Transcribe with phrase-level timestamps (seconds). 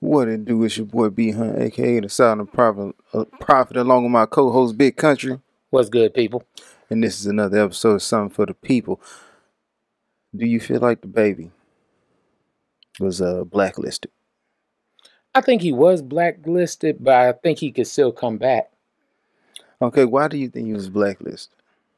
[0.00, 0.62] What it do?
[0.64, 4.76] It's your boy B Hunt, aka the Silent Prophet, uh, Prophet, along with my co-host
[4.76, 6.44] Big Country, What's good, people?
[6.90, 9.00] and this is another episode of Something for the People.
[10.36, 11.50] Do you feel like Da Baby
[13.00, 14.10] was uh, blacklisted?
[15.34, 18.70] I think he was blacklisted, but I think he could still come back.
[19.80, 21.56] Okay, why do you think he was blacklisted?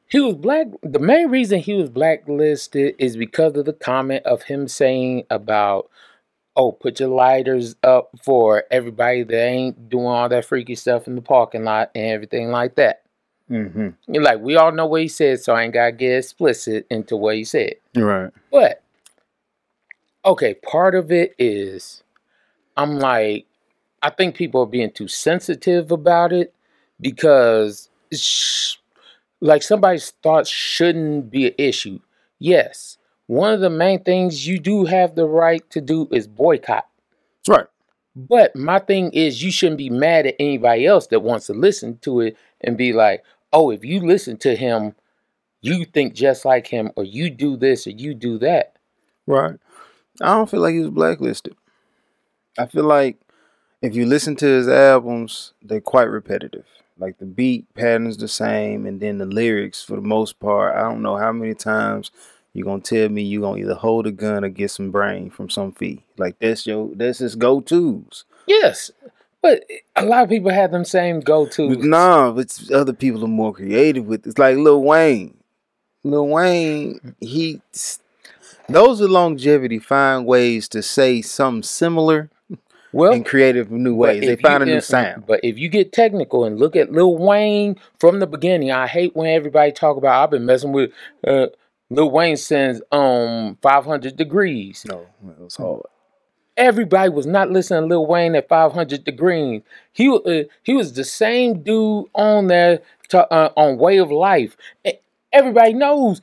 [0.09, 0.67] He was black.
[0.81, 5.89] The main reason he was blacklisted is because of the comment of him saying about,
[6.57, 11.15] "Oh, put your lighters up for everybody that ain't doing all that freaky stuff in
[11.15, 13.03] the parking lot and everything like that."
[13.49, 13.89] Mm-hmm.
[14.13, 17.15] You're like, we all know what he said, so I ain't gotta get explicit into
[17.15, 17.75] what he said.
[17.95, 18.31] Right.
[18.51, 18.83] But
[20.25, 22.03] okay, part of it is
[22.75, 23.47] I'm like,
[24.03, 26.53] I think people are being too sensitive about it
[27.01, 28.75] because sh-
[29.41, 31.99] like somebody's thoughts shouldn't be an issue.
[32.39, 36.87] Yes, one of the main things you do have the right to do is boycott.
[37.47, 37.67] Right.
[38.15, 41.99] But my thing is, you shouldn't be mad at anybody else that wants to listen
[41.99, 44.95] to it and be like, oh, if you listen to him,
[45.61, 48.77] you think just like him, or you do this or you do that.
[49.27, 49.55] Right.
[50.21, 51.55] I don't feel like he was blacklisted.
[52.57, 53.19] I feel like
[53.81, 56.65] if you listen to his albums, they're quite repetitive.
[56.97, 60.81] Like the beat pattern's the same, and then the lyrics, for the most part, I
[60.81, 62.09] don't know how many times
[62.57, 65.47] you're gonna tell me you're gonna either hold a gun or get some brain from
[65.47, 66.03] some fee.
[66.17, 68.25] Like that's your that's his go tos.
[68.47, 68.89] Yes,
[69.43, 69.63] but
[69.95, 71.75] a lot of people have them same go to.
[71.75, 74.29] Nah, but other people are more creative with it.
[74.29, 75.37] It's like Lil Wayne.
[76.03, 77.61] Lil Wayne, he
[78.69, 82.31] those with longevity find ways to say something similar
[82.91, 84.21] Well, in creative new ways.
[84.21, 85.27] They find a new sound.
[85.27, 89.15] But if you get technical and look at Lil Wayne from the beginning, I hate
[89.15, 90.91] when everybody talk about I've been messing with
[91.27, 91.47] uh,
[91.89, 94.85] Lil Wayne since um 500 Degreez.
[94.85, 95.81] No, it was hard.
[96.57, 99.63] Everybody was not listening to Lil Wayne at 500 Degreez.
[99.93, 104.57] He uh, he was the same dude on there to, uh, on Way of Life.
[105.31, 106.21] Everybody knows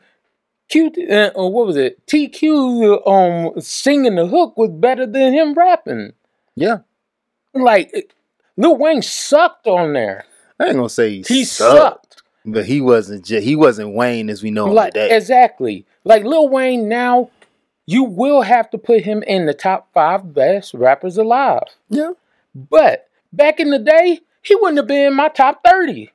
[0.69, 0.91] Q.
[1.09, 2.05] Uh, uh, what was it?
[2.07, 6.13] TQ um singing the hook was better than him rapping.
[6.57, 6.79] Yeah.
[7.55, 8.13] Like
[8.57, 10.25] Lil Wayne sucked on there.
[10.61, 12.04] I ain't gonna say he, He sucked, sucked.
[12.45, 15.17] But he wasn't ju- he wasn't Wayne as we know him Like today.
[15.17, 15.87] exactly.
[16.05, 17.31] Like Lil Wayne now,
[17.87, 21.65] you will have to put him in the top five best rappers alive.
[21.89, 22.13] yeah.
[22.55, 26.11] But back in the day, he wouldn't have been in my top 30.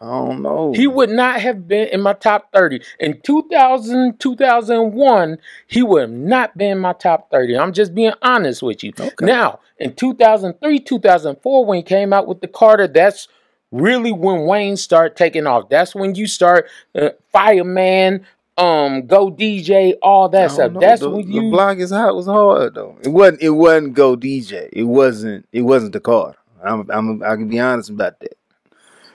[0.00, 0.72] I don't know.
[0.72, 2.80] He would not have been in my top 30.
[3.00, 7.56] In 2000, 2001, he would have not been in my top 30.
[7.58, 8.92] I'm just being honest with you.
[8.98, 9.12] Okay.
[9.24, 13.28] Now, in 2003, 2004, when he came out with the Carter, that's
[13.74, 15.68] really when Wayne start taking off.
[15.68, 18.24] That's when you start uh, Fireman,
[18.56, 20.72] um, Go DJ, all that stuff.
[20.72, 20.80] know.
[20.80, 22.96] That's the, when the you block is hot was hard though.
[23.02, 24.68] It wasn't it wasn't go DJ.
[24.72, 26.36] It wasn't it wasn't the car.
[26.64, 28.38] I'm I'm I can be honest about that.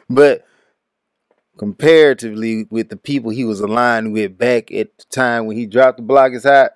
[0.10, 0.46] But
[1.58, 5.98] comparatively with the people he was aligned with back at the time when he dropped
[5.98, 6.72] the block is hot,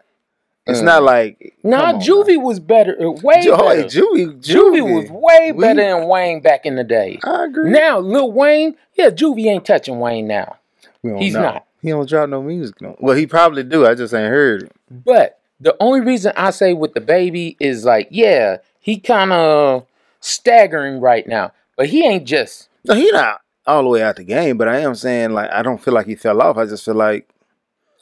[0.68, 0.85] it's Mm.
[0.85, 3.41] not like Nah, come on Juvie was better, uh, way now.
[3.41, 3.75] Ju- better.
[3.81, 7.19] hey, Juvie, Juvie was way We- better than Wayne back in the day.
[7.24, 7.69] I agree.
[7.72, 10.56] Now, Lil Wayne, yeah, Juvie ain't touching Wayne now.
[11.02, 11.41] He's know.
[11.41, 11.66] not.
[11.81, 12.81] He don't drop no music.
[12.81, 12.96] No.
[13.00, 13.85] Well, he probably do.
[13.85, 14.72] I just ain't heard it.
[14.90, 19.85] But the only reason I say with Da Baby is like, yeah, he kind of
[20.22, 22.69] staggering right now, but he ain't just.
[22.85, 24.57] No, he not all the way out the game.
[24.57, 26.57] But I am saying like I don't feel like he fell off.
[26.57, 27.28] I just feel like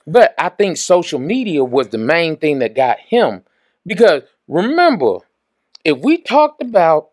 [0.07, 3.43] But I think social media was the main thing that got him
[3.85, 5.19] because remember,
[5.85, 7.09] if we talked about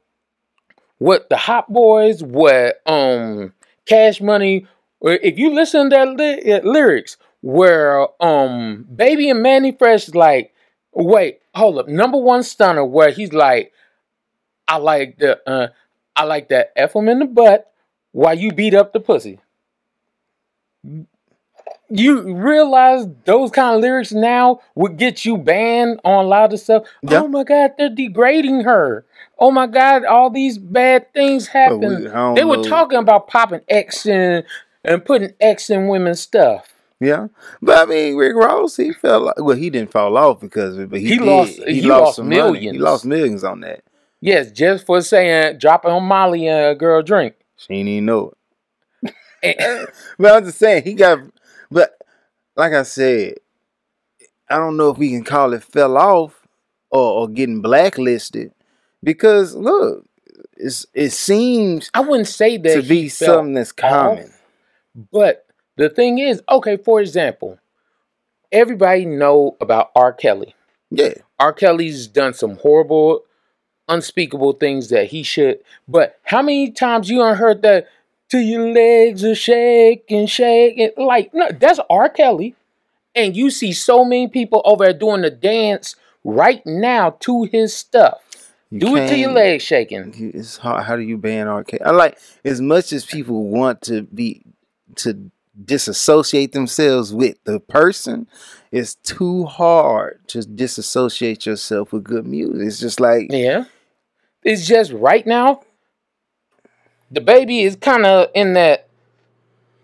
[0.99, 3.53] what the Hot Boys, what um
[3.87, 4.66] Cash Money,
[5.00, 10.09] or if you listen to their ly- uh, lyrics, where um Baby and Manny Fresh
[10.09, 10.53] is like,
[10.93, 13.72] wait, hold up, number one stunner, where he's like,
[14.66, 15.69] I like the uh,
[16.16, 17.72] I like that F him in the butt
[18.12, 19.41] while you beat up the pussy.
[21.91, 26.60] You realize those kind of lyrics now would get you banned on a lot of
[26.60, 26.84] stuff.
[27.03, 27.22] Yeah.
[27.22, 29.06] Oh my God, they're degrading her.
[29.38, 32.06] Oh my God, all these bad things we- happen.
[32.08, 32.62] I They were know.
[32.64, 34.44] talking about popping X in
[34.85, 36.69] and putting X in women's stuff.
[37.00, 37.29] Yeah,
[37.62, 39.20] but I mean, Rick Ross, he fell.
[39.20, 42.17] Like, well, he didn't fall off because of it, but he, He lost- he lost
[42.17, 42.37] some money.
[42.37, 42.79] He millions.
[42.79, 43.82] lost millions on that.
[44.20, 47.35] Yes, just for saying dropping on Molly and a girl drink.
[47.56, 48.32] She didn't even know
[49.43, 49.88] it.
[50.19, 51.20] But I'm just saying, he got.
[51.70, 51.99] But
[52.56, 53.35] like I said,
[54.50, 56.47] I don't know if we can call it fell off
[56.91, 58.53] or, or getting blacklisted
[59.03, 60.05] because look,
[60.56, 64.32] it's it seems I wouldn't say that to be something that's common.
[65.12, 67.59] But the thing is, okay, for example,
[68.50, 70.12] everybody know about R.
[70.12, 70.55] Kelly.
[70.91, 71.53] Yeah, R.
[71.53, 73.25] Kelly's done some horrible
[73.88, 75.61] unspeakable things that he should.
[75.87, 77.88] But how many times you heard that?
[78.28, 80.90] Till your legs are shaking, shaking.
[80.96, 82.08] Like no, that's R.
[82.08, 82.54] Kelly,
[83.14, 87.75] and you see so many people over there doing the dance right now to his
[87.75, 88.20] stuff.
[88.70, 90.12] You Do it till your legs shaking.
[90.34, 90.84] It's hard.
[90.84, 91.80] How do you ban arcade?
[91.82, 94.42] I like as much as people want to be
[94.96, 95.30] to
[95.64, 98.28] disassociate themselves with the person.
[98.70, 102.66] It's too hard to disassociate yourself with good music.
[102.66, 103.64] It's just like Yeah.
[104.44, 105.62] It's just right now,
[107.12, 108.87] Da Baby is kind of in that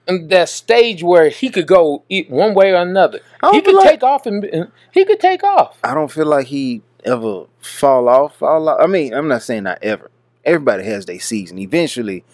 [0.06, 3.20] in that stage where he could go e- one way or another.
[3.52, 5.78] He could like- take off and and he could take off.
[5.82, 8.36] I don't feel like he ever fall off.
[8.36, 8.78] Fall off.
[8.82, 10.10] I mean, I'm not saying not ever.
[10.44, 11.58] Everybody has their season.
[11.58, 12.24] Eventually,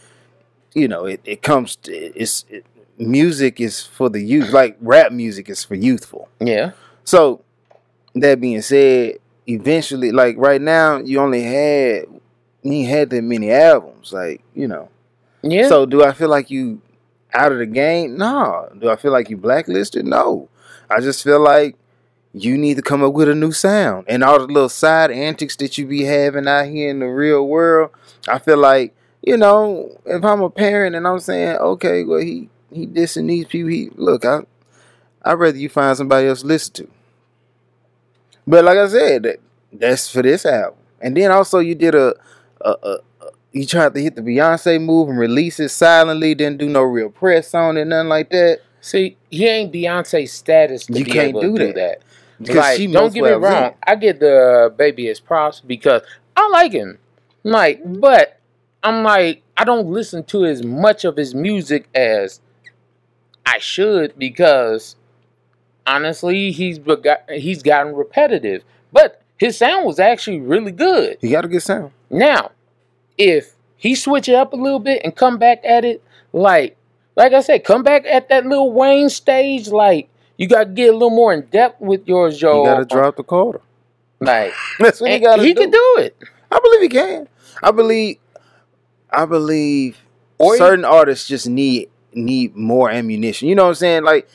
[0.74, 1.76] you know, it, it comes.
[1.76, 2.66] To, it's it,
[2.98, 4.50] music is for the youth.
[4.50, 6.28] Like rap music is for youthful.
[6.40, 6.72] Yeah.
[7.04, 7.42] So
[8.16, 12.06] that being said, eventually, like right now, you only had
[12.64, 14.12] ain't had that many albums.
[14.12, 14.88] Like you know.
[15.42, 15.68] Yeah.
[15.68, 16.82] So do I feel like you
[17.32, 18.16] out of the game?
[18.16, 18.70] No.
[18.78, 20.06] Do I feel like you blacklisted?
[20.06, 20.48] No.
[20.88, 21.76] I just feel like
[22.32, 24.04] you need to come up with a new sound.
[24.08, 27.46] And all the little side antics that you be having out here in the real
[27.46, 27.90] world,
[28.28, 32.48] I feel like, you know, if I'm a parent and I'm saying, okay, well he
[32.72, 34.40] he dissing these people, he look, I
[35.22, 36.88] I'd rather you find somebody else to listen to.
[38.46, 39.40] But like I said, that,
[39.72, 40.78] that's for this album.
[41.00, 42.14] And then also you did a
[42.60, 42.98] a, a,
[43.52, 47.10] you tried to hit the Beyonce move and release it silently, didn't do no real
[47.10, 48.60] press on it, nothing like that.
[48.80, 51.74] See, he ain't Beyonce status to You be can't able do to do that.
[51.74, 52.02] that.
[52.38, 53.74] Because like, she don't get me well wrong.
[53.86, 56.02] I get Da Baby as props because
[56.36, 56.98] I like him.
[57.42, 58.40] Like, but
[58.82, 62.40] I'm like, I don't listen to as much of his music as
[63.44, 64.96] I should because
[65.86, 68.62] honestly, he's begot, he's gotten repetitive.
[68.90, 71.18] But his sound was actually really good.
[71.20, 71.92] He got a good sound.
[72.10, 72.50] Now,
[73.16, 76.02] if he switch it up a little bit and come back at it
[76.32, 76.76] like
[77.16, 80.92] like I said, come back at that Lil Wayne stage, like you gotta get a
[80.92, 82.64] little more in depth with yours, Joe.
[82.64, 83.60] You gotta drop the Carter.
[84.20, 85.60] like That's what he gotta he do.
[85.62, 86.16] can do it.
[86.50, 87.28] I believe he can.
[87.62, 88.16] I believe
[89.10, 89.98] I believe
[90.38, 93.48] Or he- certain artists just need need more ammunition.
[93.48, 94.02] You know what I'm saying?
[94.04, 94.28] Like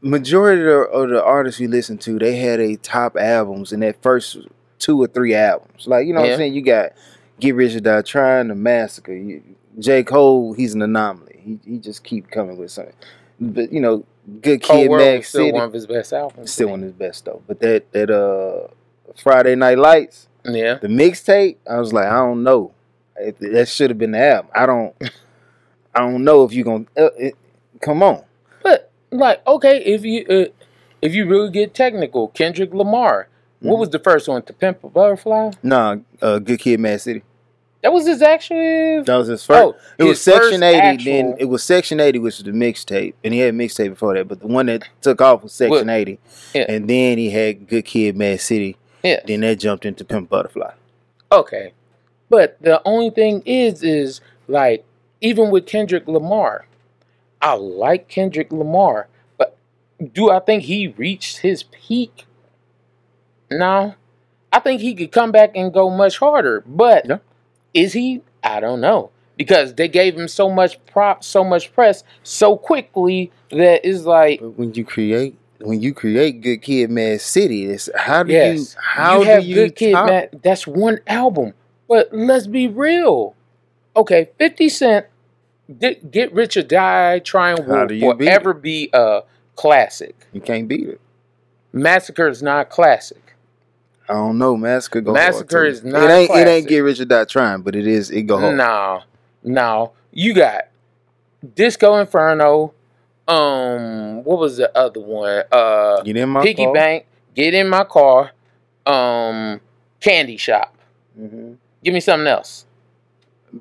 [0.00, 3.82] majority of the, of the artists we listen to, they had a top albums and
[3.82, 4.36] that first
[4.78, 5.86] two or three albums.
[5.86, 6.54] Like you know what I'm saying?
[6.54, 6.92] You got
[7.40, 9.14] Get Rich or Die Trying, The Massacre.
[9.14, 9.42] You,
[9.78, 11.40] J Cole, he's an anomaly.
[11.42, 12.94] He he just keep coming with something.
[13.40, 14.04] But you know,
[14.40, 16.52] Good Kid, Mad still City, one of his best albums.
[16.52, 17.42] still one of his best though.
[17.46, 18.68] But that that uh
[19.16, 20.28] Friday Night Lights.
[20.44, 20.74] Yeah.
[20.74, 22.72] The mixtape, I was like, I don't know.
[23.40, 24.50] That should have been the album.
[24.54, 24.94] I don't.
[25.94, 26.86] I don't know if you're gonna.
[26.96, 27.34] Uh, it,
[27.80, 28.24] come on.
[28.62, 30.46] But like, okay, if you uh,
[31.00, 33.28] if you really get technical, Kendrick Lamar.
[33.64, 33.80] What Mhm.
[33.80, 34.42] was the first one?
[34.42, 35.52] To Pimp a Butterfly?
[35.62, 37.22] Nah, uh, Good Kid, Mad City.
[37.82, 39.02] That was his actual.
[39.04, 39.62] That was his first.
[39.62, 41.04] Oh, it was his first Section Eighty.
[41.04, 44.26] Then it was Section Eighty, which was the mixtape, and he had mixtape before that.
[44.28, 45.90] But the one that took off was Section What?
[45.90, 46.18] Eighty,
[46.54, 46.64] Yeah.
[46.68, 48.76] and then he had Good Kid, Mad City.
[49.02, 49.20] Yeah.
[49.26, 50.70] Then that jumped into Pimp Butterfly.
[51.32, 51.72] Okay.
[52.30, 54.82] But the only thing is, is like,
[55.20, 56.64] even with Kendrick Lamar,
[57.42, 59.56] I like Kendrick Lamar, but
[60.14, 62.24] do I think he reached his peak?
[63.58, 63.94] No.
[64.52, 67.18] I think he could come back and go much harder, but Yeah.
[67.72, 68.22] is he?
[68.42, 69.10] I don't know.
[69.36, 74.40] Because they gave him so much prop, so much press so quickly that it's like,
[74.40, 78.74] But when you create, when you create Good Kid, Mad City, it's how do yes,
[78.74, 80.42] you how you have do you Good Kid, top- Matt.
[80.42, 81.54] That's one album.
[81.88, 83.34] But let's be real.
[83.96, 85.06] Okay, 50 Cent,
[85.80, 89.22] Get, Get Rich or Die Trying will do you beat forever be a
[89.56, 90.14] classic.
[90.32, 91.00] You can't beat it.
[91.72, 93.23] Massacre is not a classic.
[94.08, 94.56] I don't know.
[94.56, 96.30] Massacre go Massacre hard, is not It ain't.
[96.30, 98.10] It ain't get rich or die trying, but it is.
[98.10, 98.56] It go hard.
[98.56, 99.02] No,
[99.42, 99.92] no.
[100.12, 100.64] You got
[101.54, 102.74] Disco Inferno.
[103.26, 105.44] Um, what was the other one?
[105.50, 106.74] Uh, Get in my Piggy car.
[106.74, 107.06] Bank.
[107.34, 108.32] Get in my car.
[108.84, 109.60] Um,
[110.00, 110.74] Candy Shop.
[111.18, 111.56] Mhm.
[111.82, 112.66] Give me something else.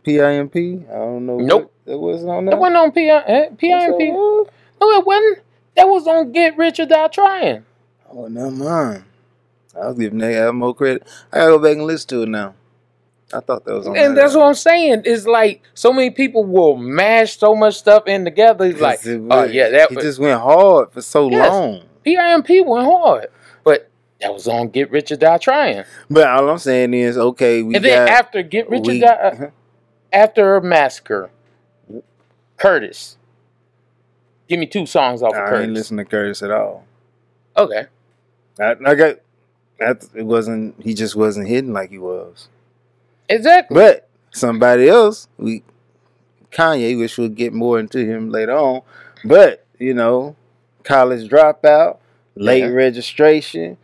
[0.04, 0.56] PIMP.
[0.90, 1.38] I don't know.
[1.38, 1.62] Nope.
[1.64, 2.60] What, that wasn't on That that.
[2.60, 4.00] wasn't on P- PIMP.
[4.16, 4.48] So,
[4.82, 5.40] No, it wasn't.
[5.76, 7.64] That was on Get Rich or Die Trying.
[8.12, 9.04] Oh, never mind.
[9.76, 11.04] I was giving that album more credit.
[11.32, 12.54] I gotta go back and listen to it now.
[13.34, 13.98] I thought that was on.
[13.98, 15.02] And that that's what I'm saying.
[15.06, 18.66] It's like so many people will mash so much stuff in together.
[18.66, 21.50] It's like, it oh yeah, that it was just went hard for so Yes.
[21.52, 21.82] long.
[22.06, 23.28] PIMP went hard,
[23.64, 23.90] but
[24.22, 25.84] that was on Get Rich or Die Trying.
[26.10, 28.10] But all I'm saying is, okay, we and then got.
[28.10, 29.50] after Get Rich we- or Die, uh,
[30.14, 31.32] after Massacre,
[32.58, 33.18] Curtis.
[34.48, 35.60] Give me two songs off of I Curtis.
[35.62, 36.86] didn't listen to Curtis at all.
[37.58, 37.86] Okay.
[38.60, 39.16] I, I got
[40.16, 40.76] It wasn't.
[40.82, 42.48] He just wasn't hitting like he was.
[43.30, 43.76] Exactly.
[43.76, 45.64] But somebody else, we
[46.52, 48.82] Kanye, which we'll get more into him later on.
[49.26, 50.36] But you know,
[50.84, 51.98] college dropout,
[52.36, 52.68] late Yeah.
[52.68, 53.78] registration,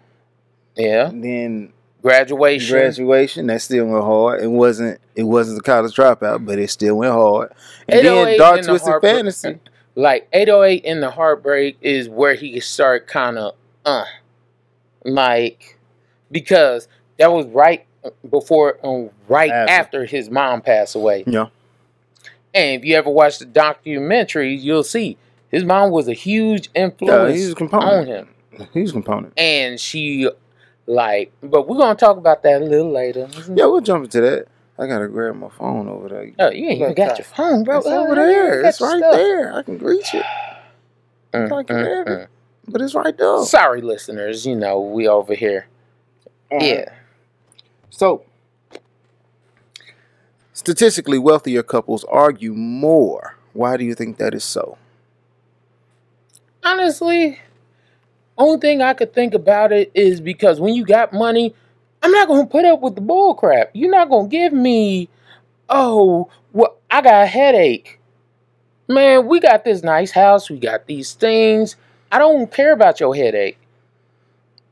[0.75, 1.09] yeah.
[1.13, 2.77] then Graduation.
[2.77, 3.47] graduation.
[3.47, 4.41] That still went hard.
[4.41, 4.99] It wasn't.
[5.15, 7.51] It wasn't a college dropout, but it still went hard.
[7.87, 9.59] And then Dark in the Twisted Heartbreak- Fantasy.
[9.95, 14.05] like 808 in the heartbreak is where he started kind of uh
[15.03, 15.77] like
[16.31, 17.85] because that was right
[18.29, 19.71] before um, right After.
[19.71, 20.05] after.
[20.05, 21.47] his mom passed away Yeah.
[22.53, 25.17] and if you ever watch the documentary you'll see
[25.51, 28.29] his mom was a huge influence he's a on him
[28.73, 29.33] He's a component.
[29.37, 30.29] and she
[30.85, 34.47] like but we're gonna talk about that a little later Yeah, we'll jump into that.
[34.77, 36.31] I gotta grab my phone over there.
[36.39, 38.61] oh you ain't even got your phone bro It's Oh, over there.
[38.65, 39.13] It's right stuff.
[39.13, 39.53] there.
[39.53, 40.25] I can reach it,
[41.33, 42.23] Mm, I can mm, grab mm.
[42.23, 42.29] it.
[42.67, 43.43] but it's right there.
[43.43, 45.67] sorry listeners you know we over here
[46.51, 46.85] yeah
[47.89, 48.23] So,
[50.53, 53.35] statistically, wealthier couples argue more.
[53.53, 54.77] Why do you think that is so?
[56.63, 57.39] honestly,
[58.37, 61.53] only thing I could think about it is because when you got money,
[62.01, 63.71] I'm not gonna put up with the bull crap.
[63.73, 65.09] You're not gonna give me,
[65.69, 67.99] oh, well, I got a headache.
[68.87, 71.75] Man, we got this nice house, we got these things.
[72.11, 73.57] I don't care about your headache.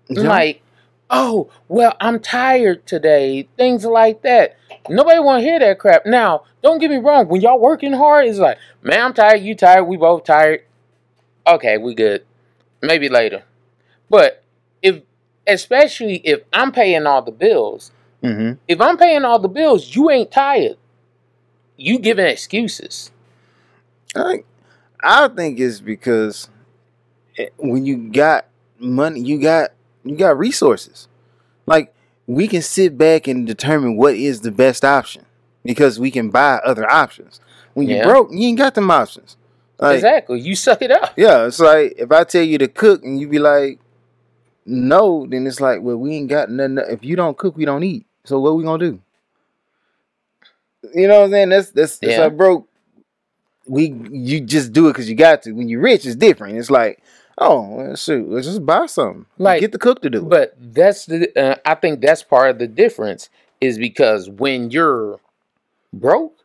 [0.09, 0.61] Like,
[1.09, 3.47] oh, well, I'm tired today.
[3.57, 4.57] Things like that.
[4.89, 6.05] Nobody want to hear that crap.
[6.05, 7.27] Now, don't get me wrong.
[7.27, 9.41] When y'all working hard, it's like, man, I'm tired.
[9.41, 9.85] You tired.
[9.85, 10.63] We both tired.
[11.45, 12.25] Okay, we good.
[12.81, 13.43] Maybe later.
[14.09, 14.43] But
[14.81, 15.01] if,
[15.45, 17.91] especially if I'm paying all the bills,
[18.23, 20.77] hmm if I'm paying all the bills, you ain't tired.
[21.77, 23.11] You giving excuses.
[24.15, 24.43] I,
[25.03, 26.49] I think it's because
[27.57, 28.45] when you got
[28.79, 29.71] money, you got
[30.09, 31.07] you got resources.
[31.65, 31.93] Like
[32.27, 35.25] we can sit back and determine what is the best option
[35.63, 37.39] because we can buy other options.
[37.73, 38.03] When you Yeah.
[38.03, 39.37] broke, you ain't got them options.
[39.79, 40.39] Like, exactly.
[40.39, 41.13] You suck it up.
[41.15, 43.79] Yeah, it's like if I tell you to cook and you be like,
[44.65, 46.79] no, then it's like, well, we ain't got nothing.
[46.89, 48.05] If you don't cook, we don't eat.
[48.25, 48.99] So what we gonna do?
[50.93, 51.49] You know what I'm saying?
[51.49, 52.23] That's that's that's Yeah.
[52.25, 52.67] like broke.
[53.67, 55.51] We you just do it because you got to.
[55.51, 56.57] When you're rich, it's different.
[56.57, 57.01] It's like,
[57.37, 59.25] oh, shoot, let's just buy something.
[59.37, 60.29] Like, get the cook to do it.
[60.29, 61.31] But that's the.
[61.39, 63.29] Uh, I think that's part of the difference
[63.61, 65.19] is because when you're
[65.93, 66.35] broke,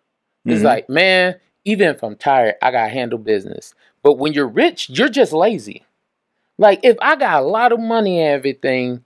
[0.46, 0.64] it's Mhm.
[0.64, 3.74] like, man, even if I'm tired, I gotta handle business.
[4.02, 5.84] But when you're rich, you're just lazy.
[6.58, 9.04] Like if I got a lot of money and everything,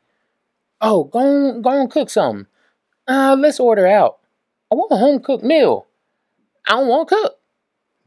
[0.80, 2.46] oh, go on, go and cook something.
[3.08, 4.18] Uh, let's order out.
[4.70, 5.86] I want a home cooked meal.
[6.66, 7.38] I don't want to cook.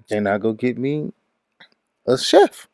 [0.09, 1.13] then I go get me
[2.07, 2.67] a chef.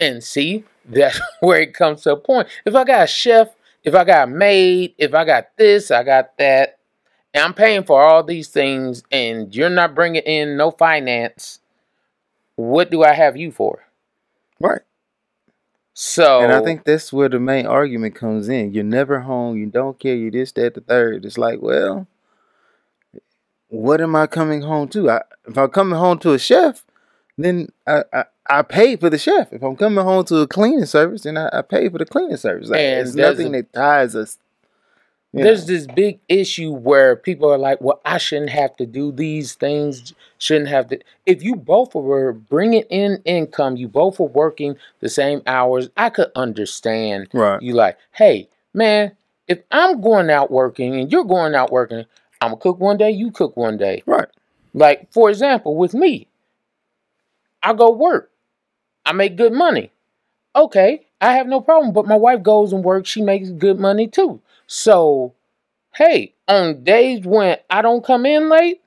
[0.00, 2.48] And see, that's where it comes to a point.
[2.64, 3.48] If I got a chef,
[3.84, 6.78] if I got a maid, if I got this, I got that,
[7.34, 11.60] and I'm paying for all these things, and you're not bringing in no finance,
[12.56, 13.84] what do I have you for?
[14.60, 14.82] Right.
[15.94, 18.72] So, And I think that's where the main argument comes in.
[18.72, 19.56] You're never home.
[19.56, 20.14] You don't care.
[20.14, 21.24] You this, that, the third.
[21.24, 22.06] It's like, well,
[23.68, 25.10] what am I coming home to?
[25.10, 26.84] I, if I'm coming home to a chef,
[27.44, 29.52] then I, I, I pay for the chef.
[29.52, 32.36] If I'm coming home to a cleaning service, then I, I pay for the cleaning
[32.36, 32.68] service.
[32.68, 34.38] Like, And there's nothing a- that ties us.
[35.32, 35.74] there's know.
[35.74, 40.14] this big issue where people are like, well, I shouldn't have to do these things,
[40.38, 40.98] shouldn't have to.
[41.26, 46.10] If you both were bringing in income, you both were working the same hours, I
[46.10, 47.60] could understand right.
[47.62, 49.12] you like, hey, man,
[49.46, 52.04] if I'm going out working and you're going out working,
[52.40, 54.02] I'm gonna cook one day, you cook one day.
[54.06, 54.28] Right.
[54.74, 56.26] Like, for example, with me,
[57.62, 58.30] I go work,
[59.04, 59.92] I make good money.
[60.54, 64.06] Okay, I have no problem, but my wife goes and works, she makes good money
[64.08, 64.40] too.
[64.66, 65.34] So,
[65.94, 68.80] hey, on days when I don't come in late,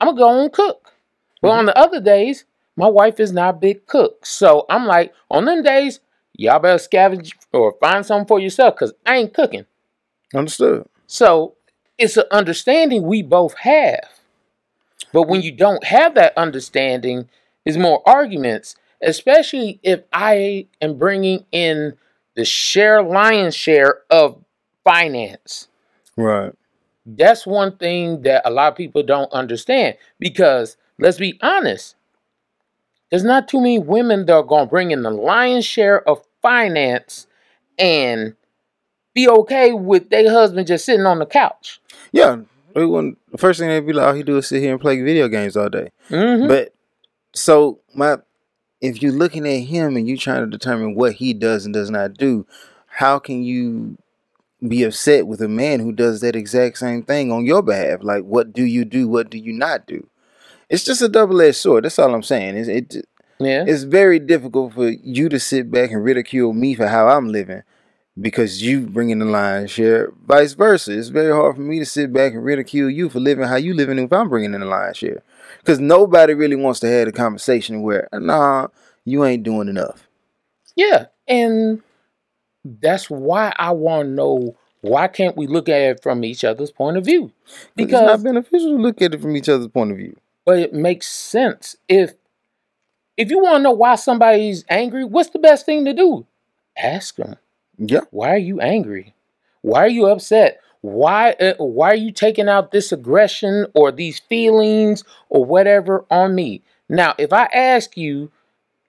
[0.00, 0.92] I'm gonna go and cook.
[1.40, 1.58] But mm-hmm.
[1.58, 2.44] on the other days,
[2.76, 4.24] my wife is not a big cook.
[4.24, 6.00] So I'm like, on them days,
[6.34, 9.66] y'all better scavenge or find something for yourself because I ain't cooking.
[10.34, 10.88] Understood.
[11.06, 11.54] So
[11.96, 14.08] it's an understanding we both have.
[15.12, 15.46] But when mm-hmm.
[15.46, 17.28] you don't have that understanding,
[17.68, 21.92] is more arguments, especially if I am bringing in
[22.34, 24.42] the share lion's share of
[24.84, 25.68] finance.
[26.16, 26.52] Right.
[27.04, 31.94] That's one thing that a lot of people don't understand because let's be honest,
[33.10, 36.22] there's not too many women that are going to bring in the lion's share of
[36.40, 37.26] finance
[37.78, 38.34] and
[39.14, 41.80] be okay with their husband just sitting on the couch.
[42.12, 42.38] Yeah.
[42.74, 44.80] They wouldn't, the first thing they'd be like, all he do is sit here and
[44.80, 45.90] play video games all day.
[46.08, 46.72] hmm But
[47.34, 48.18] so my
[48.80, 51.90] if you're looking at him and you're trying to determine what he does and does
[51.90, 52.46] not do,
[52.86, 53.98] how can you
[54.66, 58.00] be upset with a man who does that exact same thing on your behalf.
[58.02, 59.08] Like, what do you do?
[59.08, 60.08] What do you not do?
[60.68, 61.84] It's just a double edged sword.
[61.84, 62.56] That's all I'm saying.
[62.56, 63.06] It's, it,
[63.38, 63.64] Yeah.
[63.66, 67.62] it's very difficult for you to sit back and ridicule me for how I'm living
[68.20, 70.12] because you bring in the lion's share.
[70.26, 70.98] Vice versa.
[70.98, 73.74] It's very hard for me to sit back and ridicule you for living how you
[73.74, 75.22] living if I'm bringing in the lion's share.
[75.58, 78.68] Because nobody really wants to have a conversation where, nah,
[79.04, 80.08] you ain't doing enough.
[80.76, 81.82] Yeah, and
[82.64, 86.70] that's why I want to know why can't we look at it from each other's
[86.70, 87.32] point of view?
[87.74, 90.16] Because it's not beneficial to look at it from each other's point of view.
[90.44, 92.14] but it makes sense if
[93.16, 96.24] if you want to know why somebody's angry, what's the best thing to do?
[96.76, 97.36] Ask them.
[97.76, 98.02] Yeah.
[98.10, 99.14] Why are you angry?
[99.62, 100.60] Why are you upset?
[100.88, 106.34] Why uh, why are you taking out this aggression or these feelings or whatever on
[106.34, 106.62] me?
[106.88, 108.30] Now, if I ask you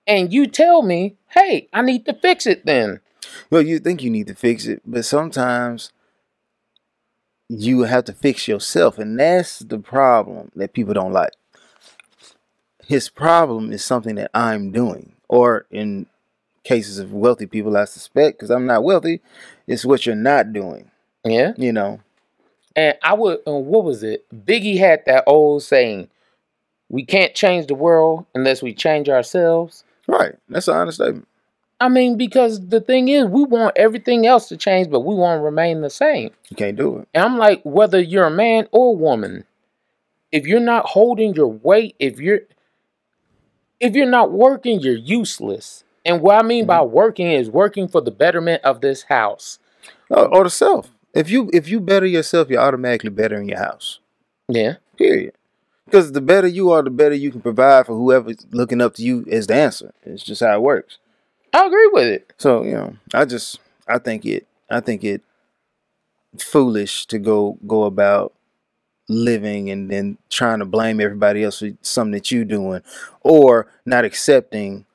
[0.07, 3.01] and you tell me, "Hey, I need to fix it," then
[3.51, 5.91] Well, you think you need to fix it, but sometimes
[7.49, 11.33] you have to fix yourself, and that's the problem that people don't like.
[12.85, 16.07] His problem is something that I'm doing, or in
[16.63, 19.21] cases of wealthy people, I suspect, because I'm not wealthy,
[19.67, 20.88] it's what you're not doing.
[21.23, 21.53] Yeah.
[21.57, 21.99] You know,
[22.75, 24.25] And I would, uh, what was it?
[24.45, 26.09] Biggie had that old saying,
[26.89, 29.83] we can't change the world unless we change ourselves.
[30.07, 30.35] right?
[30.49, 31.27] That's an honest statement.
[31.81, 35.39] I mean, because the thing is, we want everything else to change, but we want
[35.39, 36.31] to remain the same.
[36.49, 37.07] You can't do it.
[37.13, 39.45] And I'm like, whether you're a man or a woman,
[40.31, 42.41] if you're not holding your weight, if you're
[43.79, 45.85] if you're not working, you're useless.
[46.05, 49.59] And what I mean by working is working for the betterment of this house.
[50.09, 50.89] Or, or the self.
[51.13, 53.99] If you if you better yourself, you're automatically better in your house.
[54.47, 54.75] Yeah.
[54.97, 55.33] Period.
[55.85, 59.03] Because the better you are, the better you can provide for whoever's looking up to
[59.03, 59.91] you as the answer.
[60.03, 60.99] It's just how it works.
[61.51, 62.33] I agree with it.
[62.37, 65.23] So you know, I just I think it I think it
[66.37, 68.33] foolish to go go about
[69.07, 72.81] living and then trying to blame everybody else for something that you're doing
[73.21, 74.85] or not accepting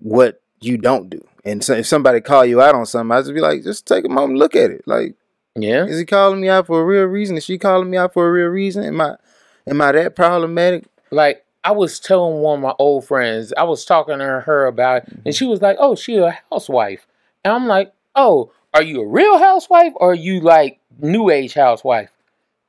[0.00, 1.26] what you don't do.
[1.44, 4.04] And so if somebody call you out on something, I just be like, just take
[4.04, 4.82] a moment, look at it.
[4.86, 5.14] Like,
[5.56, 5.86] Yeah.
[5.86, 7.36] is he calling me out for a real reason?
[7.36, 8.84] Is she calling me out for a real reason?
[8.84, 9.16] Am I
[9.66, 10.84] am I that problematic?
[11.10, 15.02] like I was telling one of my old friends, I was talking to her about,
[15.02, 17.06] it, and she was like, "Oh, she a housewife,"
[17.44, 21.54] and I'm like, "Oh, are you a real housewife or are you like new age
[21.54, 22.10] housewife?"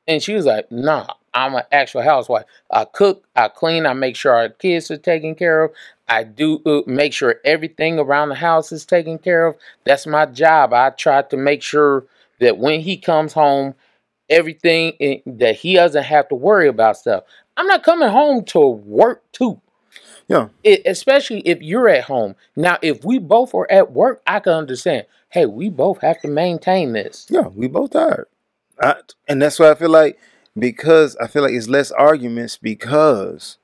[0.07, 2.45] And she was like, "Nah, I'm an actual housewife.
[2.71, 5.71] I cook, I clean, I make sure our kids are taken care of.
[6.07, 9.55] I do uh, make sure everything around the house is taken care of.
[9.83, 10.73] That's my job.
[10.73, 12.05] I try to make sure
[12.39, 13.75] that when he comes home,
[14.29, 17.23] everything i- that he doesn't have to worry about stuff.
[17.55, 19.61] I'm not coming home to work too.
[20.27, 20.49] Yeah.
[20.63, 22.35] It, especially if you're at home.
[22.55, 25.05] Now, if we both are at work, I can understand.
[25.29, 27.27] Hey, we both have to maintain this.
[27.29, 28.27] Yeah, we both tired.
[28.81, 28.95] I,
[29.27, 30.19] and that's why I feel like
[30.57, 33.57] because I feel like it's less arguments because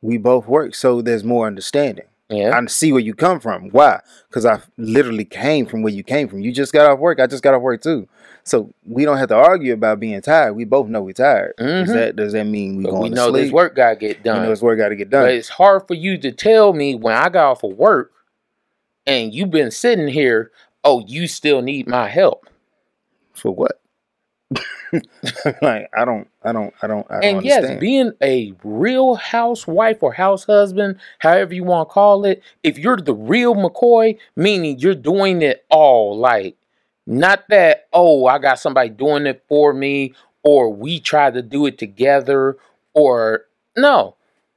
[0.00, 2.06] we both work, so there's more understanding.
[2.30, 2.58] Yeah.
[2.58, 3.70] I see where you come from.
[3.70, 4.00] Why?
[4.28, 6.40] Because I literally came from where you came from.
[6.40, 7.20] You just got off work.
[7.20, 8.06] I just got off work too.
[8.44, 10.52] So we don't have to argue about being tired.
[10.54, 11.54] We both know we're tired.
[11.58, 11.86] Mhm.
[11.86, 13.10] Does that does that mean we But going to sleep?
[13.12, 13.42] we to know sleep?
[13.44, 14.42] this work gotta get We done.
[14.42, 15.28] know this work got to get But done.
[15.30, 18.12] it's hard for you to tell me when I got off of work
[19.06, 20.50] and you've been sitting here,
[20.84, 22.46] oh, you still need my help.
[23.32, 23.80] For what?
[25.62, 27.80] like I don't, I don't, I don't, I don't And yes, understand.
[27.80, 32.96] being a real housewife or house husband, however you want to call it, if you're
[32.96, 36.56] the real McCoy, meaning you're doing it all, like
[37.06, 41.66] not that, oh, I got somebody doing it for me, or we try to do
[41.66, 42.56] it together,
[42.94, 43.44] or
[43.76, 44.16] no.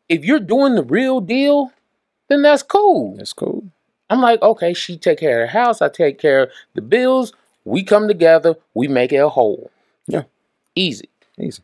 [0.09, 1.71] If you're doing the real deal,
[2.29, 3.15] then that's cool.
[3.17, 3.63] That's cool.
[4.09, 7.33] I'm like, okay, she take care of the house, I take care of the bills,
[7.63, 9.71] we come together, we make it a whole.
[10.07, 10.23] Yeah.
[10.75, 11.09] Easy.
[11.39, 11.63] Easy.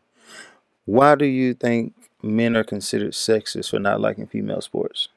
[0.84, 5.08] Why do you think men are considered sexist for not liking female sports?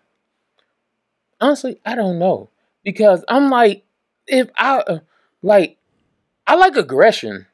[1.41, 2.49] honestly, I don't know
[2.84, 3.84] because I'm like,
[4.27, 4.99] if I uh,
[5.41, 5.77] like,
[6.47, 7.47] I like aggression,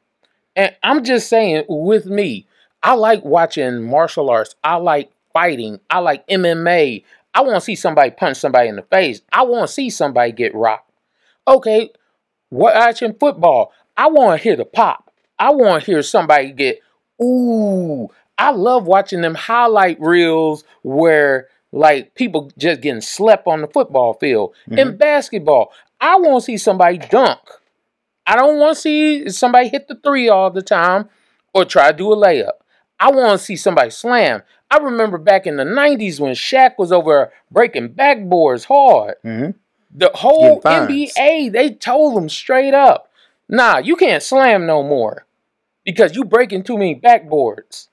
[0.54, 2.46] and I'm just saying with me,
[2.82, 4.54] I like watching martial arts.
[4.62, 5.80] I like fighting.
[5.90, 7.04] I like MMA.
[7.34, 9.22] I want to see somebody punch somebody in the face.
[9.32, 10.90] I want to see somebody get rocked.
[11.46, 11.90] Okay,
[12.50, 15.07] watching football, I want to hear the pop.
[15.38, 16.80] I want to hear somebody get
[17.22, 18.08] ooh.
[18.38, 24.14] I love watching them highlight reels where like people just getting slept on the football
[24.14, 24.54] field.
[24.70, 27.40] In basketball, I want to see somebody dunk.
[28.26, 31.08] I don't want to see somebody hit the three all the time
[31.52, 32.52] or try to do a layup.
[33.00, 34.42] I want to see somebody slam.
[34.70, 39.14] I remember back in the 90s when Shaq was over breaking backboards hard.
[39.24, 39.52] Mm-hmm.
[39.94, 43.10] The whole NBA, they told them straight up,
[43.48, 45.24] Nah, you can't slam no more
[45.88, 47.88] because you breaking too many backboards.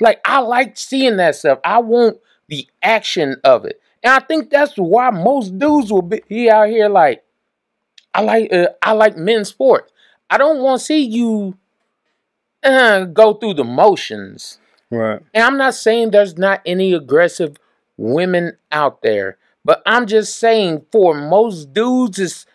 [0.00, 1.60] Like I like seeing that stuff.
[1.62, 6.50] I want the action of it, and I think that's why most dudes will be
[6.50, 7.22] out here like,
[8.12, 9.92] I like uh, I like men's sports.
[10.28, 11.56] I don't want to see you
[12.64, 14.58] uh, go through the motions.
[14.90, 15.20] Right.
[15.32, 17.56] And I'm not saying there's not any aggressive
[17.96, 22.46] women out there, but I'm just saying for most dudes, it's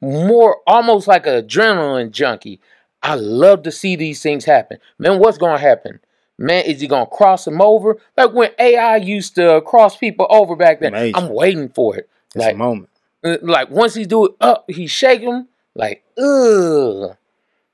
[0.00, 2.60] more almost like an adrenaline junkie.
[3.04, 4.78] I love to see these things happen.
[4.98, 6.00] Man, what's going to happen?
[6.38, 7.98] Man, is he going to cross them over?
[8.16, 10.92] Like when AI used to cross people over back then.
[10.92, 11.18] Major.
[11.18, 12.08] I'm waiting for it.
[12.34, 12.88] It's like, a moment.
[13.22, 15.48] uh, like once he do it up, he shake them.
[15.74, 17.16] Like, ugh.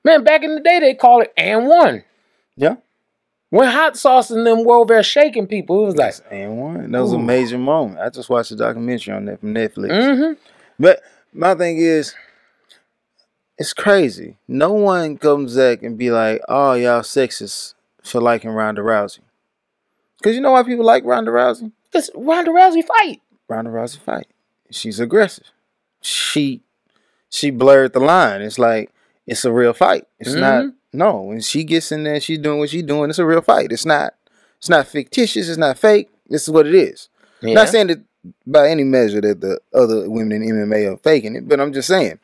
[0.04, 2.04] Man, back in the day, they call it and one.
[2.56, 2.76] Yeah.
[3.50, 6.90] When hot sauce and them were over there shaking people, it was like, and one.
[6.90, 7.22] That was a Ooh.
[7.22, 8.00] major moment.
[8.00, 9.90] I just watched a documentary on that from Netflix.
[9.90, 10.32] mm-hmm.
[10.78, 11.00] But
[11.32, 12.14] my thing is,
[13.60, 14.38] it's crazy.
[14.48, 19.20] No one comes back and be like, "Oh, y'all sexist for liking Ronda Rousey."
[20.18, 21.70] Because you know why people like Ronda Rousey?
[21.92, 23.20] Because Ronda Rousey fight.
[23.48, 24.26] Ronda Rousey fight.
[24.70, 25.46] She's aggressive.
[26.00, 26.62] She
[27.28, 28.40] she blurred the line.
[28.42, 28.90] It's like
[29.26, 30.06] it's a real fight.
[30.18, 30.74] It's not Mhm.
[30.92, 31.20] no.
[31.22, 33.10] When she gets in there, she's doing what she's doing.
[33.10, 33.70] It's a real fight.
[33.72, 34.14] It's not.
[34.58, 35.48] It's not fictitious.
[35.48, 36.10] It's not fake.
[36.28, 37.08] This is what it is.
[37.42, 37.54] Yeah.
[37.54, 38.00] Not saying that
[38.46, 41.88] by any measure that the other women in MMA are faking it, but I'm just
[41.88, 42.18] saying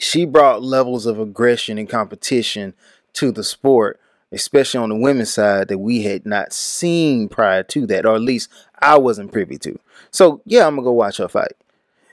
[0.00, 2.74] she brought levels of aggression and competition
[3.12, 4.00] to the sport,
[4.32, 8.22] especially on the women's side that we had not seen prior to that, or at
[8.22, 8.48] least
[8.80, 9.78] I wasn't privy to.
[10.10, 11.52] So yeah, I'm gonna go watch her fight.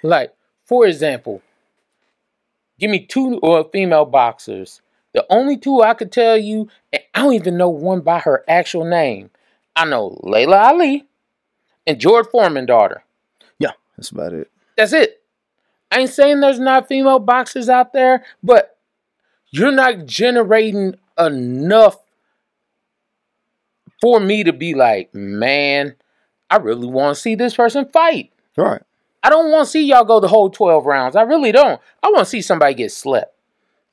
[0.04, 0.34] Like,
[0.66, 1.42] for example,
[2.78, 4.82] give me two or female boxers.
[5.14, 8.44] The only two I could tell you, and I don't even know one by her
[8.48, 9.30] actual name.
[9.76, 11.06] I know Laila Ali
[11.86, 13.04] and George Foreman daughter.
[13.60, 14.52] Yeah, that's about it.
[14.76, 15.22] That's it.
[15.92, 18.78] I ain't saying there's not female boxers out there, but
[19.52, 21.98] you're not generating enough
[24.02, 25.96] for me to be like, man,
[26.50, 28.32] I really want to see this person fight.
[28.56, 28.82] Right.
[29.24, 31.16] I don't want to see y'all go the whole 12 rounds.
[31.16, 31.82] I really don't.
[32.04, 33.36] I want to see somebody get slept.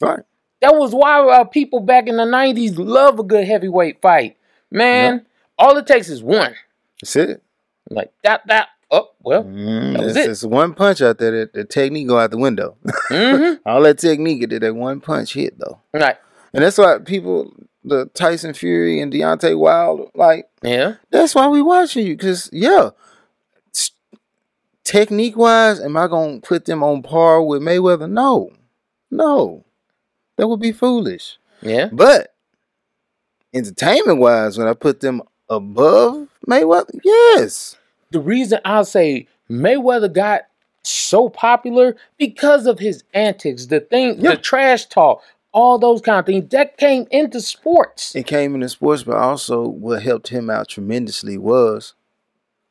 [0.00, 0.20] Right.
[0.60, 4.36] That was why uh, people back in the 90s love a good heavyweight fight.
[4.70, 5.26] Man,
[5.58, 6.54] all it takes is one.
[7.00, 7.42] That's it.
[7.90, 9.44] Like that, that, oh, well.
[9.44, 10.30] Mm, That was it's, it.
[10.30, 11.30] it's one punch out there.
[11.30, 12.76] That the technique go out the window.
[13.10, 13.66] Mm-hmm.
[13.68, 15.80] All that technique, it did that one punch hit though.
[15.92, 16.16] Right.
[16.52, 17.52] And that's why people,
[17.82, 20.96] the Tyson Fury and Deontay Wild, like yeah.
[21.10, 22.16] that's why we watching you.
[22.16, 22.90] Cause yeah,
[24.84, 28.08] technique wise, am I gonna put them on par with Mayweather?
[28.08, 28.52] No,
[29.10, 29.64] no,
[30.36, 31.38] that would be foolish.
[31.62, 31.88] Yeah.
[31.92, 32.34] But
[33.52, 37.76] entertainment wise, when I put them above Mayweather, yes,
[38.14, 40.42] the reason I'll say Mayweather got
[40.84, 44.30] so popular because of his antics, the thing, Yeah.
[44.30, 45.20] the trash talk,
[45.52, 48.14] all those kind of things that came into sports.
[48.14, 51.94] it came into sports, but also what helped him out tremendously was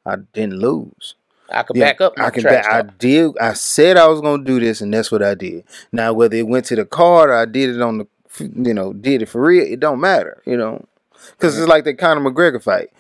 [0.05, 1.15] I didn't lose.
[1.49, 2.73] I could Yeah, back up I can trash back.
[2.73, 3.37] I did.
[3.37, 5.65] I said I was gonna do this, and that's what I did.
[5.91, 8.07] Now, whether it went to the card or I did it on the,
[8.39, 10.85] you know, did it for real, it don't matter, you know,
[11.31, 11.69] because it's mm-hmm.
[11.69, 12.91] like the Conor McGregor fight.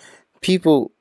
[0.41, 0.91] People,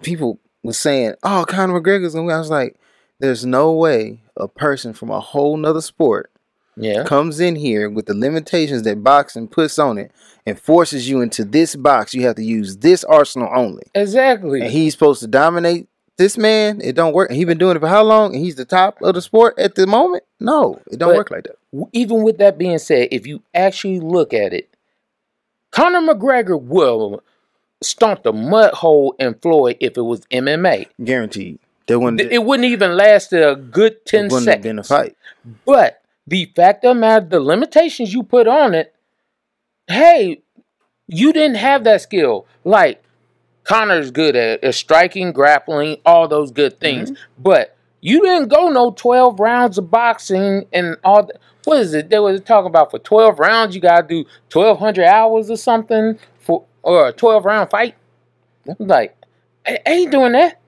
[0.00, 2.76] people was saying, "Oh, Conor McGregor's gonna." win." I was like,
[3.20, 6.30] "There's no way a person from a whole nother sport
[6.76, 7.04] yeah.
[7.04, 10.12] comes in here with the limitations that boxing puts on it
[10.46, 12.14] and forces you into this box.
[12.14, 14.60] You have to use this arsenal only." Exactly.
[14.62, 16.80] and he's supposed to dominate this man.
[16.82, 17.30] It don't work.
[17.30, 18.34] He been doing it for how long?
[18.34, 20.24] And he's the top of the sport at the moment.
[20.40, 21.56] No, it don't But- work like that.
[21.92, 24.68] Even with that being said, if you actually look at it,
[25.70, 27.22] Conor McGregor will
[27.82, 30.88] stomp the mud hole in Floyd if it was MMA.
[31.02, 31.58] Guaranteed.
[31.86, 32.20] There wouldn't.
[32.20, 34.54] It wouldn't even last a good 10 it wouldn't seconds.
[34.54, 35.16] have been a fight.
[35.64, 38.94] But the fact of the matter, the limitations you put on it,
[39.86, 40.42] hey,
[41.06, 42.46] you didn't have that skill.
[42.64, 43.02] Like
[43.64, 46.80] Conor's good at, at striking, grappling, all those good mm-hmm.
[47.06, 47.18] things.
[47.38, 51.40] But you didn't go no 12 rounds of boxing and all that.
[51.64, 52.08] What is it?
[52.08, 56.18] They were talking about for 12 rounds, you got to do 1,200 hours or something
[56.88, 57.94] or a 12 round fight.
[58.78, 59.14] Like,
[59.66, 60.58] I ain't doing that.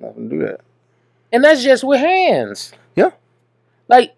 [0.00, 0.60] Not gonna do that.
[1.32, 2.72] And that's just with hands.
[2.96, 3.10] Yeah.
[3.86, 4.14] Like,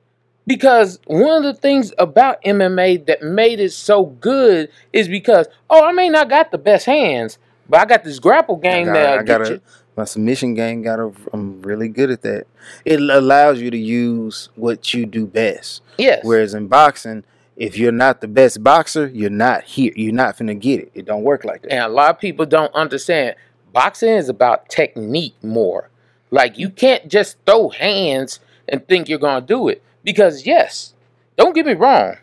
[0.46, 5.85] because one of the things about MMA that made it so good is because, oh,
[5.85, 9.27] I may not got the best hands, but I got this grapple game I that
[9.27, 9.62] got, I got a,
[9.96, 10.83] my submission game.
[10.83, 11.12] Got a.
[11.33, 12.46] I'm really good at that.
[12.85, 15.83] It allows you to use what you do best.
[15.99, 16.25] Yes.
[16.25, 17.25] Whereas in boxing,
[17.61, 19.92] if you're not the best boxer, you're not here.
[19.94, 20.90] You're not finna get it.
[20.94, 21.73] It don't work like that.
[21.73, 23.37] and a lot of people don't understand.
[23.70, 25.90] Boxing is about technique more.
[26.31, 29.83] Like, you can't just throw hands and think you're going to do it.
[30.03, 30.94] Because, yes,
[31.37, 32.16] don't get me wrong.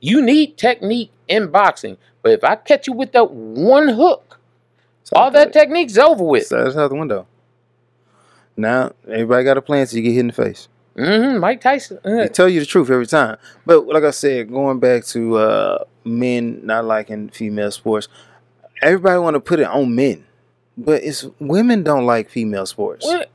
[0.00, 4.38] You need technique in boxing, but if I catch you with that one hook,
[5.02, 6.46] So all that technique's over with.
[6.46, 7.26] So that's out the window.
[8.56, 10.68] Now everybody got a plan so you get hit in the face.
[10.96, 11.98] Hmm Mike Tyson.
[12.04, 13.38] uh, They tell you the truth every time.
[13.66, 18.08] But like I said, going back to uh, men not liking female sports,
[18.82, 20.24] everybody want to put it on men,
[20.76, 23.06] but it's women don't like female sports.
[23.06, 23.30] what-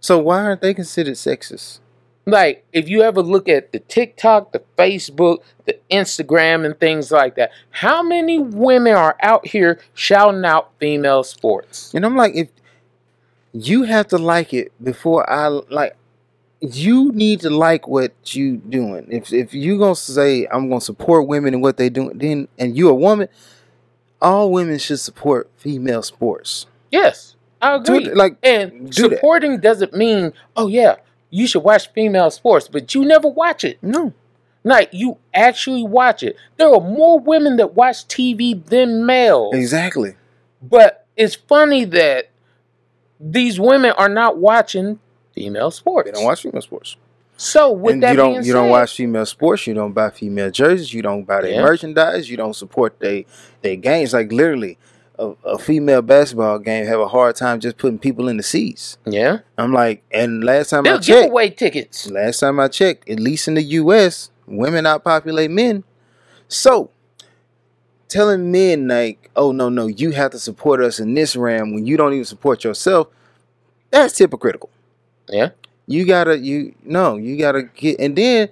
[0.00, 1.80] So why aren't they considered sexist?
[2.28, 7.36] like if you ever look at the TikTok, the Facebook, the Instagram, and things like
[7.36, 11.92] that, how many women are out here shouting out female sports?
[11.94, 12.48] And I'm like, if
[13.52, 15.96] you have to like it before I like,
[16.60, 19.06] you need to like what you doing.
[19.10, 22.76] If if you gonna say I'm gonna support women and what they doing, then and
[22.76, 23.28] you a woman,
[24.20, 26.66] all women should support female sports.
[26.90, 28.06] Yes, I agree.
[28.06, 29.16] it, like and do that.
[29.16, 30.96] supporting doesn't mean, oh yeah,
[31.30, 33.78] you should watch female sports, but you never watch it.
[33.82, 34.14] no,
[34.64, 36.36] Like you actually watch it.
[36.56, 39.54] There are more women that watch TV than males.
[39.54, 40.14] exactly.
[40.62, 42.30] But it's funny that
[43.20, 44.98] these women are not watching
[45.36, 46.06] female sports.
[46.06, 46.96] They don't watch female sports.
[47.36, 49.66] So with and that you don't you don't watch female sports.
[49.66, 50.92] You don't buy female jerseys.
[50.92, 51.62] You don't buy their Yeah.
[51.62, 52.28] merchandise.
[52.30, 53.26] You don't support they
[53.62, 54.14] their games.
[54.14, 54.78] Like literally,
[55.18, 58.96] a, a female basketball game have a hard time just putting people in the seats.
[59.04, 62.10] Yeah, I'm like, and last time I they'll give checked, away tickets.
[62.10, 65.84] last time I checked, at least in the U.S., women outpopulate men.
[66.48, 66.90] So
[68.08, 71.86] telling men like, oh no no, you have to support us in this realm when
[71.86, 73.08] you don't even support yourself,
[73.90, 74.70] that's hypocritical.
[75.28, 75.50] Yeah,
[75.86, 78.48] You gotta you no, you gotta get and then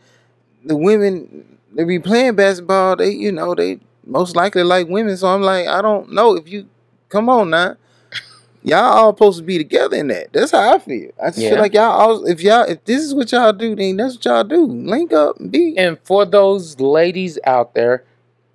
[0.64, 5.16] the women they be playing basketball, they you know, they most likely like women.
[5.16, 6.68] So I'm like, I don't know if you
[7.08, 7.76] come on now.
[8.62, 10.32] Y'all all supposed to be together in that.
[10.32, 11.10] That's how I feel.
[11.22, 11.50] I just Yeah.
[11.50, 14.24] feel like y'all all if y'all if this is what y'all do, then that's what
[14.24, 14.66] y'all do.
[14.66, 18.04] Link up and be and for those ladies out there,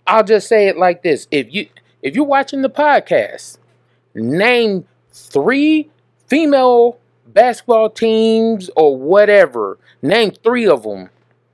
[0.08, 1.68] I'll just say it like this: if you
[2.02, 3.58] if you're watching the podcast,
[4.16, 5.90] name three
[6.28, 6.98] female
[7.40, 9.78] basketball teams or whatever.
[10.02, 11.10] Name three of them.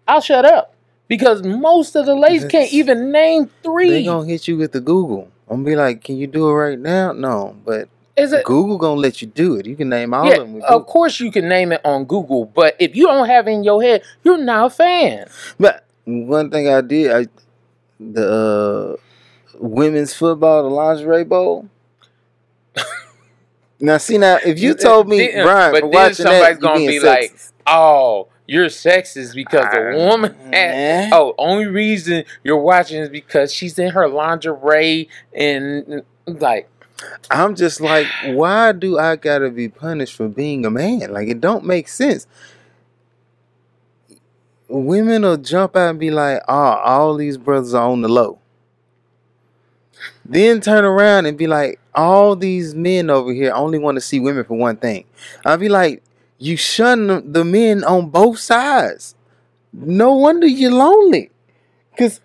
[0.08, 0.74] I'll shut up
[1.08, 3.90] because most of the ladies can't even name three.
[3.92, 5.30] they gonna hit you with the Google.
[5.48, 7.12] I'm gonna be like, Can you do it right now?
[7.12, 8.46] No, but Is it?
[8.46, 9.66] Google gonna let you do it.
[9.68, 12.06] You can name all Yeah, of them with of course you can name it on
[12.06, 15.28] Google, but if you don't have it in your head, you're not a fan.
[15.60, 17.28] But one thing I did, I
[18.00, 18.96] the uh,
[19.60, 21.70] women's football, the lingerie bowl.
[23.86, 26.80] now, see now, if you told me, Then- Brian, but then watching somebody's that, gonna
[26.88, 27.38] be like.
[27.68, 31.10] Oh, you're sexist because a woman had.
[31.14, 36.70] Oh, only reason you're watching is because she's in her lingerie and like
[37.32, 41.12] I'm just like, why do I gotta be punished for being a man?
[41.12, 42.28] Like, it don't make sense.
[44.68, 48.40] Women will jump out and be like, "Oh, all these brothers are on the low."
[50.26, 54.20] Then turn around and be like, "All these men over here only want to see
[54.20, 55.06] women for one thing."
[55.46, 56.02] I'll be like,
[56.40, 59.16] "You shun the men on both sides.
[59.72, 61.30] No wonder you're lonely,
[61.92, 62.22] because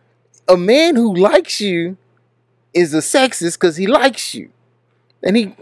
[0.48, 1.96] a man who likes you
[2.72, 4.48] is a sexist because he likes you."
[5.22, 5.54] And he,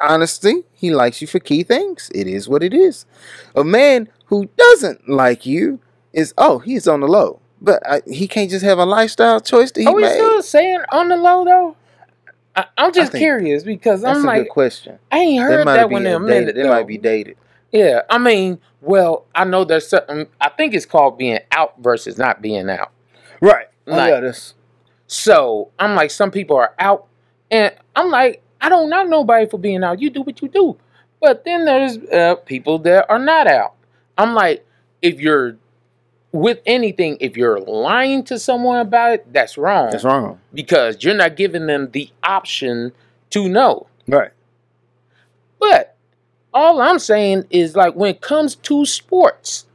[0.00, 2.10] honestly, he likes you for key things.
[2.14, 3.04] It is what it is.
[3.54, 5.80] A man who doesn't like you
[6.12, 7.40] is, oh, he's on the low.
[7.64, 10.12] But I, he can't just have a lifestyle choice that he Are we made.
[10.12, 11.76] still saying on the low though?
[12.56, 14.98] I, I'm just think curious because That's I'm a like good question.
[15.10, 16.54] I ain't heard that one in a minute.
[16.54, 17.36] They might be dated.
[17.72, 20.28] Yeah, I mean, well, I know there's certain.
[20.40, 22.92] I think it's called being out versus not being out.
[23.40, 23.66] Right.
[23.86, 24.54] Oh, yeah, that's,
[25.08, 27.06] So I'm like, some people are out,
[27.50, 30.00] and I'm like, I don't knock nobody for being out.
[30.00, 30.76] You do what you do.
[31.20, 33.74] But then there's uh, people that are not out.
[34.16, 34.64] I'm like,
[35.02, 35.56] if you're
[36.34, 39.90] with anything, if you're lying to someone about it, that's wrong.
[39.92, 40.40] that's wrong.
[40.52, 42.92] Because you're not giving them the option
[43.30, 43.86] to know.
[44.08, 44.32] Right.
[45.60, 45.96] But
[46.52, 49.66] all I'm saying is like when it comes to sports,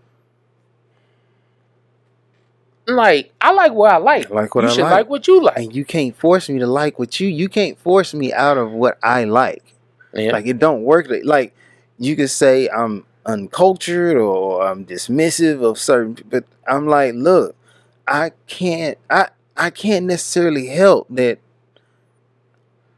[2.88, 4.30] like I like what I like.
[4.30, 4.92] I like what you I should like.
[4.92, 5.58] like what you like.
[5.58, 8.74] And you can't force me to like what you, you can't force me out of
[8.74, 9.64] what I like.
[10.14, 10.34] Yeah.
[10.34, 11.08] Like it don't work.
[11.10, 11.56] Like, like
[11.98, 17.56] you could say I'm uncultured or I'm dismissive of certain, but I'm like, look,
[18.08, 21.40] I can't, I, I can't necessarily help that.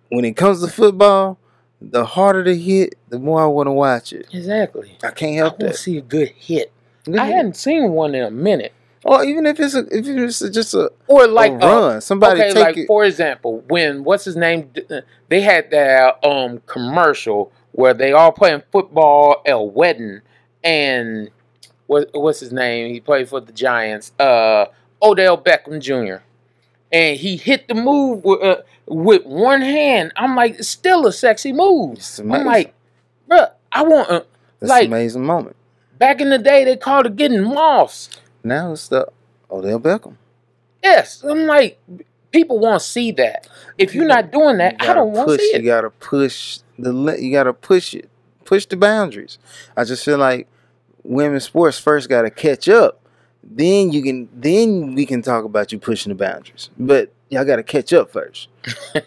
[0.10, 1.38] When it comes to football,
[1.82, 4.28] the harder the hit, the more I want to watch it.
[4.34, 4.98] exactly.
[5.04, 5.76] I can't I help want to that.
[5.78, 6.72] see a good hit.
[7.18, 8.74] I hadn't seen one in a minute.
[9.06, 12.42] or even if it's a, if it's just a, Or like a uh, run, somebody
[12.42, 12.88] okay, take like it.
[12.88, 14.70] for example, when what's his name?
[14.90, 20.22] uh, They had that um commercial where they all playing football at a wedding,
[20.64, 21.30] and
[21.88, 22.94] what what's his name?
[22.94, 24.12] He played for the Giants.
[24.20, 24.66] Uh,
[25.02, 26.24] Odell Beckham Jr.
[26.94, 30.12] And he hit the move with, uh, with one hand.
[30.18, 31.98] I'm like, it's still a sexy move.
[31.98, 32.74] It's I'm like,
[33.30, 34.22] bruh, I want uh,
[34.60, 35.56] That's like amazing moment.
[35.98, 38.20] back in the day they called it getting mossed.
[38.44, 39.08] Now it's the
[39.50, 40.18] Odell Beckham.
[40.84, 41.80] Yes, I'm like,
[42.32, 43.48] people want to see that.
[43.78, 45.66] If you're not doing that, I don't want to push- see You it.
[45.66, 46.92] gotta push the.
[46.94, 48.10] li- You gotta push it.
[48.46, 49.38] Push the boundaries.
[49.78, 50.48] I just feel like
[51.04, 53.00] women's sports first got to catch up.
[53.44, 54.30] Then you can.
[54.34, 56.70] Then we can talk about you pushing the boundaries.
[56.78, 58.50] But y'all got to catch up first.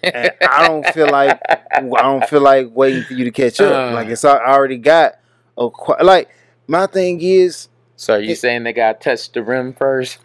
[0.03, 3.91] And I don't feel like I don't feel like waiting for you to catch up.
[3.93, 3.95] Uh.
[3.95, 5.15] like it's I already got
[5.59, 5.69] a
[6.03, 6.31] like
[6.67, 10.19] my thing is So are you saying they got to touch the rim first?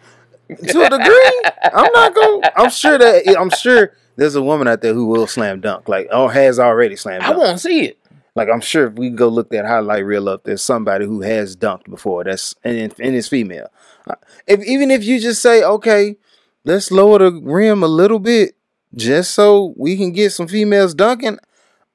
[0.56, 1.42] To a degree.
[1.72, 2.42] I'm not going.
[2.42, 5.88] to I'm sure that I'm sure there's a woman out there who will slam dunk
[5.88, 7.42] like or has already slammed I dunk.
[7.44, 7.98] to see it.
[8.34, 11.56] Like I'm sure if we go look that highlight reel up, there's somebody who has
[11.56, 12.24] dunked before.
[12.24, 13.68] That's and, and it's female.
[14.08, 14.14] Uh,
[14.46, 16.16] If even if you just say, okay,
[16.64, 18.54] let's lower the rim a little bit,
[18.94, 21.38] just so we can get some females dunking.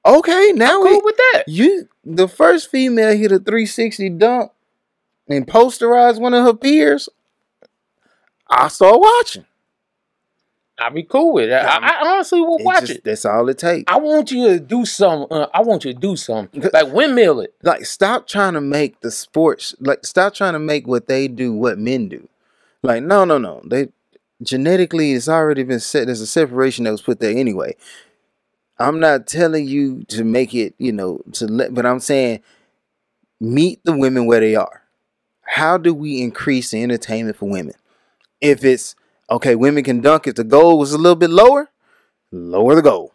[0.05, 1.43] Okay, now Cool we, with that.
[1.47, 4.51] you the first female hit a 360 dunk
[5.27, 7.09] and posterized one of her peers.
[8.49, 9.45] I start watching.
[10.77, 11.53] I'll be cool with it.
[11.53, 13.03] I, I honestly will It watch just- it.
[13.05, 13.91] That's all it takes.
[13.91, 15.25] I want you to do some.
[15.31, 17.53] Uh, I want you to do something like windmill it.
[17.63, 21.53] like stop trying to make the sports like stop trying to make what they do
[21.53, 22.27] what men do
[22.84, 23.88] like no no no they
[24.43, 27.73] genetically it's already been set there's a separation that was put there anyway
[28.79, 32.41] i'm not telling you to make it you know to let but i'm saying
[33.39, 34.81] meet the women where they are
[35.43, 37.73] how do we increase the entertainment for women
[38.45, 38.95] if it's
[39.29, 41.69] okay women can dunk if the goal was a little bit lower
[42.31, 43.13] lower the goal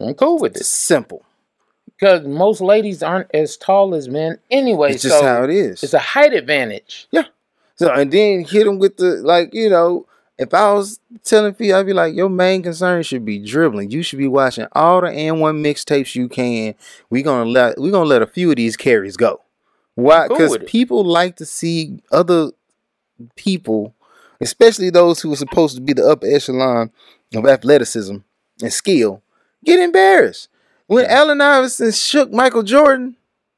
[0.00, 1.24] I'm cool with it's it simple
[1.86, 4.92] because most ladies aren't as tall as men anyway.
[4.92, 7.06] it's just so how it is it's a height advantage.
[7.10, 7.24] Yeah.
[7.76, 10.06] So and then hit them with the like, you know,
[10.38, 13.90] if I was telling people, I'd be like, your main concern should be dribbling.
[13.90, 16.74] You should be watching all the AND1 mixtapes you can.
[17.10, 19.40] We gonna let we gonna let a few of these carries go.
[19.94, 20.28] Why?
[20.28, 20.66] Because it.
[20.66, 22.50] people like to see other
[23.36, 23.93] people,
[24.44, 26.90] especially those who are supposed to be the upper echelon
[27.34, 28.16] of athleticism
[28.62, 29.22] and skill,
[29.64, 30.48] get embarrassed.
[30.86, 33.16] When Allen Iverson shook Michael Jordan,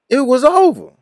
[0.09, 0.92] it was over.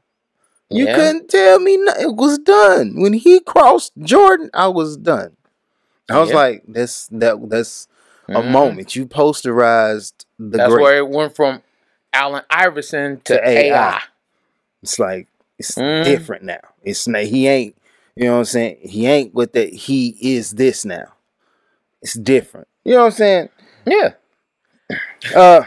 [0.71, 0.95] You Yeah.
[0.97, 3.01] couldn't tell me no, it was done.
[3.01, 5.37] When he crossed Jordan, I was done.
[6.11, 6.37] I was Yeah.
[6.37, 7.87] like, that's that that's
[8.31, 8.51] a Mhm.
[8.51, 8.97] moment.
[8.97, 10.83] You posterized the That's great.
[10.83, 11.63] where it went from
[12.15, 13.75] Allen Iverson to, To AI.
[13.77, 14.01] AI.
[14.83, 16.05] It's like it's Mhm.
[16.05, 16.61] different now.
[16.83, 17.77] It's he ain't,
[18.17, 18.79] you know what I'm saying?
[18.83, 21.07] He ain't with that he is this now.
[22.03, 22.69] It's different.
[22.85, 23.49] You know what I'm saying?
[23.87, 24.13] Yeah.
[25.35, 25.65] Uh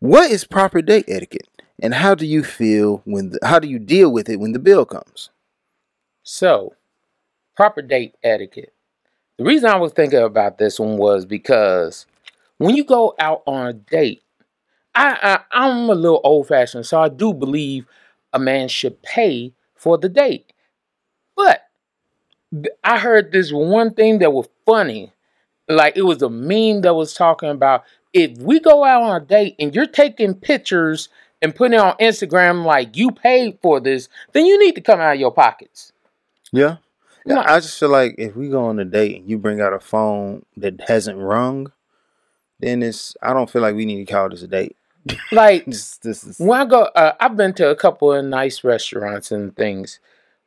[0.00, 1.48] what is proper date etiquette?
[1.82, 4.58] And how do you feel when the, how do you deal with it when the
[4.58, 5.30] bill comes?
[6.22, 6.74] So,
[7.56, 8.74] proper date etiquette.
[9.38, 12.06] The reason I was thinking about this one was because
[12.58, 14.22] when you go out on a date,
[14.94, 17.86] I, I I'm a little old fashioned, so I do believe
[18.32, 20.52] a man should pay for the date.
[21.42, 25.12] But I heard this one thing that was funny.
[25.68, 29.24] Like it was a meme that was talking about if we go out on a
[29.24, 31.08] date and you're taking pictures
[31.40, 35.00] and putting it on Instagram like you paid for this, then you need to come
[35.00, 35.92] out of your pockets.
[36.52, 36.76] Yeah.
[37.26, 37.42] Yeah, No.
[37.42, 39.78] I just feel like if we go on a date and you bring out a
[39.78, 41.70] phone that hasn't rung,
[42.58, 44.76] then it's I don't feel like we need to call this a date.
[45.30, 48.64] Like This, this is when I go, uh, I've been to a couple of nice
[48.64, 50.00] restaurants and things.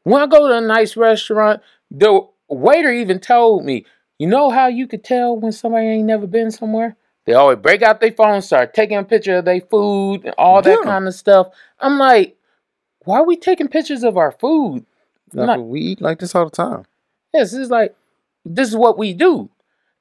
[0.03, 3.85] When I go to a nice restaurant, the waiter even told me,
[4.19, 6.95] "You know how you could tell when somebody ain't never been somewhere?
[7.25, 10.61] They always break out their phone, start taking a picture of their food and all
[10.61, 10.83] that Yeah.
[10.83, 11.47] kind of stuff."
[11.79, 12.37] I'm like,
[13.05, 14.85] "Why are we taking pictures of our food?"
[15.33, 16.85] like, not- we eat like this all the time.
[17.33, 17.95] Yes, this is like
[18.45, 19.49] this is what we do.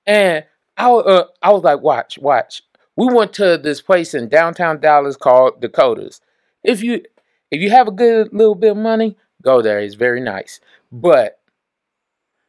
[0.07, 0.45] And
[0.77, 2.63] I uh, I was like, watch, watch.
[2.97, 6.21] We went to this place in downtown Dallas called Dakotas.
[6.65, 7.03] If you
[7.51, 9.81] if you have a good little bit of money, go there.
[9.81, 10.61] It's very nice.
[10.91, 11.41] But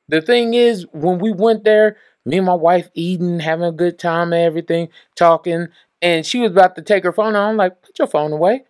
[0.07, 3.99] the thing is, when we went there, me and my wife eating, having a good
[3.99, 5.67] time and everything, talking,
[6.01, 7.29] and she was about to take her phone.
[7.29, 8.63] And I'm like, put your phone away.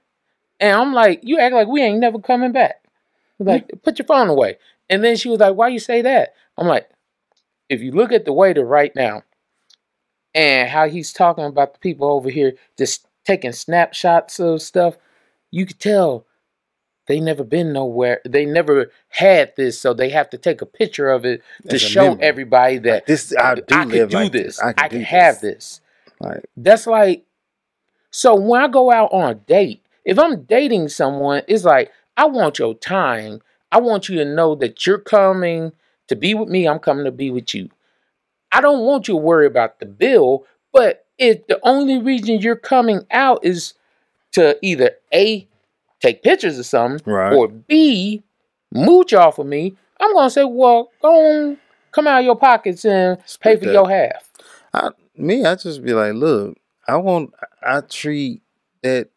[0.59, 2.83] And I'm like, you act like we ain't never coming back.
[3.39, 4.57] Like, put your phone away.
[4.89, 6.33] And then she was like, why you say that?
[6.57, 6.89] I'm like,
[7.69, 9.23] if you look at the waiter right now
[10.35, 14.97] and how he's talking about the people over here just taking snapshots of stuff,
[15.51, 16.25] you could tell
[17.07, 18.21] they never been nowhere.
[18.25, 22.11] They never had this, so they have to take a picture of it to show
[22.11, 22.23] memory.
[22.23, 24.59] everybody that This I do I live can do like this.
[24.59, 25.41] I can, I can have this.
[25.41, 25.81] this.
[26.19, 27.25] Like That's like
[28.11, 32.25] so when I go out on a date, if I'm dating someone, it's like I
[32.25, 33.41] want your time.
[33.71, 35.71] I want you to know that you're coming
[36.07, 36.67] to be with me.
[36.67, 37.69] I'm coming to be with you.
[38.51, 42.55] I don't want you to worry about the bill, but if the only reason you're
[42.55, 43.73] coming out is
[44.33, 45.47] to either A,
[46.03, 47.33] take pictures of something, Right.
[47.33, 48.21] or B,
[48.73, 51.09] mooch off of me, I'm gonna say, well, go
[51.51, 51.57] on,
[51.91, 53.73] come out of your pockets and pay for that.
[53.73, 54.29] your half.
[54.73, 58.41] I me, I just be like, look, I want I treat
[58.81, 59.09] that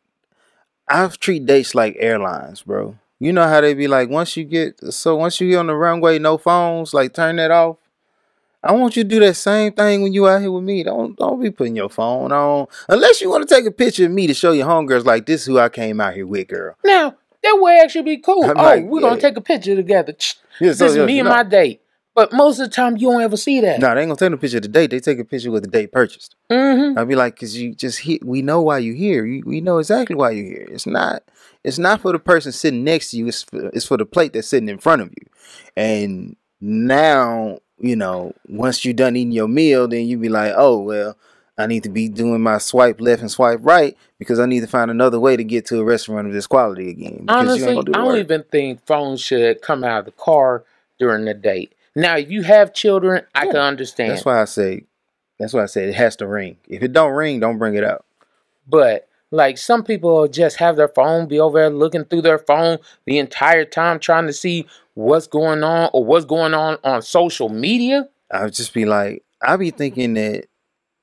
[0.88, 2.96] I treat dates like airlines, bro.
[3.18, 5.74] You know how they be like, once you get so once you get on the
[5.74, 7.78] runway, no phones, like turn that off.
[8.62, 10.82] I want you to do that same thing when you out here with me.
[10.82, 14.12] Don't don't be putting your phone on unless you want to take a picture of
[14.12, 15.42] me to show your homegirls like this.
[15.42, 16.76] Is who I came out here with, girl.
[16.84, 18.44] Now, that would actually be cool.
[18.44, 20.14] I'm oh, like, we're gonna take a picture together.
[20.60, 21.82] Yeah, This is me and my date.
[22.16, 23.78] But most of the time, you don't ever see that.
[23.78, 24.90] No, they ain't gonna take no picture of the date.
[24.90, 26.34] They take a picture with the date purchased.
[26.50, 28.24] hmm I'll be like, cause you just hit.
[28.24, 29.26] We know why you here.
[29.26, 30.66] You, we know exactly why you're here.
[30.70, 31.22] It's not.
[31.62, 33.26] It's not for the person sitting next to you.
[33.28, 35.26] It's for, it's for the plate that's sitting in front of you.
[35.76, 40.80] And now, you know, once you're done eating your meal, then you'd be like, oh
[40.80, 41.16] well,
[41.58, 44.66] I need to be doing my swipe left and swipe right because I need to
[44.66, 47.26] find another way to get to a restaurant of this quality again.
[47.28, 50.64] Honestly, do I don't even think phones should come out of the car
[50.98, 51.74] during the date.
[51.94, 54.12] Now, if you have children, I Yeah, can understand.
[54.12, 54.84] That's why I say.
[55.38, 56.56] That's why I say it has to ring.
[56.68, 58.04] If it don't ring, don't bring it out.
[58.66, 62.78] But like some people just have their phone, be over there looking through their phone
[63.06, 64.66] the entire time, trying to see
[64.96, 68.08] what's going on or what's going on on social media.
[68.30, 70.46] I would just be like, I'd be thinking that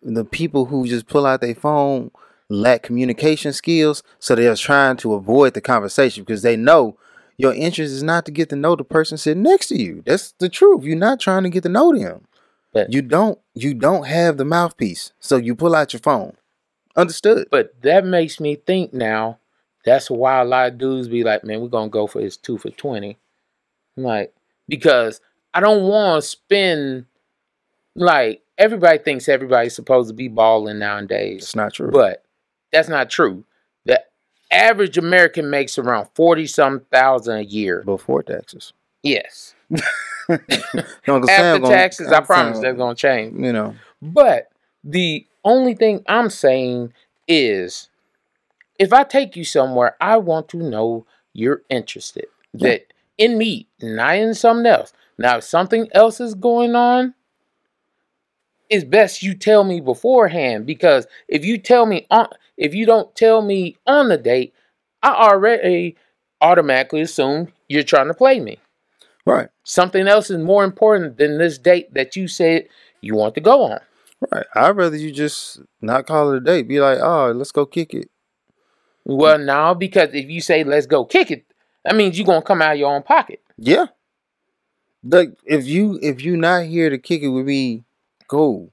[0.01, 2.11] the people who just pull out their phone
[2.49, 6.97] lack communication skills, so they're trying to avoid the conversation because they know
[7.37, 10.01] your interest is not to get to know the person sitting next to you.
[10.05, 10.83] That's the truth.
[10.83, 12.25] You're not trying to get to know them.
[12.73, 13.39] But- you don't.
[13.53, 16.33] You don't have the mouthpiece, so you pull out your phone.
[16.95, 17.47] Understood.
[17.51, 19.37] But that makes me think now.
[19.85, 22.57] That's why a lot of dudes be like, "Man, we're gonna go for this two
[22.57, 23.17] for 20.
[23.97, 24.33] I'm like,
[24.67, 25.21] because
[25.53, 27.05] I don't want to spend
[27.95, 31.91] like everybody thinks everybody's supposed to be balling nowadays, It's not true.
[31.91, 32.23] but
[32.71, 33.43] that's not true.
[33.85, 34.01] The
[34.51, 37.83] average American makes around forty some thousand a year.
[37.83, 38.73] before taxes.
[39.03, 39.53] Yes,
[40.29, 43.39] after gonna- taxes, I promise they're gonna change.
[43.39, 44.49] You know, But
[44.83, 46.93] the only thing I'm saying
[47.27, 47.89] is
[48.79, 52.25] if I take you somewhere, I want to know you're interested.
[52.53, 52.69] Yeah.
[52.69, 54.93] That in me, not in something else.
[55.17, 57.13] Now, if something else is going on,
[58.69, 63.13] it's best you tell me beforehand because if you tell me on if you don't
[63.15, 64.53] tell me on the date,
[65.01, 65.97] I already
[66.41, 68.59] automatically assume you're trying to play me.
[69.25, 72.67] right, Something else is more important than this date that you said
[73.01, 73.79] you want to go on.
[74.31, 74.45] right.
[74.55, 76.67] I'd rather you just not call it a date.
[76.67, 78.09] Be like, oh, let's go kick it.
[79.05, 81.45] Well, now because if you say let's go kick it,
[81.83, 83.41] that means you're gonna come out of your own pocket.
[83.57, 83.87] Yeah.
[85.03, 87.83] Like if you if you not here to kick it with me,
[88.27, 88.71] cool.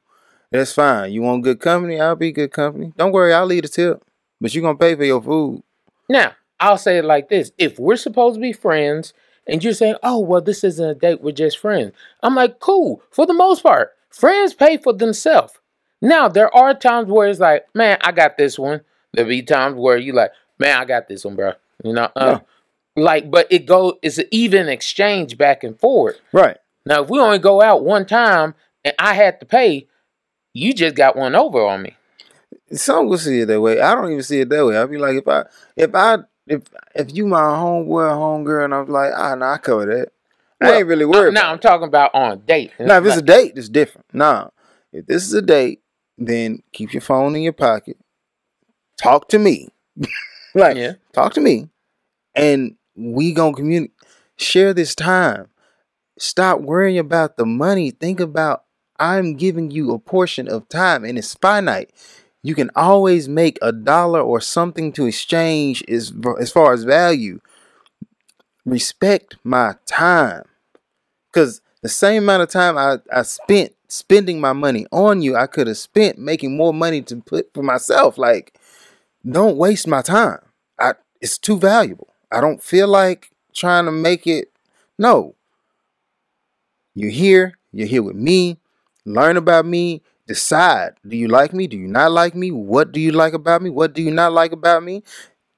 [0.51, 1.13] That's fine.
[1.13, 2.01] You want good company?
[2.01, 2.93] I'll be good company.
[2.97, 4.05] Don't worry, I'll leave the tip.
[4.41, 5.63] But you're gonna pay for your food.
[6.09, 9.13] Now, I'll say it like this: if we're supposed to be friends,
[9.47, 11.93] and you're saying, "Oh, well, this isn't a date; we're just friends,"
[12.23, 15.55] I'm like, "Cool." For the most part, friends pay for themselves.
[16.01, 18.81] Now, there are times where it's like, "Man, I got this one."
[19.13, 21.53] There'll be times where you like, "Man, I got this one, bro."
[21.85, 22.41] You know, uh,
[23.03, 26.17] like, but it go it's an even exchange back and forward.
[26.33, 26.57] Right.
[26.87, 29.87] Now, if we only go out one time and I had to pay,
[30.53, 31.97] you just got one over on me.
[32.73, 33.81] Some will see it that way.
[33.81, 34.77] I don't even see it that way.
[34.77, 35.45] I'll be like, if I
[35.77, 36.63] if I if
[36.95, 40.13] if you my homeboy, homegirl, and I'm like, ah, nah, I cover that.
[40.63, 41.35] I ain't really worried.
[41.35, 42.73] Now I'm talking about on a date.
[42.79, 44.07] Now, if it's a date, it's different.
[44.13, 44.51] Nah,
[44.93, 45.81] if this is a date,
[46.19, 47.97] then keep your phone in your pocket.
[48.99, 49.69] Talk to me,
[50.55, 50.95] like yeah.
[51.13, 51.71] talk to me,
[52.35, 53.95] and we gonna communicate.
[54.37, 55.49] Share this time.
[56.19, 57.91] Stop worrying about the money.
[57.91, 58.65] Think about
[58.99, 61.91] I'm giving you a portion of time, and it's finite.
[62.43, 67.41] You can always make a dollar or something to exchange as as far as value.
[68.65, 70.45] Respect my time.
[71.33, 75.47] Cause the same amount of time I, I spent spending my money on you, I
[75.47, 78.19] could have spent making more money to put for myself.
[78.19, 78.59] Like,
[79.29, 80.41] don't waste my time.
[80.79, 82.10] I it's too valuable.
[82.33, 84.51] I don't feel like trying to make it.
[84.99, 85.35] No.
[86.95, 88.59] You're here, you're here with me.
[89.05, 90.03] Learn about me.
[90.27, 90.93] Decide.
[91.07, 91.67] Do you like me?
[91.67, 92.51] Do you not like me?
[92.53, 93.71] What do you like about me?
[93.71, 95.03] What do you not like about me?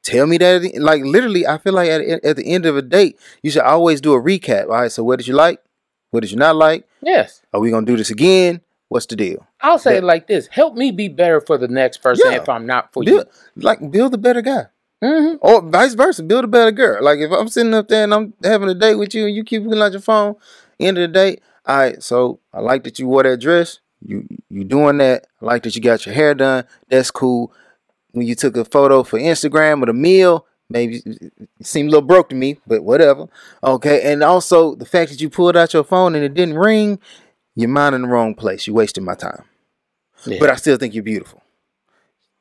[0.03, 0.73] Tell me that.
[0.81, 4.01] Like literally, I feel like at, at the end of a date, you should always
[4.01, 4.65] do a recap.
[4.65, 4.91] All right.
[4.93, 5.61] So what did you like?
[6.11, 6.89] What did you not like?
[7.03, 7.43] Yes.
[7.53, 8.63] Are we gonna do this again?
[8.89, 9.47] What's the deal?
[9.61, 9.99] I'll say Yeah.
[9.99, 12.39] it like this: Help me be better for the next person Yeah.
[12.39, 13.25] if I'm not for you.
[13.57, 14.67] Like build a better guy.
[15.03, 15.37] Mm-hmm.
[15.41, 17.03] Or vice versa, build a better girl.
[17.03, 19.43] Like if I'm sitting up there and I'm having a date with you and you
[19.43, 20.37] keep looking at your phone,
[20.79, 23.81] end of the day, all right, so I like that you wore that dress.
[24.05, 25.27] You you doing that.
[25.41, 26.65] I like that you got your hair done.
[26.89, 27.53] That's cool.
[28.13, 31.33] When you took a photo for Instagram or the meal, maybe it
[31.63, 33.27] seemed a little broke to me, but whatever.
[33.63, 36.99] Okay, and also the fact that you pulled out your phone and it didn't ring,
[37.55, 38.67] you're mind in the wrong place.
[38.67, 39.45] You wasted my time.
[40.27, 40.39] Yeah.
[40.39, 41.43] But I still think you're beautiful.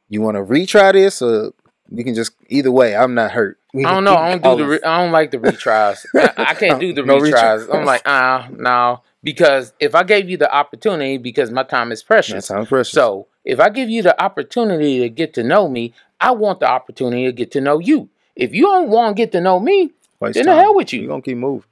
[0.10, 1.54] You want to retry this, or
[1.92, 2.96] we can just either way.
[2.96, 3.60] I'm not hurt.
[3.76, 4.16] I don't know.
[4.16, 4.70] I don't do the.
[4.70, 6.06] Re- I don't like the retries.
[6.16, 7.68] I, I can't do the No retries.
[7.68, 7.76] retry.
[7.80, 12.02] I'm like, ah, no, because if I gave you the opportunity, because my time is
[12.02, 12.34] precious.
[12.34, 12.94] That sounds precious.
[12.94, 16.68] So if I give you the opportunity to get to know me, I want the
[16.70, 18.10] opportunity to get to know you.
[18.36, 21.02] If you don't want to get to know me, Waste then the hell with you.
[21.02, 21.66] You're gonna keep moving.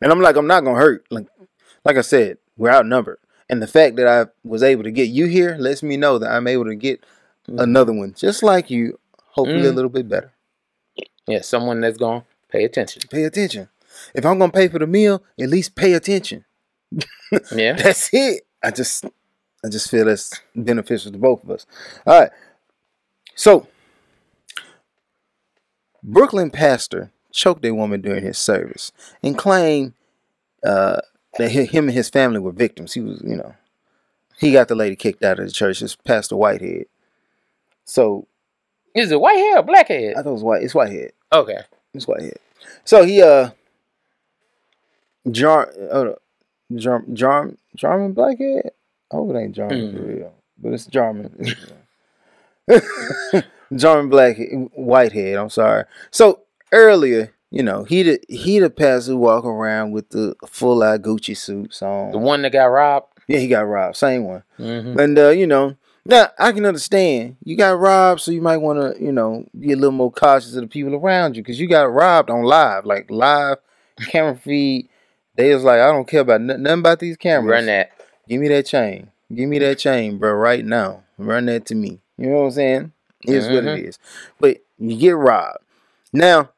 [0.00, 1.04] And I'm like, I'm not gonna hurt.
[1.10, 1.26] Like
[1.84, 3.18] like I said, we're outnumbered.
[3.48, 6.30] And the fact that I was able to get you here lets me know that
[6.30, 7.00] I'm able to get
[7.48, 7.62] Mhm.
[7.62, 8.98] another one just like you,
[9.36, 9.74] hopefully a Mhm.
[9.76, 10.32] little bit better.
[11.28, 13.02] yeah, someone that's gonna pay attention.
[13.10, 13.68] Pay attention.
[14.14, 16.44] If I'm gonna pay for the meal, at least pay attention.
[17.52, 17.72] Yeah.
[17.82, 18.42] That's it.
[18.62, 19.04] I just
[19.64, 21.66] I just feel that's beneficial to both of us.
[22.06, 22.30] All right.
[23.34, 23.66] So
[26.02, 29.92] Brooklyn pastor choked a woman during his service and claimed
[30.64, 31.00] uh,
[31.38, 32.94] that hi- him and his family were victims.
[32.94, 33.54] He was, you know,
[34.38, 35.82] he got the lady kicked out of the church.
[35.82, 36.86] It's Pastor Whitehead.
[37.84, 38.26] So
[38.96, 40.12] Is it white hair or black hair?
[40.16, 40.62] I thought it was white.
[40.62, 41.12] It's Whitehead.
[41.32, 41.58] Okay.
[41.94, 42.38] It's Whitehead.
[42.84, 43.50] So he uh,
[45.30, 46.12] Jar, uh,
[46.74, 48.70] Jar, Jar, Jarman Blackhead.
[49.12, 50.08] I hope it ain't Jarman for Mm.
[50.16, 51.46] real, but it's Jarman.
[53.74, 54.36] Jarman Black
[54.74, 55.36] Whitehead.
[55.36, 55.84] I'm sorry.
[56.10, 56.40] So
[56.72, 61.02] earlier, you know, he the he the pastor who walk around with the full out
[61.02, 62.12] Gucci suits on.
[62.12, 63.06] The one that got robbed.
[63.28, 63.96] Yeah, he got robbed.
[63.96, 64.42] Same one.
[64.58, 64.98] Mm-hmm.
[64.98, 65.76] And uh, you know,
[66.08, 69.72] now I can understand you got robbed, so you might want to, you know, be
[69.72, 72.84] a little more cautious of the people around you because you got robbed on live,
[72.84, 73.58] like live
[74.08, 74.88] camera feed.
[75.36, 77.50] They was like, I don't care about nothing, nothing about these cameras.
[77.50, 77.90] Run that.
[78.28, 79.10] Give me that chain.
[79.34, 81.02] Give me that chain, bro, right now.
[81.18, 82.00] Run that to me.
[82.16, 82.92] You know what I'm saying?
[83.22, 83.88] It's what it mm-hmm.
[83.88, 83.98] is.
[84.40, 85.58] But you get robbed.
[86.12, 86.50] Now,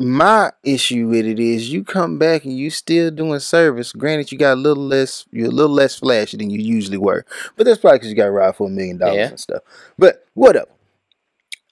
[0.00, 3.92] my issue with it is you come back and you still doing service.
[3.92, 7.26] Granted, you got a little less, you're a little less flashy than you usually were.
[7.56, 9.28] But that's probably because you got robbed for a million dollars Yeah.
[9.28, 9.62] and stuff.
[9.98, 10.70] But whatever.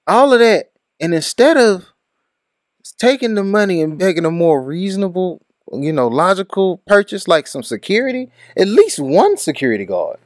[0.07, 0.71] All of that,
[1.01, 1.87] and instead of
[2.99, 5.41] taking the money and making a more reasonable,
[5.73, 10.19] you know, logical purchase like some security, at least one security guard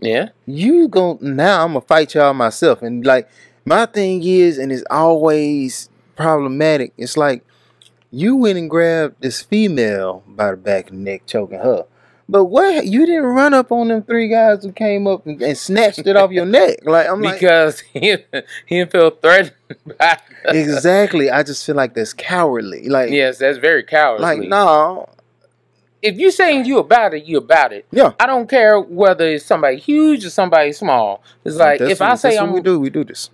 [0.00, 0.28] Yeah.
[0.46, 3.28] you go now i'm gonna fight y'all myself and like
[3.64, 7.44] my thing is and it's always problematic it's like
[8.10, 11.86] you went and grabbed this female by the back of the neck choking her.
[12.30, 12.86] But what?
[12.86, 16.14] You didn't run up on them three guys who came up and, and snatched it
[16.16, 16.80] off your neck.
[16.84, 18.16] Like i'm like because he
[18.66, 19.54] he didn't feel threatened
[19.98, 21.30] by exactly.
[21.30, 22.88] I just feel like that's cowardly.
[22.88, 24.22] Like Yes, that's very cowardly.
[24.22, 25.08] like no.
[26.00, 27.86] If you saying you about it, you about it.
[27.90, 28.12] yeah.
[28.20, 31.22] I don't care whether it's somebody huge or somebody small.
[31.44, 32.78] It's like That's if I say what I'm we do.
[32.78, 33.30] We do this.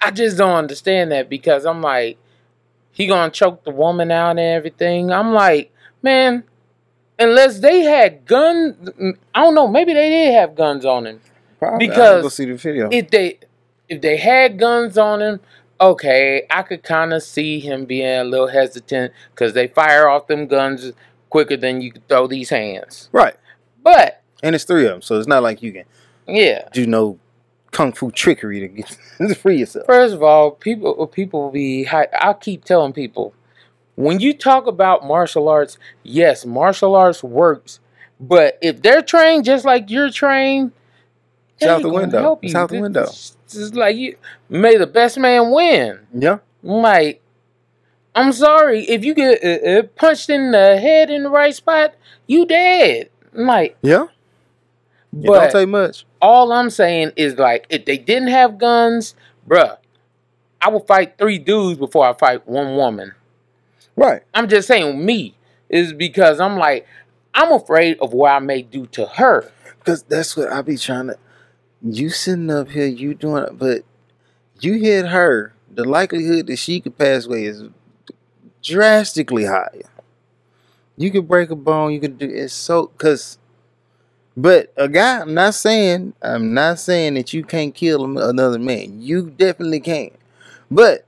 [0.00, 2.16] I just don't understand that because I'm like,
[2.92, 5.10] he gonna choke the woman out and everything.
[5.12, 5.72] I'm like,
[6.02, 6.44] man,
[7.18, 8.90] unless they had guns,
[9.34, 9.68] I don't know.
[9.68, 11.20] Maybe they did have guns on him.
[11.58, 11.88] Probably.
[11.88, 13.38] Because go see the video If they,
[13.88, 15.40] if they had guns on him,
[15.80, 20.26] okay, I could kind of see him being a little hesitant because they fire off
[20.26, 20.92] them guns
[21.28, 23.08] quicker than you could throw these hands.
[23.12, 23.36] right
[23.82, 25.84] But and it's three of them so it's not like you can
[26.26, 27.18] yeah, do no
[27.72, 29.86] kung fu trickery to get to free yourself.
[29.86, 31.86] First of all, people people be.
[31.88, 33.34] I keep telling people
[33.96, 37.80] when you talk about martial arts, yes, martial arts works,
[38.18, 40.72] but if they're trained just like you're trained,
[41.58, 42.20] It's out the window.
[42.20, 42.58] help It's you.
[42.58, 43.02] out the window.
[43.04, 44.16] It's just like you
[44.48, 46.00] may the best man win.
[46.14, 47.20] Yeah, like,
[48.14, 51.94] I'm sorry if you get uh, uh, punched in the head in the right spot,
[52.26, 53.10] you dead.
[53.32, 54.06] Like, yeah.
[55.12, 56.04] It but don't take much.
[56.22, 59.14] all I'm saying is like if they didn't have guns,
[59.48, 59.76] bruh,
[60.60, 63.14] I would fight three dudes before I fight one woman.
[63.96, 64.22] Right.
[64.34, 65.34] I'm just saying me
[65.68, 66.86] is because I'm like
[67.34, 69.50] I'm afraid of what I may do to her.
[69.78, 71.18] Because that's what I be trying to.
[71.82, 73.84] You sitting up here, you doing it, but
[74.60, 75.54] you hit her.
[75.72, 77.64] The likelihood that she could pass away is
[78.62, 79.88] drastically higher.
[80.96, 81.92] You could break a bone.
[81.92, 83.38] You could do it's so because.
[84.40, 89.02] But a guy, I'm not saying I'm not saying that you can't kill another man.
[89.02, 90.10] You definitely can,
[90.70, 91.04] but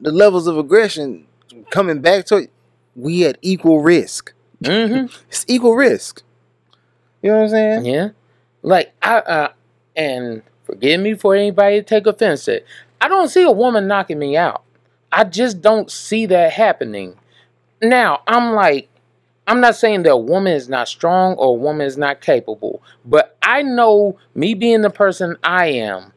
[0.00, 1.26] the levels of aggression
[1.70, 2.50] coming back to it,
[2.94, 4.34] we at equal risk.
[4.62, 5.06] Mm-hmm.
[5.28, 6.22] It's equal risk.
[7.22, 7.84] You know what I'm saying?
[7.86, 8.08] yeah.
[8.62, 9.52] Like I uh
[9.96, 12.64] and forgive me for anybody to take offense at.
[13.00, 14.62] I don't see a woman knocking me out.
[15.10, 17.16] I just don't see that happening.
[17.80, 18.88] Now, I'm like,
[19.46, 22.82] I'm not saying that a woman is not strong or a woman is not capable,
[23.04, 26.12] but I know me being the person I am,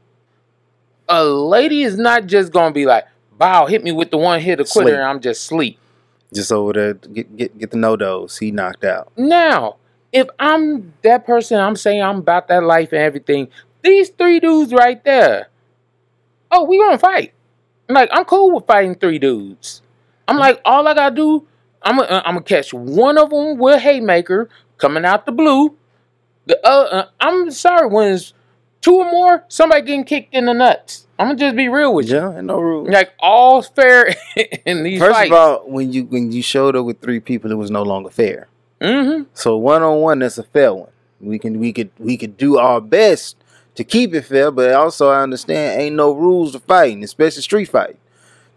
[1.07, 3.05] a lady is not just gonna be like,
[3.37, 5.77] "Bow, hit me with the one hit of quitter," and I'm just sleep.
[6.33, 8.37] Just over there, get get get the no dose.
[8.37, 9.11] He knocked out.
[9.15, 9.77] Now,
[10.11, 13.49] if I'm that person, I'm saying I'm about that life and everything.
[13.81, 15.49] These three dudes right there,
[16.51, 17.33] oh, we gonna fight.
[17.87, 19.81] Like I'm cool with fighting three dudes.
[20.27, 20.39] I'm mm.
[20.39, 21.47] like, all I gotta do,
[21.83, 25.75] I'm gonna, I'm gonna catch one of them with haymaker coming out the blue.
[26.45, 28.33] The uh, uh, I'm sorry when it's
[28.81, 31.07] two or more, somebody getting kicked in the nuts.
[31.17, 32.15] I'm gonna just be real with you.
[32.15, 32.89] Yeah, and no rules.
[32.89, 34.15] Like all's fair
[34.65, 35.31] in these First fights.
[35.31, 38.09] of all, when you when you showed up with three people, it was no longer
[38.09, 38.47] fair.
[38.81, 39.23] mm-hmm.
[39.33, 40.89] So one on one, that's a fair one.
[41.21, 43.35] We can we could we could do our best
[43.75, 47.65] to keep it fair, but also I understand ain't no rules to fighting, especially street
[47.69, 47.98] fight.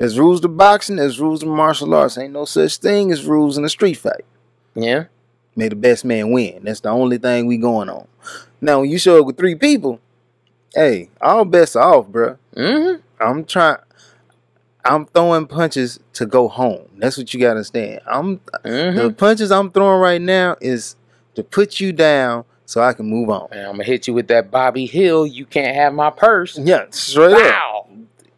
[0.02, 2.18] There's rules to boxing, there's rules to martial arts.
[2.18, 4.24] Ain't no such thing as rules in a street fight.
[4.74, 5.04] Yeah.
[5.54, 6.64] May the best man win.
[6.64, 8.08] That's the only thing we going on.
[8.60, 10.00] Now when you show up with three people,
[10.74, 12.36] hey, all bets are off, bruh.
[12.56, 13.00] Mm-hmm.
[13.22, 13.76] I'm trying.
[14.84, 16.88] I'm throwing punches to go home.
[16.96, 18.00] That's what you gotta understand.
[18.04, 18.96] I'm Mm-hmm.
[18.98, 20.96] the punches I'm throwing right now is
[21.36, 23.46] to put you down so I can move on.
[23.52, 25.28] And I'm gonna hit you with that Bobby Hill.
[25.28, 26.58] You can't have my purse.
[26.58, 27.81] Yeah, straight up.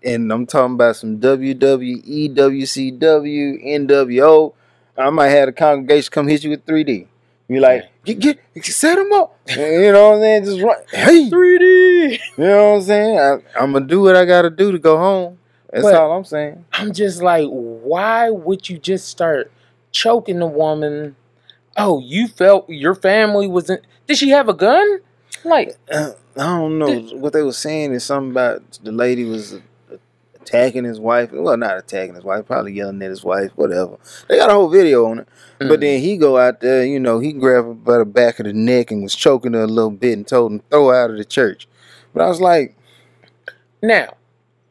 [0.05, 4.53] And I'm talking about some WWE, WCW, NWO.
[4.97, 7.07] I might have a congregation come hit you with 3D.
[7.49, 9.39] Be like, get, get, set them up.
[9.49, 10.45] you know what I'm saying?
[10.45, 10.77] Just run.
[10.91, 12.13] Hey, 3D.
[12.39, 13.19] you know what I'm saying?
[13.19, 15.39] I, I'm gonna do what I gotta do to go home.
[15.71, 16.65] That's But- all I'm saying.
[16.73, 19.51] I'm just like, why would you just start
[19.91, 21.17] choking the woman?
[21.77, 23.79] Oh, you felt your family was in.
[24.07, 25.01] Did she have a gun?
[25.45, 27.01] Like, Uh, I don't know.
[27.19, 29.59] what they were saying is something about the lady was
[30.45, 31.31] attacking his wife.
[31.33, 33.99] Well, not attacking his wife, probably yelling at his wife, whatever.
[34.29, 35.29] They got a whole video on it.
[35.59, 38.39] But mm, then he go out there, you know, he grabbed her by the back
[38.39, 40.95] of the neck and was choking her a little bit and told him throw her
[40.95, 41.67] out of the church.
[42.13, 42.77] But I was like,
[43.83, 44.15] now,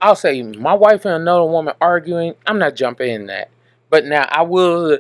[0.02, 2.36] I'll say my wife and another woman arguing.
[2.46, 3.50] I'm not jumping in that.
[3.90, 5.00] But now I will.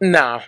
[0.00, 0.42] Nah,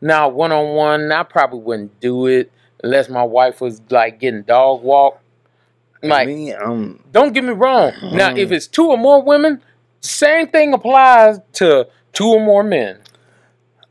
[0.00, 1.12] nah, one on one.
[1.12, 2.50] I probably wouldn't do it
[2.82, 5.20] unless my wife was like getting dog walk.
[6.02, 7.92] Like, me, I'm Don't get me wrong.
[8.12, 8.38] Now, Mhm.
[8.38, 9.60] if it's two or more women,
[10.00, 12.98] same thing applies to two or more men.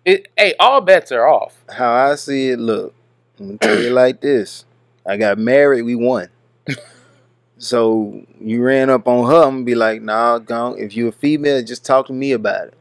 [0.05, 1.55] It, hey, all bets are off.
[1.69, 2.59] how I see it.
[2.59, 2.93] Look,
[3.39, 4.65] I'm gonna tell you like this:
[5.05, 6.27] I got married, we won.
[7.57, 9.43] so you ran up on her.
[9.43, 10.77] I'm gonna be like, nah, gone.
[10.77, 12.73] If you a female, just talk to me about it.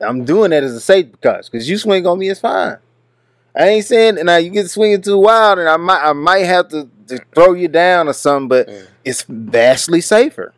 [0.00, 2.76] I'm doing that as a safety cause, cause you swing on me, it's fine.
[3.58, 6.68] I ain't saying now you get swinging too wild, and I might I might have
[6.68, 8.86] to, to throw you down or something, but Mm.
[9.04, 10.54] it's vastly safer.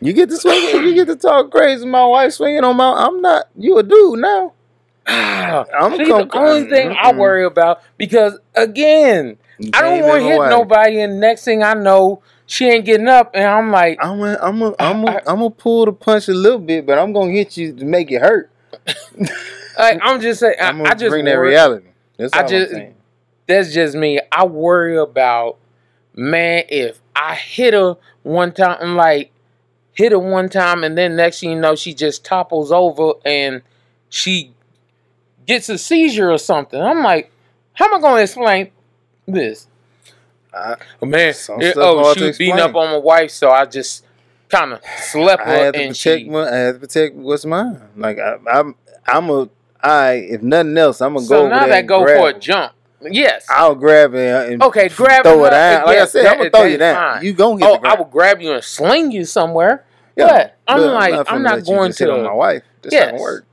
[0.00, 1.84] You get to swing, you get to talk crazy.
[1.84, 2.92] My wife swinging on my.
[2.94, 3.46] I'm not.
[3.56, 4.52] You a dude now.
[5.06, 7.16] I'm See, com- the only thing I Mm-mm.
[7.18, 11.74] worry about because again, You I don't want to hit nobody, and next thing I
[11.74, 15.22] know, she ain't getting up, and I'm like, I'm gonna, I'm gonna, I'm gonna, I-
[15.32, 18.12] I'm gonna pull the punch a little bit, but I'm gonna hit you to make
[18.12, 18.50] it hurt.
[19.78, 21.86] like I'm just saying, I, I'm gonna I just bring that reality.
[22.18, 22.74] That's I just
[23.46, 24.20] that's just me.
[24.30, 25.56] I worry about
[26.14, 29.32] man if I hit her one time, I'm like
[29.94, 33.62] hit her one time, and then next thing you know, she just topples over and
[34.10, 34.52] she
[35.46, 36.80] gets a seizure or something.
[36.80, 37.32] I'm like,
[37.72, 38.70] how am I going to explain
[39.26, 39.66] this?
[40.52, 43.64] I, oh, Man, Some it- oh, she was beating up on my wife, so I
[43.66, 44.04] just
[44.48, 46.28] kind of slept I her had to and protect she.
[46.28, 47.80] my, I had to protect what's mine.
[47.96, 48.74] Like I, I'm,
[49.06, 49.48] I'm a,
[49.82, 52.72] I if nothing else, I'm gonna go So now that go for a jump.
[53.00, 53.46] Yes.
[53.48, 55.86] I'll grab it uh, and Okay, grab throw it down.
[55.86, 57.24] Like yes, I said, that- I'm gonna throw you down.
[57.24, 59.84] You gonna hit oh, I will grab you and sling you somewhere.
[60.16, 62.62] Yeah, but I'm like, finna I'm not going hit on my wife.
[62.84, 63.10] Not Yes.
[63.12, 63.46] gonna work.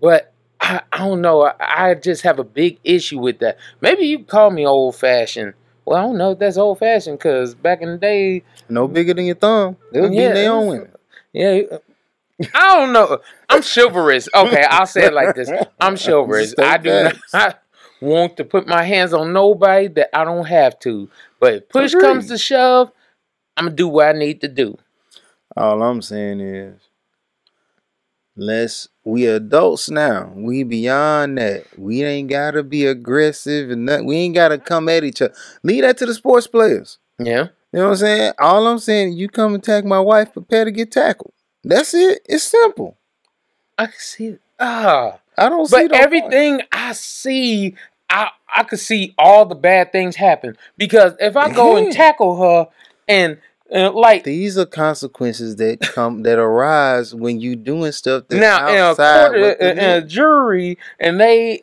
[0.00, 1.42] But I, I don't know.
[1.46, 3.58] I, I just have a big issue with that.
[3.80, 5.54] Maybe you call me old fashioned.
[5.84, 9.14] Well, I don't know if that's old fashioned because back in the day, No bigger
[9.14, 9.76] than your thumb.
[9.90, 10.92] They was Yeah, beating their own women.
[11.32, 11.60] yeah.
[12.54, 13.18] I don't know.
[13.50, 14.28] I'm chivalrous.
[14.34, 15.50] Okay, I'll say it like this.
[15.80, 16.52] I'm chivalrous.
[16.52, 17.34] State I do facts.
[17.34, 17.62] not
[18.00, 21.10] want to put my hands on nobody that I don't have to.
[21.40, 22.02] But if push Agreed.
[22.02, 22.92] comes to shove,
[23.56, 24.78] I'm gonna do what I need to do.
[25.56, 26.80] All I'm saying is,
[28.36, 30.32] let's we adults now.
[30.34, 31.66] We beyond that.
[31.76, 34.06] We ain't gotta be aggressive and nothing.
[34.06, 35.34] We ain't gotta come at each other.
[35.62, 36.98] Leave that to the sports players.
[37.18, 37.48] Yeah.
[37.72, 38.32] You know what I'm saying?
[38.38, 41.34] All I'm saying, you come attack my wife, prepare to get tackled.
[41.62, 42.22] That's it.
[42.24, 42.96] It's simple.
[43.80, 44.36] I can see.
[44.58, 45.20] Ah.
[45.38, 46.04] I don't see But no point.
[46.04, 47.74] everything I see,
[48.10, 52.36] I I could see all the bad things happen because if I go and tackle
[52.36, 52.68] her
[53.08, 53.38] and
[53.74, 58.68] uh, like These are consequences that come that arise when you doing stuff that's now
[58.68, 61.62] in a outside court, the in a jury, and they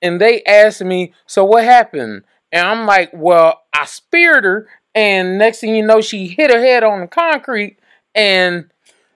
[0.00, 2.22] and they asked me, so what happened?
[2.52, 6.60] And I'm like, well, I speared her, and next thing you know, she hit her
[6.60, 7.78] head on the concrete,
[8.14, 8.70] and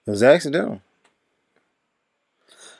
[0.06, 0.80] It was accidental.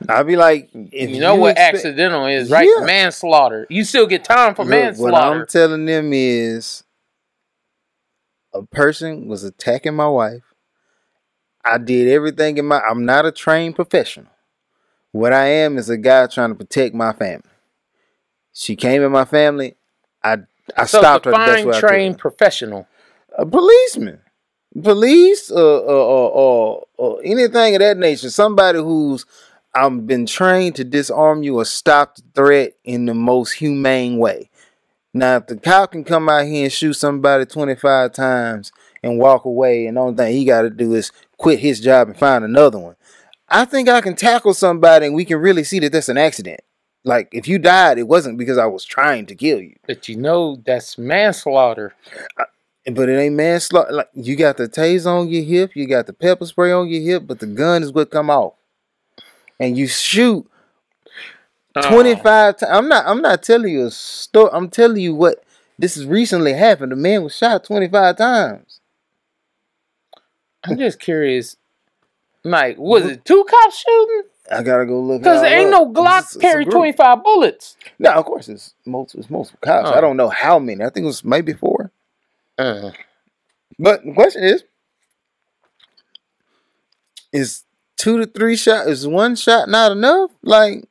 [0.08, 2.68] I'd be like, you know what expect- accidental is, right?
[2.78, 2.84] Yeah.
[2.84, 3.66] Manslaughter.
[3.68, 5.40] You still get time for Look, What manslaughter.
[5.40, 6.84] I'm telling them is,
[8.52, 10.42] a person was attacking my wife.
[11.64, 12.80] I did everything in my.
[12.80, 14.30] I'm not a trained professional.
[15.12, 17.42] What I am is a guy trying to protect my family.
[18.52, 19.76] She came in my family.
[20.22, 20.38] I
[20.76, 22.86] I so stopped her I trained professional.
[23.38, 24.20] A policeman,
[24.82, 28.30] police, or, uh, uh, uh, anything of that nature.
[28.30, 29.26] Somebody who's
[29.76, 34.48] I've been trained to disarm you or stop the threat in the most humane way.
[35.12, 38.72] Now, if the cop can come out here and shoot somebody 25 times
[39.02, 42.08] and walk away, and the only thing he got to do is quit his job
[42.08, 42.96] and find another one,
[43.50, 46.60] I think I can tackle somebody and we can really see that that's an accident.
[47.04, 49.76] Like, if you died, it wasn't because I was trying to kill you.
[49.86, 51.94] But you know that's manslaughter.
[52.90, 53.92] But it ain't manslaughter.
[53.92, 57.02] Like, you got the taser on your hip, you got the pepper spray on your
[57.02, 58.54] hip, but the gun is what come off.
[59.58, 60.48] And you shoot
[61.78, 61.90] Oh.
[61.90, 62.72] 25 times.
[62.72, 64.48] I'm not I'm not telling you a story.
[64.54, 65.44] I'm telling you what
[65.78, 66.90] this has recently happened.
[66.90, 68.80] The man was shot 25 times.
[70.64, 71.56] I'm just curious.
[72.44, 74.22] Like, was it two cops shooting?
[74.50, 75.20] I gotta go look.
[75.20, 77.76] Because it all ain't no Glock It's- carry 25 bullets.
[77.98, 79.90] No, of course it's multiple, it's multiple cops.
[79.90, 79.94] Oh.
[79.94, 80.82] I don't know how many.
[80.82, 81.90] I think it was maybe four.
[82.56, 82.92] Uh,
[83.78, 84.64] But the question is,
[87.32, 87.64] is
[87.96, 88.88] two to three shot?
[88.88, 90.30] Is one shot not enough?
[90.42, 90.84] Like,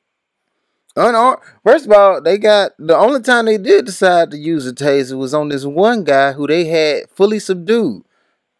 [0.95, 1.41] unarmed.
[1.63, 5.17] First of all, they got the only time they did decide to use a taser
[5.17, 8.03] was on this one guy who they had fully subdued.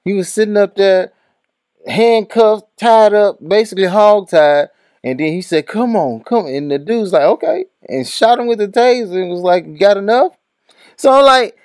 [0.03, 1.11] He was sitting up there,
[1.87, 4.69] handcuffed, tied up, basically hog tied.
[5.03, 8.47] And then he said, "Come on, come." And the dude's like, "Okay," and shot him
[8.47, 10.35] with the taser and was like, "Got enough?"
[10.97, 11.57] So I'm like,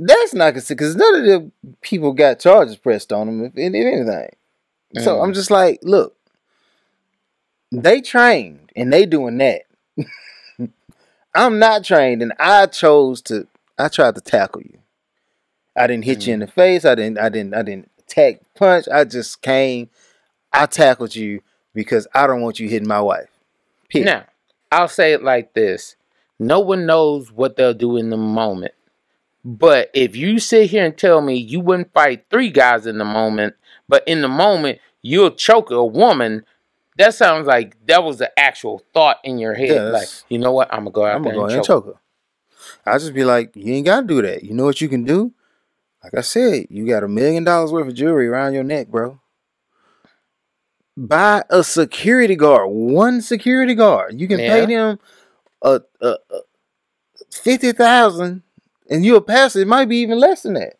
[0.00, 1.50] that's not considered because none of the
[1.82, 4.30] people got charges pressed on them, if, if anything.
[4.98, 5.24] So Mm.
[5.24, 6.16] I'm just like, look,
[7.70, 9.62] they trained and they doing that.
[11.34, 13.46] I'm not trained, and I chose to.
[13.78, 14.78] I tried to tackle you.
[15.76, 16.84] I didn't hit you in the face.
[16.84, 17.18] I didn't.
[17.18, 17.54] I didn't.
[17.54, 18.86] I didn't attack, punch.
[18.92, 19.88] I just came.
[20.52, 23.28] I tackled you because I don't want you hitting my wife.
[23.88, 24.06] Period.
[24.06, 24.24] now,
[24.72, 25.94] I'll say it like this
[26.40, 28.72] no one knows what they'll do in the moment.
[29.44, 33.04] But if you sit here and tell me you wouldn't fight three guys in the
[33.04, 33.54] moment,
[33.90, 36.44] but in the moment you'll choke a woman,
[36.96, 39.70] that sounds like that was the actual thought in your head.
[39.70, 40.72] Yeah, like, you know what?
[40.72, 41.86] I'm gonna go out I'm gonna go and and choke.
[41.86, 41.94] her.
[42.86, 44.44] I just be like, you ain't gotta do that.
[44.44, 45.32] You know what you can do?
[46.04, 49.20] Like I said, you got a million dollars worth of jewelry around your neck, bro.
[50.96, 54.20] Buy a security guard, one security guard.
[54.20, 55.00] You can pay them
[55.62, 56.38] a, a, a
[57.32, 58.42] fifty thousand,
[58.88, 59.62] and you'll pass it.
[59.62, 60.79] It might be even less than that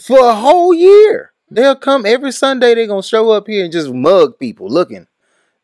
[0.00, 1.32] for a whole year.
[1.50, 2.74] They'll come every Sunday.
[2.74, 5.06] They're gonna show up here and just mug people looking.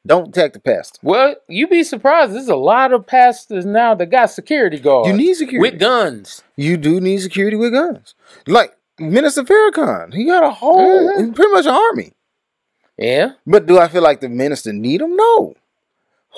[0.06, 0.98] Don't attack the pastor.
[1.02, 2.32] Well, you be surprised.
[2.34, 5.08] There's a lot of pastors now that got security guards.
[5.08, 5.70] You need security.
[5.70, 6.42] with guns.
[6.56, 8.14] you do need security with guns.
[8.46, 11.34] Like Minister Farrakhan, he got a whole, Mhm.
[11.34, 12.12] pretty much an army.
[12.98, 13.32] Yeah.
[13.46, 15.16] But do I feel like the minister need them?
[15.16, 15.54] No.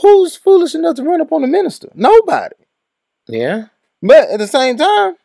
[0.01, 1.89] Who's foolish enough to run up on the minister?
[1.95, 2.55] Nobody.
[3.27, 3.67] Yeah.
[4.03, 5.17] But at the same time,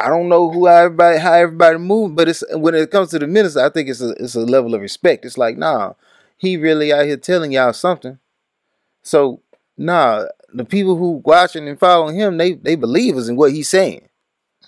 [0.00, 3.26] I don't know who everybody how everybody move, but it's when it comes to the
[3.26, 5.24] minister, I think it's a it's a level of respect.
[5.24, 5.94] It's like, nah,
[6.36, 8.18] he really out here telling y'all something.
[9.02, 9.40] So
[9.76, 14.08] nah, the people who watching and following him, they they believers in what he's saying.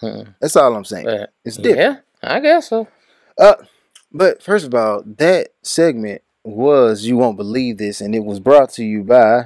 [0.00, 0.22] Hmm.
[0.40, 1.26] That's all I'm saying.
[1.44, 2.00] It's different.
[2.22, 2.88] yeah, I guess so.
[3.38, 3.56] Uh,
[4.12, 8.70] but first of all, that segment was you won't believe this, and it was brought
[8.70, 9.44] to you by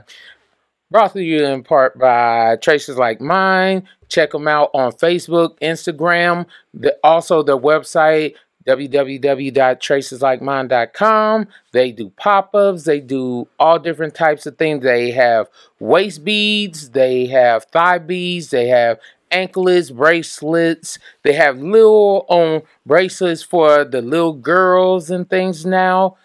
[0.94, 3.88] Brought to you in part by Traces Like Mine.
[4.08, 11.48] Check them out on Facebook, Instagram, the, also their website, www.traceslikemine.com.
[11.72, 14.84] They do pop ups, they do all different types of things.
[14.84, 15.48] They have
[15.80, 19.00] waist beads, they have thigh beads, they have
[19.32, 21.00] anklets, bracelets.
[21.24, 26.18] They have little um, bracelets for the little girls and things now.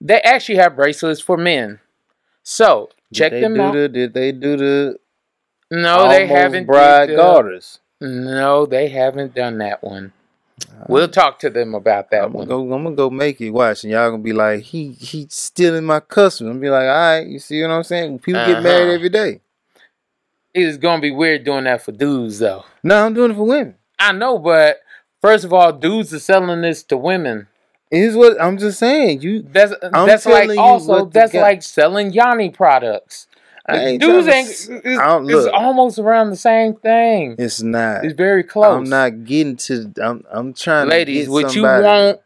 [0.00, 1.80] They actually have bracelets for men.
[2.44, 3.72] So check them out.
[3.74, 4.96] The, did they do the
[5.70, 6.66] No, they haven't.
[6.66, 7.80] bride the- garters?
[8.00, 10.12] No, they haven't done that one.
[10.88, 12.48] We'll talk to them about that I'm gonna one.
[12.48, 12.74] go.
[12.74, 13.50] I'm gonna go make it.
[13.50, 16.48] Watch, and y'all gonna be like, he he stealing my custom.
[16.48, 18.18] I'm be like, all right, you see what I'm saying?
[18.20, 18.92] People get married Uh-huh.
[18.94, 19.40] every day.
[20.52, 22.64] It's gonna be weird doing that for dudes, though.
[22.82, 23.74] No, I'm doing it for women.
[23.98, 24.80] I know, but
[25.20, 27.48] first of all, dudes are selling this to women.
[27.94, 29.20] Is what I'm just saying.
[29.20, 33.28] You That's I'm that's like also that's guy- like selling yoni products.
[33.66, 34.48] I ain't Dudes ain't.
[34.48, 37.36] It's, it's almost around the same thing.
[37.38, 38.04] it's not.
[38.04, 38.74] It's very close.
[38.74, 39.92] I'm not getting to.
[40.02, 40.24] I'm.
[40.30, 42.20] I'm trying ladies, to get would you want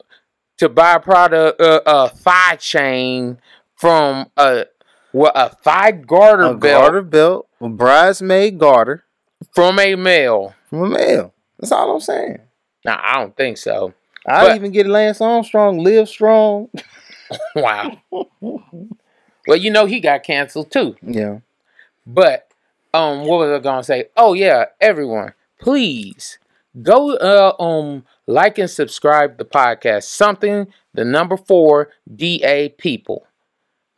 [0.56, 3.38] to buy a product, uh, a thigh chain
[3.76, 4.64] from a
[5.12, 9.04] what a thigh garter a belt garter belt, a bridesmaid garter
[9.52, 10.54] from a male?
[10.68, 11.34] from a male?
[11.58, 12.38] That's all I'm saying.
[12.84, 13.92] Now, I don't think so.
[14.28, 16.68] I But- even get Lance Armstrong, live strong.
[17.54, 17.98] Wow.
[18.40, 20.96] well, you know he got canceled too.
[21.02, 21.40] Yeah.
[22.06, 22.50] But
[22.94, 24.06] um, what was I gonna say?
[24.16, 26.38] Oh yeah, everyone, please
[26.82, 30.04] go uh um like and subscribe the podcast.
[30.04, 33.26] Something the number four DA people.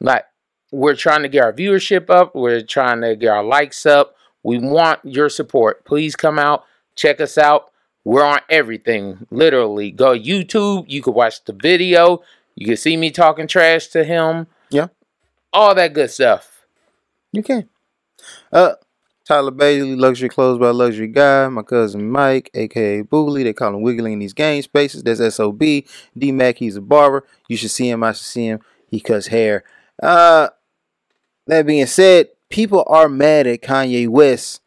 [0.01, 0.25] Like
[0.73, 2.35] we're trying to get our viewership up.
[2.35, 4.17] We're trying to get our likes up.
[4.43, 5.85] We want your support.
[5.85, 6.65] Please come out,
[6.97, 7.71] check us out.
[8.05, 9.27] We're on everything.
[9.31, 10.87] Literally, go YouTube.
[10.89, 12.23] You can watch the video.
[12.55, 14.47] You can see me talking trash to him.
[14.71, 14.89] Yeah.
[15.53, 16.67] All that good stuff.
[17.33, 17.69] You can.
[18.53, 18.75] Uh,
[19.25, 21.49] Tyler Bailey, Luxury Clothes by Luxury Guy.
[21.49, 23.45] My cousin Mike, aka Boogly.
[23.45, 25.03] They call him Wiggly in these game spaces.
[25.03, 25.61] That's SOB.
[25.61, 27.25] D Mac, he's a barber.
[27.49, 28.03] You should see him.
[28.03, 28.61] I should see him.
[28.89, 29.63] He cuts hair.
[30.03, 30.49] Uh,
[31.47, 34.63] that being said, people are mad at Kanye West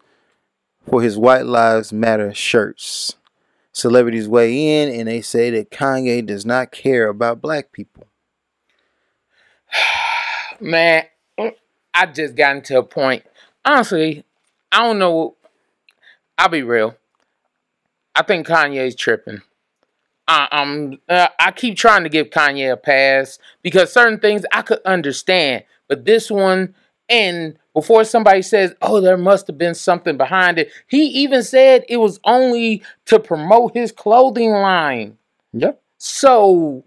[0.89, 3.15] for his White Lives Matter shirts.
[3.73, 8.07] Celebrities weigh in and they say that Kanye does not care about black people.
[10.59, 11.05] Man,
[11.93, 13.23] I just gotten to a point.
[13.65, 14.23] Honestly,
[14.71, 15.35] I don't know.
[16.37, 16.95] I'll be real.
[18.15, 19.41] I think Kanye's tripping.
[20.27, 20.99] I'm.
[21.09, 25.63] Uh, I keep trying to give Kanye a pass because certain things I could understand,
[25.87, 26.75] but this one,
[27.09, 31.85] and before somebody says, "Oh, there must have been something behind it," he even said
[31.89, 35.17] it was only to promote his clothing line.
[35.53, 35.81] Yep.
[35.97, 36.83] So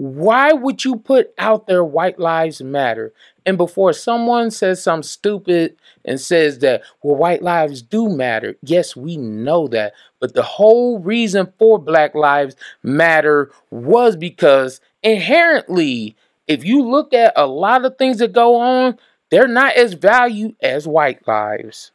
[0.00, 3.12] why would you put out there white lives matter?
[3.44, 5.76] And before someone says something stupid
[6.06, 8.56] and says that, well, white lives do matter.
[8.62, 9.92] Yes, we know that.
[10.18, 17.34] But the whole reason for black lives matter was because inherently, if you look at
[17.36, 18.98] a lot of things that go on,
[19.30, 21.92] they're not as valued as white lives.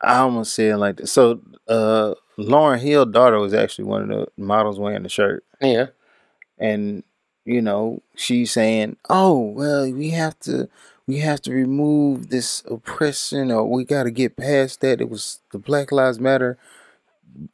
[0.00, 1.12] I almost say it like this.
[1.12, 5.86] So, uh, Lauryn Hill daughter was actually one of the models wearing the shirt, Yeah.
[6.58, 7.04] and
[7.44, 10.68] you know she's saying, "Oh, well, we have to,
[11.06, 15.40] we have to remove this oppression, or we got to get past that." It was
[15.52, 16.58] the Black Lives Matter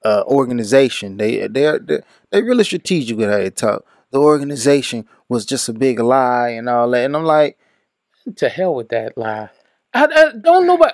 [0.05, 1.17] uh, organization.
[1.19, 3.85] They they are they they really strategic with how they talk.
[4.11, 7.59] The organization was just a big lie and all that, and I'm like,
[8.37, 9.51] To hell with that lie.
[9.95, 10.93] I, I- don't nobody.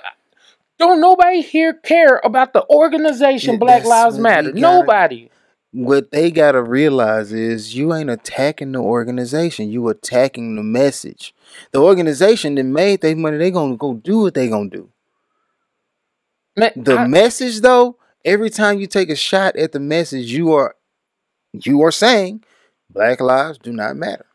[0.77, 4.51] Don't nobody here care about the organization Yeah, Black Lives Matter.
[4.51, 5.29] gotta- Nobody.
[5.71, 9.69] what they gotta realize is you ain't attacking the organization.
[9.69, 11.33] You attacking the message.
[11.71, 14.89] The organization that made their money, they gonna go do what they gonna do.
[16.57, 20.53] Man, The I- message though, every time you take a shot at the message, you
[20.53, 20.75] are
[21.53, 22.43] you are saying
[22.89, 24.25] black lives do not matter.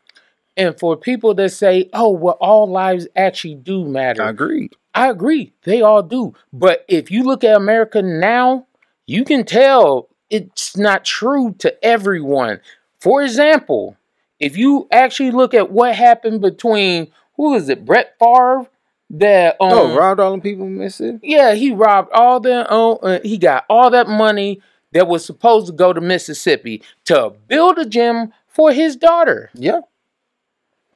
[0.57, 4.69] And for people that say, "Oh, well, all lives actually do matter," I agree.
[4.93, 5.53] I agree.
[5.63, 6.33] They all do.
[6.51, 8.67] But if you look at America now,
[9.07, 12.59] you can tell it's not true to everyone.
[12.99, 13.97] For example,
[14.39, 18.67] if you actually look at what happened between who is it, Brett Favre,
[19.11, 21.19] that um, oh, robbed all them people missing.
[21.21, 22.71] Yeah, he robbed all that.
[22.71, 24.61] Uh, uh, he got all that money
[24.93, 29.81] that was supposed to go to Mississippi to build a gym for his daughter, Yeah.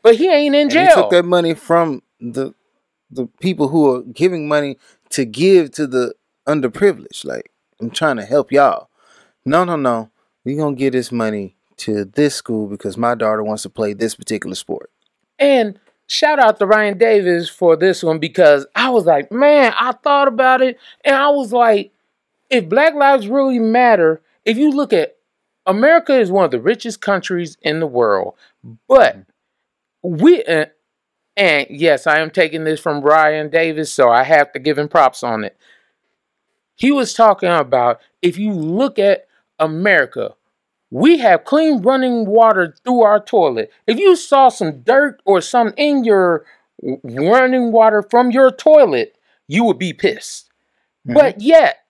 [0.05, 0.85] But he ain't in And jail.
[0.85, 2.53] he took that money from the
[3.09, 4.77] the people who are giving money
[5.09, 6.13] to give to the
[6.47, 7.25] underprivileged.
[7.25, 7.51] Like,
[7.81, 8.89] I'm trying to help y'all.
[9.45, 10.11] No, no, no.
[10.43, 14.13] we gonna give this money to this school because my daughter wants to play this
[14.13, 14.91] particular sport.
[15.39, 19.91] And shout out to Ryan Davis for this one because I was like, man, I
[19.91, 21.91] thought about it and I was like,
[22.51, 25.15] if Black Lives really matter, if you look at
[25.65, 28.35] America is one of the richest countries in the world,
[28.87, 29.31] but mm-hmm.
[30.05, 30.65] We uh,
[31.37, 34.87] and yes, I am taking this from Ryan Davis, so I have to give him
[34.87, 35.57] props on it.
[36.75, 39.27] He was talking about if you look at
[39.59, 40.35] America,
[40.91, 43.71] we have clean running water through our toilet.
[43.87, 46.45] If you saw some dirt or some in your
[47.03, 50.49] running water from your toilet, you would be pissed.
[51.05, 51.85] But yet,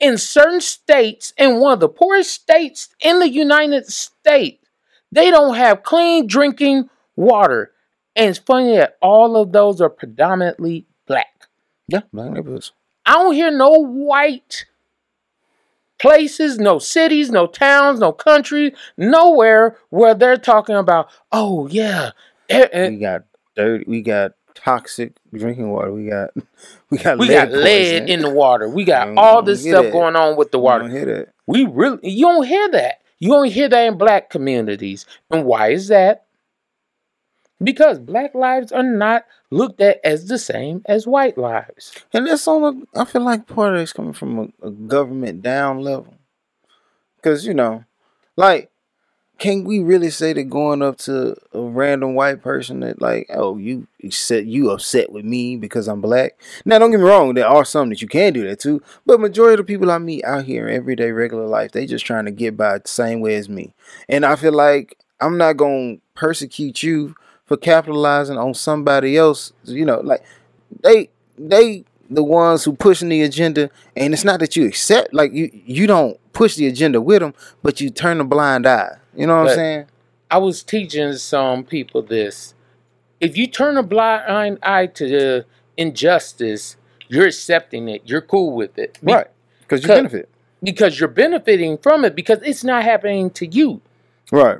[0.00, 4.66] in certain states, in one of the poorest states in the United States,
[5.12, 7.72] they don't have clean drinking water.
[8.16, 11.48] And it's funny that all of those are predominantly black.
[11.88, 12.72] Yeah, black neighborhoods.
[13.06, 14.66] I don't hear no white
[16.00, 22.10] places, no cities, no towns, no country, nowhere where they're talking about, oh yeah,
[22.48, 23.24] eh, eh, We got
[23.56, 23.84] dirty.
[23.86, 25.92] We got toxic drinking water.
[25.92, 26.30] We got
[26.90, 28.68] we got we lead got lead in the water.
[28.68, 29.92] We got all this stuff it.
[29.92, 30.82] going on with the You water.
[30.84, 31.28] don't hear that.
[31.46, 32.96] We really you don't hear that.
[33.18, 35.04] You only hear that in black communities.
[35.30, 36.24] And why is that?
[37.62, 41.92] Because black lives are not looked at as the same as white lives.
[42.12, 45.42] And that's on a, I feel like part of it's coming from a, a government
[45.42, 46.14] down level.
[47.22, 47.84] Cause you know,
[48.36, 48.70] like,
[49.40, 53.56] can we really say that going up to a random white person that like, oh,
[53.56, 56.38] you upset you upset with me because I'm black?
[56.64, 58.82] Now don't get me wrong, there are some that you can do that too.
[59.06, 62.04] But majority of the people I meet out here in everyday regular life, they just
[62.06, 63.74] trying to get by the same way as me.
[64.08, 67.14] And I feel like I'm not gonna persecute you
[67.50, 69.52] for capitalizing on somebody else.
[69.64, 70.22] You know, like
[70.84, 75.32] they they the ones who pushing the agenda and it's not that you accept like
[75.32, 79.26] you you don't push the agenda with them but you turn a blind eye you
[79.26, 79.86] know what But- i'm saying
[80.32, 82.54] I was teaching some people this.
[83.18, 85.44] If you turn a blind eye to the
[85.76, 86.76] injustice,
[87.08, 88.02] you're accepting it.
[88.04, 88.96] You're cool with it.
[89.04, 89.26] Be- right
[89.62, 90.28] because you benefit
[90.62, 93.80] Because you're benefiting from it because it's not happening to you.
[94.32, 94.58] right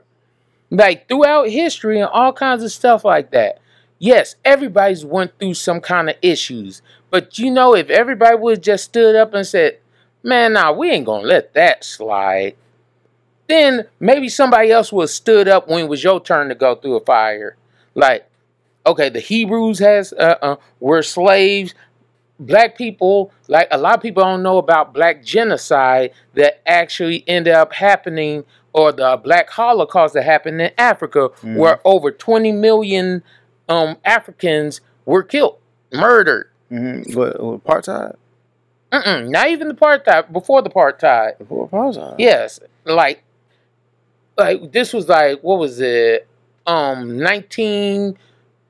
[0.71, 3.59] like throughout history and all kinds of stuff like that.
[3.99, 8.85] Yes, everybody's went through some kind of issues, but you know, if everybody would just
[8.85, 9.79] stood up and said,
[10.23, 12.55] "Man, nah, we ain't gonna let that slide,"
[13.49, 16.77] then maybe somebody else would have stood up when it was your turn to go
[16.77, 17.57] through a fire.
[17.95, 18.27] Like,
[18.87, 21.75] okay, the Hebrews has uh, uh were slaves.
[22.39, 27.53] Black people, like a lot of people don't know about black genocide that actually ended
[27.53, 31.57] up happening, or the black holocaust that happened in Africa, Mhm.
[31.57, 33.23] where over 20 million
[33.69, 35.57] um, Africans were killed,
[35.93, 36.49] murdered.
[36.71, 37.17] mm-hmm.
[37.19, 38.15] what, what apartheid
[38.93, 41.39] Mm-mm, not even the apartheid, before the apartheid.
[41.39, 43.23] before apartheid Yes, like,
[44.37, 46.27] like this was like what was it?
[46.67, 48.17] Um, 19,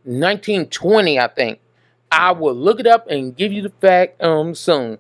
[0.05, 1.59] 1920, I think.
[2.12, 4.98] I will look it up and give you the fact um soon.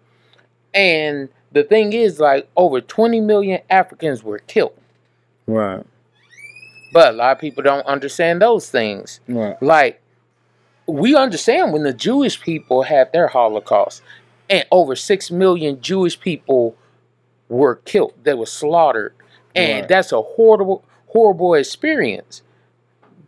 [0.72, 4.74] And the thing is, like, over 20 million Africans were killed.
[5.50, 5.84] Right
[6.92, 9.20] But a lot of people don't understand those things.
[9.28, 10.00] right Like,
[10.86, 14.02] we understand when the Jewish people had their Holocaust,
[14.48, 16.74] and over 6 million Jewish people
[17.48, 19.14] were killed, they were slaughtered.
[19.54, 19.88] And Right.
[19.88, 22.42] that's a horrible, horrible experience.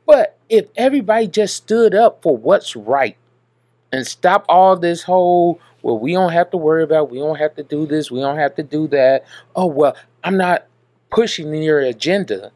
[0.07, 3.17] But if everybody just stood up for what's right
[3.93, 7.55] and stop all this whole, well, we don't have to worry about, we don't have
[7.57, 9.25] to do this, we don't have to do that.
[9.55, 10.67] Oh, well, I'm not
[11.13, 12.51] pushing your agenda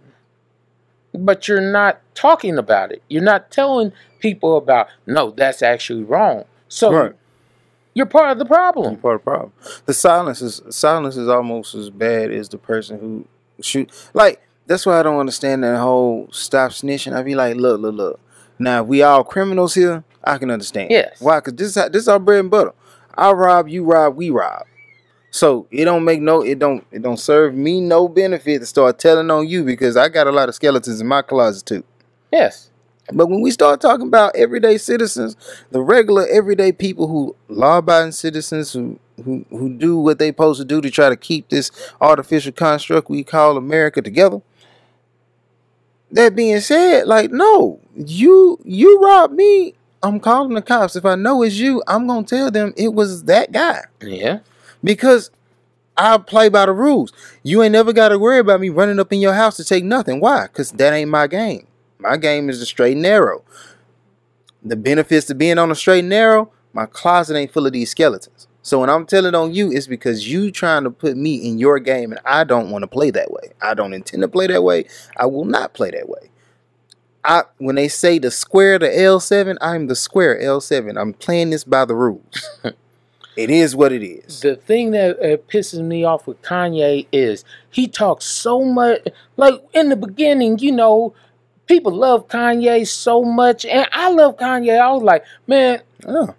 [1.15, 3.03] but you're not talking about it.
[3.09, 6.45] You're not telling people about no, that's actually wrong.
[6.69, 7.13] So right
[7.95, 8.97] you're part of the problem.
[8.99, 9.53] part of the problem
[9.87, 13.25] the silence is silence is almost as bad as the person who
[13.63, 17.81] shoot like that's why i don't understand that whole stop snitching i be like look
[17.81, 18.21] look look
[18.59, 21.17] now if we all criminals here i can understand Yes.
[21.23, 22.73] why because this is how- this is our bread and butter
[23.17, 24.67] i rob you rob we rob
[25.37, 28.99] so it don't make no it don't it don't serve me no benefit to start
[28.99, 31.85] telling on you because i got a lot of skeletons in my closet too
[32.33, 32.71] Yes.
[33.13, 35.37] but when we start talking about everyday citizens,
[35.71, 40.65] the regular everyday people who law-abiding citizens who who who do what they supposed to
[40.65, 41.71] do to try to keep this
[42.01, 44.43] artificial construct we call America together.
[46.11, 49.75] That being said, like no, you you robbed me.
[50.03, 50.95] I'm calling the cops.
[50.97, 54.41] If I know it's you, I'm gonna tell them it was that guy Yeah.
[54.87, 55.31] Because
[55.97, 57.13] I play by the rules.
[57.43, 59.85] You ain't never got to worry about me running up in your house to take
[59.85, 60.21] nothing.
[60.21, 60.47] Why?
[60.47, 61.67] Because that ain't my game.
[61.99, 63.43] My game is the straight and narrow.
[64.63, 67.91] The benefits of being on the straight and narrow, my closet ain't full of these
[67.91, 68.47] skeletons.
[68.63, 71.79] So when I'm telling on you, it's because you trying to put me in your
[71.79, 73.53] game, and I don't want to play that way.
[73.63, 74.87] I don't intend to play that way.
[75.17, 76.31] I will not play that way.
[77.25, 81.01] I when they say the square to L7, I'm the square L7.
[81.01, 82.61] I'm playing this by the rules.
[83.37, 84.41] it is what it is.
[84.41, 89.01] The thing that uh, pisses me off with Kanye is he talks so much.
[89.37, 91.15] Like in the beginning, you know,
[91.67, 94.81] people love Kanye so much, and I love Kanye.
[94.81, 96.35] I was like, man, Oh.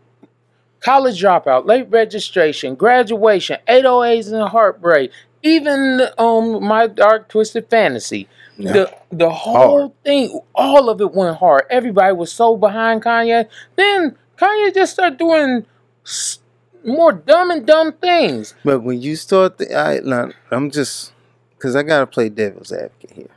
[0.81, 5.11] college dropout, late registration, graduation, 808s and heartbreak,
[5.43, 8.27] even um my dark twisted fantasy.
[8.57, 8.73] Yeah.
[8.73, 10.03] The the whole Hard.
[10.03, 11.65] thing, all of it went hard.
[11.69, 13.47] Everybody was so behind Kanye.
[13.75, 15.65] Then Kanye just started doing
[16.05, 16.39] s-
[16.87, 18.55] more dumb and dumb things.
[18.63, 21.13] But when you start, the, I, nah, I'm just
[21.51, 23.29] because I gotta play devil's advocate here.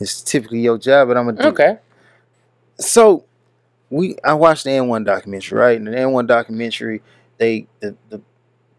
[0.00, 1.48] It's typically your job, but I'm gonna do.
[1.48, 1.50] it.
[1.52, 1.78] Okay.
[2.78, 3.24] So
[3.90, 5.76] we, I watched the AND1 documentary, right?
[5.76, 7.02] And the AND1 documentary,
[7.38, 8.20] they the, the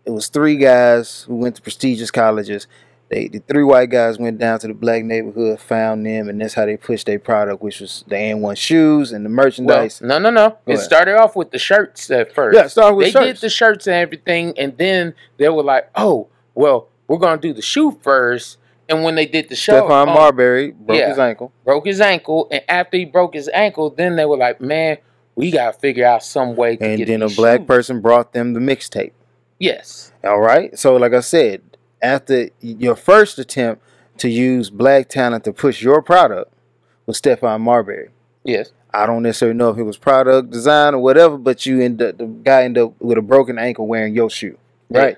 [0.05, 2.67] it was three guys who went to prestigious colleges.
[3.09, 6.53] They the three white guys went down to the black neighborhood, found them, and that's
[6.55, 10.01] how they pushed their product, which was the AND1 shoes and the Well, merchandise.
[10.01, 10.57] no, no, no.
[10.65, 10.83] It ahead.
[10.83, 12.55] started off with the shirts at first.
[12.57, 13.25] yeah, start with they shirts.
[13.25, 17.53] did the shirts and everything, and then they were like, "Oh, well, we're gonna do
[17.53, 18.57] the shoe first.
[18.89, 21.09] And when they did the show, Stephon um, Marbury broke yeah.
[21.09, 21.51] his ankle.
[21.65, 24.97] broke his ankle, and after he broke his ankle, then they were like, "Man,
[25.35, 28.01] we gotta figure out some way to And get then a these black shoes." person
[28.01, 29.11] brought them the mixtape.
[29.59, 30.77] Yes, All right.
[30.77, 31.61] So, like I said,
[32.01, 33.83] after your first attempt
[34.17, 36.51] to use black talent to push your product
[37.05, 38.09] was Stephon Marbury.
[38.43, 42.01] yes, I don't necessarily know if it was product design or whatever, but you end
[42.01, 44.57] up the guy end up with a broken ankle wearing your shoe.
[44.89, 45.17] Right.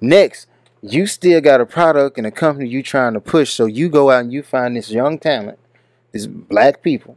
[0.00, 0.46] Next,
[0.82, 4.10] you still got a product and a company you trying to push, so you go
[4.10, 5.58] out and you find this young talent,
[6.12, 7.16] these black people,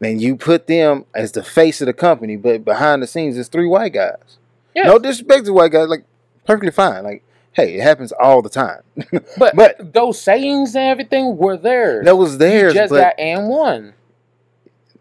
[0.00, 3.48] and you put them as the face of the company, but behind the scenes there's
[3.48, 4.38] three white guys.
[4.74, 4.86] yes.
[4.86, 6.04] No disrespect to white guys, like
[6.44, 7.04] perfectly fine.
[7.04, 7.22] Like,
[7.58, 8.82] hey, it happens all the time.
[9.36, 12.04] but, but- those sayings and everything were there.
[12.04, 13.94] that was you just but got and one.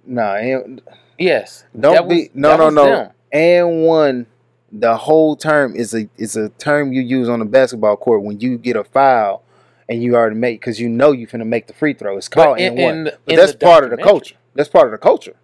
[0.05, 0.81] nah, and,
[1.19, 2.85] Yes, don't be was- no no no.
[2.85, 3.11] them.
[3.31, 4.25] And one,
[4.71, 8.39] the whole term is a is a term you use on the basketball court when
[8.39, 9.43] you get a foul
[9.89, 12.17] and you already make because you know you're gonna make the free throw.
[12.17, 14.35] It's called But in- and one, in- but in that's part of the culture.
[14.55, 15.35] That's part of the culture.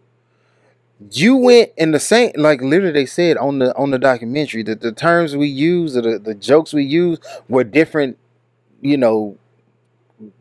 [1.12, 4.82] You went in the same like literally they said on the on the documentary that
[4.82, 8.18] the terms we use or the, the jokes we use were different,
[8.82, 9.38] you know,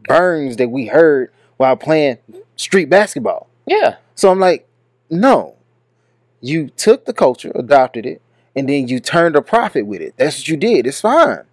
[0.05, 2.19] burns that we heard while playing
[2.57, 3.49] street basketball.
[3.67, 4.67] Yeah, So I'm like,
[5.11, 5.57] no.
[6.41, 8.21] You took the culture, adopted it,
[8.57, 10.15] and then you turned a profit with it.
[10.17, 10.87] That's what you did.
[10.87, 11.45] It's fine.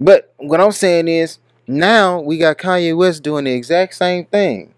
[0.00, 4.72] But what I'm saying is, now we got Kanye West doing the exact same thing.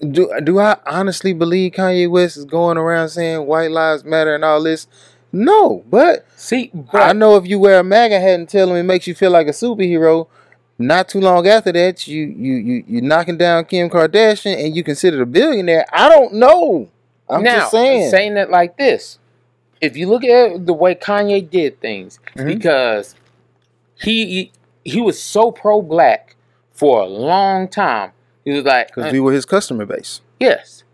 [0.00, 4.44] Do do I honestly believe Kanye West is going around saying white lives matter and
[4.44, 4.86] all this?
[5.32, 8.76] No, but see, but I know if you wear a MAGA hat and tell them
[8.76, 10.28] it makes you feel like a superhero,
[10.78, 14.84] not too long after that, you you you you knocking down Kim Kardashian and you
[14.84, 15.86] considered a billionaire.
[15.92, 16.88] I don't know.
[17.28, 18.10] I'm now, just saying.
[18.10, 19.18] saying it like this.
[19.80, 22.46] If you look at the way Kanye did things, Mhm.
[22.46, 23.14] because
[24.00, 24.52] he
[24.84, 26.36] he was so pro black
[26.70, 28.12] for a long time.
[28.46, 30.22] He was like, Because uh, we were his customer base.
[30.40, 30.84] yes,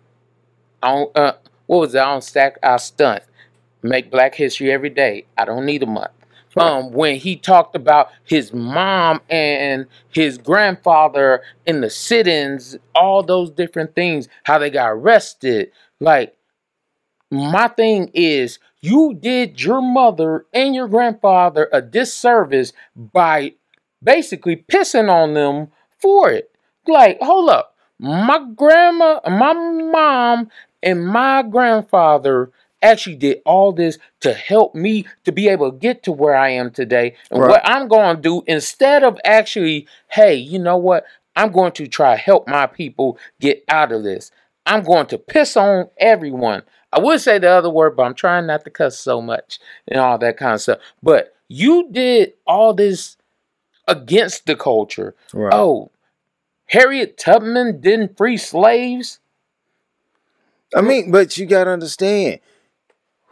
[0.82, 1.34] I don't, uh,
[1.66, 2.04] what was that?
[2.04, 3.22] I don't stack, I stunt.
[3.82, 5.26] Make Black History every day.
[5.36, 6.10] I don't need a month.
[6.56, 13.50] Um, when he talked about his mom and his grandfather in the sit-ins, all those
[13.50, 15.72] different things, how they got arrested.
[15.98, 16.36] Like,
[17.30, 23.54] my thing is, you did your mother and your grandfather a disservice by
[24.02, 26.51] basically pissing on them for it.
[26.86, 27.76] Like, hold up.
[27.98, 30.50] My grandma, my mom,
[30.82, 32.50] and my grandfather
[32.82, 36.48] actually did all this to help me to be able to get to where I
[36.50, 37.14] am today.
[37.30, 37.50] And Right.
[37.50, 41.04] what I'm going to do, instead of actually, hey, you know what?
[41.36, 44.32] I'm going to try to help my people get out of this.
[44.66, 46.62] I'm going to piss on everyone.
[46.92, 49.58] I would say the other word, but I'm trying not to cuss so much
[49.88, 50.78] and all that kind of stuff.
[51.02, 53.16] But you did all this
[53.88, 55.14] against the culture.
[55.32, 55.54] Right.
[55.54, 55.90] Oh,
[56.72, 59.20] Harriet Tubman didn't free slaves?
[60.74, 62.40] I mean, but you gotta understand,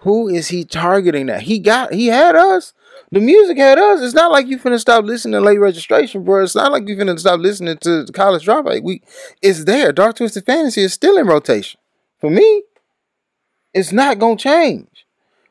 [0.01, 1.39] who is he targeting now?
[1.39, 2.75] He got he had us.
[3.11, 4.03] The music had us.
[4.03, 6.45] It's not like you finna stop listening to late registration, bro.
[6.45, 8.83] It's not like you finna stop listening to college dropout.
[8.83, 9.03] We
[9.41, 9.91] it's there.
[9.91, 11.81] Dark Twisted Fantasy is still in rotation.
[12.19, 12.65] For me,
[13.73, 15.07] it's not gonna change.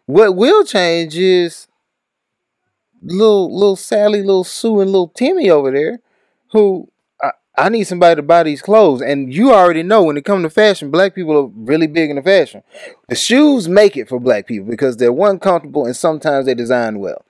[0.06, 1.68] What will change is
[3.02, 6.02] little little Sally, little Sue, and little Timmy over there,
[6.52, 6.88] who
[7.66, 9.02] I, need somebody to buy these clothes.
[9.02, 12.16] And you already know when it comes to fashion, black people are really big in
[12.16, 12.64] the fashion.
[13.08, 17.00] The shoes make it for black people because they're one comfortable and sometimes they design
[17.00, 17.26] well.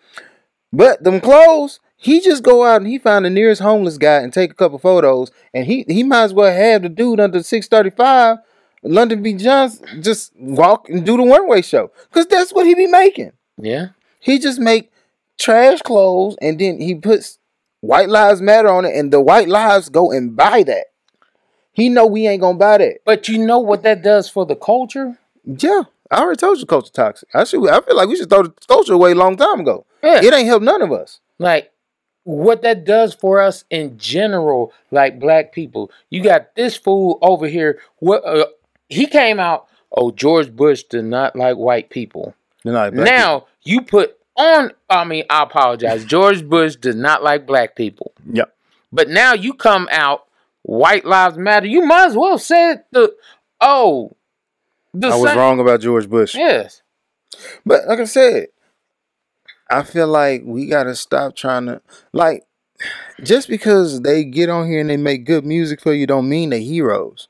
[0.72, 4.31] But them clothes, he just go out and he find the nearest homeless guy and
[4.31, 7.68] take a couple photos, and he he might as well have the dude under six
[7.68, 8.38] thirty five.
[8.81, 9.34] Lyndon B.
[9.34, 13.34] Johnson just walk and do the one way show because that's what he be making.
[13.57, 13.89] Yeah.
[14.22, 14.91] He just make
[15.38, 17.39] trash clothes and then he puts
[17.81, 20.88] white lives matter on it and the white lives go and buy that.
[21.72, 22.99] He know we ain't gonna buy that.
[23.06, 25.18] But you know what that does for the culture?
[25.45, 27.30] Yeah, I already told you culture toxic.
[27.34, 29.85] I should I feel like we should throw the culture away a long time ago.
[30.03, 30.22] Yeah.
[30.23, 31.19] It ain't helped none of us.
[31.38, 31.72] like
[32.23, 35.89] what that does for us in general, like black people.
[36.11, 37.80] You got this fool over here.
[37.97, 38.45] What uh,
[38.89, 39.68] he came out.
[39.91, 42.35] Oh, George Bush did not like white people.
[42.64, 44.72] They're not black now you put on.
[44.90, 46.06] I mean, I apologize.
[46.06, 48.14] George Bush does not like black people.
[48.32, 48.53] Yep.
[48.91, 50.26] But now you come out.
[50.64, 51.68] White lives matter.
[51.68, 53.16] You might as well say the.
[53.61, 54.16] Oh,
[54.94, 56.36] the I was same- wrong about George Bush.
[56.36, 56.82] Yes.
[57.66, 58.48] But like I said,
[59.70, 62.44] I feel like we gotta stop trying to like
[63.24, 66.49] just because they get on here and they make good music for you don't mean
[66.49, 67.28] they heroes.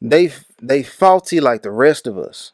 [0.00, 0.32] They
[0.62, 2.52] they faulty like the rest of us.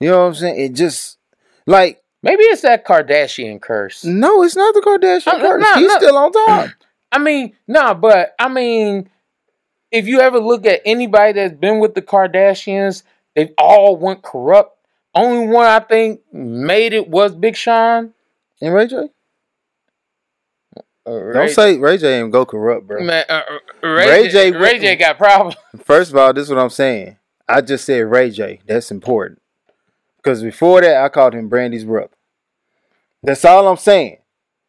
[0.00, 0.60] You know what I'm saying?
[0.60, 1.18] It just
[1.66, 4.04] like Maybe it's that Kardashian curse.
[4.04, 5.62] no, it's not the Kardashian no, curse.
[5.62, 5.96] no, He's no.
[5.98, 6.70] still on top.
[7.12, 9.08] I mean, nah, but I mean,
[9.92, 13.04] if you ever look at anybody that's been with the Kardashians,
[13.36, 14.76] they all went corrupt.
[15.14, 18.12] Only one I think made it was Big Sean.
[18.60, 18.96] And Ray J,
[21.06, 23.02] Uh, don't say Ray J ain't go corrupt, bro.
[23.04, 23.42] Man, uh,
[23.82, 24.50] uh, Ray, Ray J.
[24.50, 24.96] J Ray J.
[24.96, 25.54] got problems.
[25.84, 27.16] First of all, this is what I'm saying.
[27.48, 28.60] I just said Ray J.
[28.66, 29.40] That's important.
[30.16, 32.10] Because before that, I called him Brandy's brother.
[33.26, 34.18] That's all I'm saying.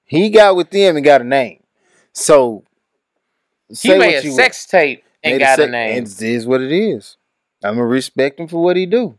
[0.05, 1.61] He got with them and got a name.
[2.11, 2.63] So
[3.69, 5.97] He made a sex tape and got a sec- name.
[5.99, 7.17] and It is what it is.
[7.63, 9.17] I'm gonna respect him for what he do.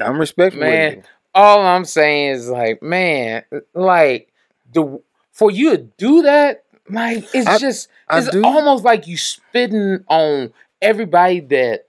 [0.00, 1.02] I'm respecting he Man,
[1.34, 3.44] all I'm saying is like, man,
[3.74, 4.32] like
[4.72, 5.00] the
[5.32, 8.42] for you to do that, like it's I- just I it's do.
[8.44, 10.52] almost like you spitting on
[10.82, 11.86] everybody that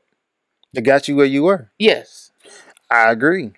[0.75, 1.71] It got you where you were.
[1.79, 2.31] yes.
[2.89, 3.51] I agree.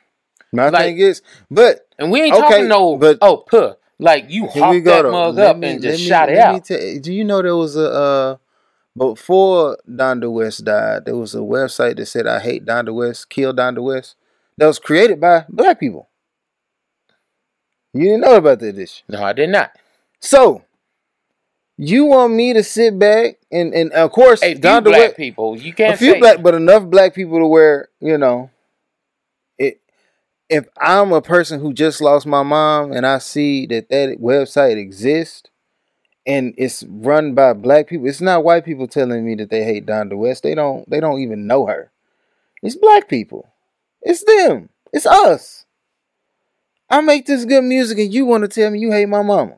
[0.53, 1.21] My Like- thing is,
[1.51, 3.76] but And we ain't Okay, talking no but- oh puh.
[4.01, 6.63] Like you hopped that mug up me- and just me- shot it out.
[6.63, 8.35] tell- do you know there was a uh,
[8.97, 11.03] before Donda West died?
[11.05, 14.15] There was a website that said "I hate Donda West, kill Donda West."
[14.57, 16.07] That was created by black people.
[17.93, 19.17] You didn't know about that, did you?
[19.17, 19.71] No, I did not.
[20.21, 20.63] So
[21.77, 25.17] you want me to sit back and and of course A few Donda black West,
[25.17, 25.57] people.
[25.57, 28.49] You can't a few black, but enough black people to where you know.
[30.49, 34.77] If I'm a person who just lost my mom and I see that that website
[34.77, 35.49] exists
[36.26, 39.85] and it's run by black people, it's not white people telling me that they hate
[39.85, 40.43] Donda West.
[40.43, 40.89] They don't.
[40.89, 41.91] They don't even know her.
[42.63, 43.47] It's black people.
[44.01, 44.69] It's them.
[44.91, 45.65] It's us.
[46.89, 49.57] I make this good music and you want to tell me you hate my mama.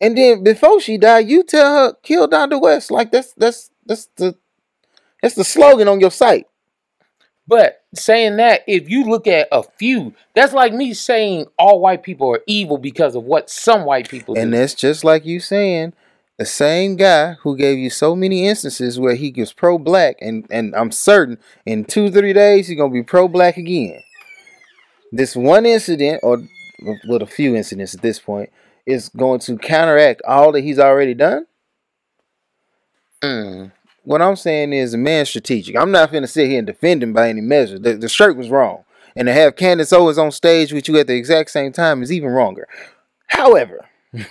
[0.00, 2.90] And then before she died, you tell her kill Donda West.
[2.90, 4.36] Like that's that's that's the
[5.22, 6.46] that's the slogan on your site.
[7.48, 12.02] But saying that, if you look at a few, that's like me saying all white
[12.02, 14.42] people are evil because of what some white people And do.
[14.42, 15.94] And that's just like you saying
[16.36, 20.46] the same guy who gave you so many instances where he was pro black and
[20.50, 24.00] and I'm certain in two three days he's gonna be pro black again.
[25.10, 26.42] This one incident or
[27.08, 28.50] with a few incidents at this point
[28.84, 31.46] is going to counteract all that he's already done.
[33.22, 33.72] Mm.
[34.08, 35.76] What I'm saying is a man strategic.
[35.76, 37.78] I'm not finna sit here and defend him by any measure.
[37.78, 38.84] The, the shirt was wrong.
[39.14, 42.10] And to have Candace Owens on stage with you at the exact same time is
[42.10, 42.66] even wronger.
[43.26, 44.24] However, you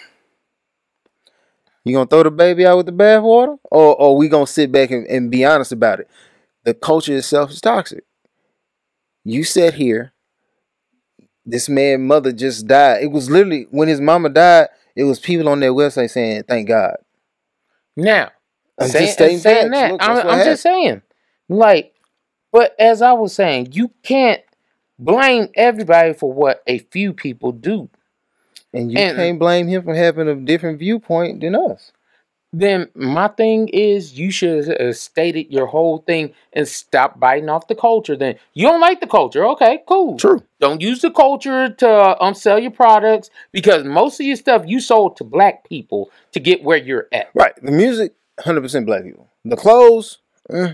[1.94, 3.60] gonna throw the baby out with the bathwater?
[3.66, 6.10] Or, or we gonna sit back and, and be honest about it?
[6.64, 8.04] The culture itself is toxic.
[9.24, 10.12] You sat here,
[11.46, 13.04] this man mother just died.
[13.04, 16.68] It was literally when his mama died, it was people on their website saying, Thank
[16.68, 16.96] God.
[17.96, 18.32] Now,
[18.80, 21.02] I'm saying, just stating saying that, Look, I'm, I'm just saying,
[21.50, 21.94] like,
[22.52, 24.42] but as I was saying, you can't
[25.00, 27.90] blame everybody for what a few people do.
[28.74, 31.92] And you And- can't blame him for having a different viewpoint than us.
[32.54, 37.68] Then my thing is, you should have stated your whole thing and stop biting off
[37.68, 38.16] the culture.
[38.16, 40.18] Then you don't like the culture, okay, cool.
[40.18, 40.42] True.
[40.62, 44.80] Don't use the culture to um sell your products because most of your stuff you
[44.80, 47.28] sold to black people to get where you're at.
[47.36, 47.54] Right.
[47.62, 49.28] The music, 100% black people.
[49.46, 50.20] The clothes,
[50.50, 50.74] eh.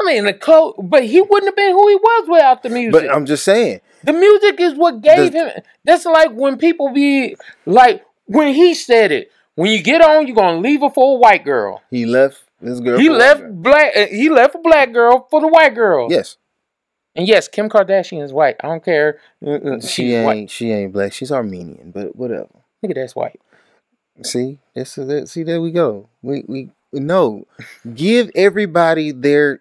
[0.00, 2.92] I mean, the clothes, but he wouldn't have been who he was without the music.
[2.92, 3.80] but I'm just saying.
[4.02, 5.62] The music is what gave The- him.
[5.84, 9.30] That's like when people be like when he said it.
[9.56, 11.80] When you get on, you're gonna leave her for a white girl.
[11.90, 12.98] He left this girl.
[12.98, 13.52] He left girl.
[13.52, 13.96] black.
[13.96, 16.08] uh, He left a black girl for the white girl.
[16.10, 16.36] Yes.
[17.14, 18.56] And yes, Kim Kardashian is white.
[18.64, 19.20] I don't care.
[19.46, 20.50] Uh, uh, She ain't white.
[20.50, 21.12] she ain't black.
[21.12, 22.48] She's Armenian, but whatever.
[22.84, 23.40] Nigga, that's white.
[24.24, 24.58] See?
[24.74, 26.08] That's that, see there we go.
[26.22, 27.46] We we no.
[27.94, 29.60] Give everybody their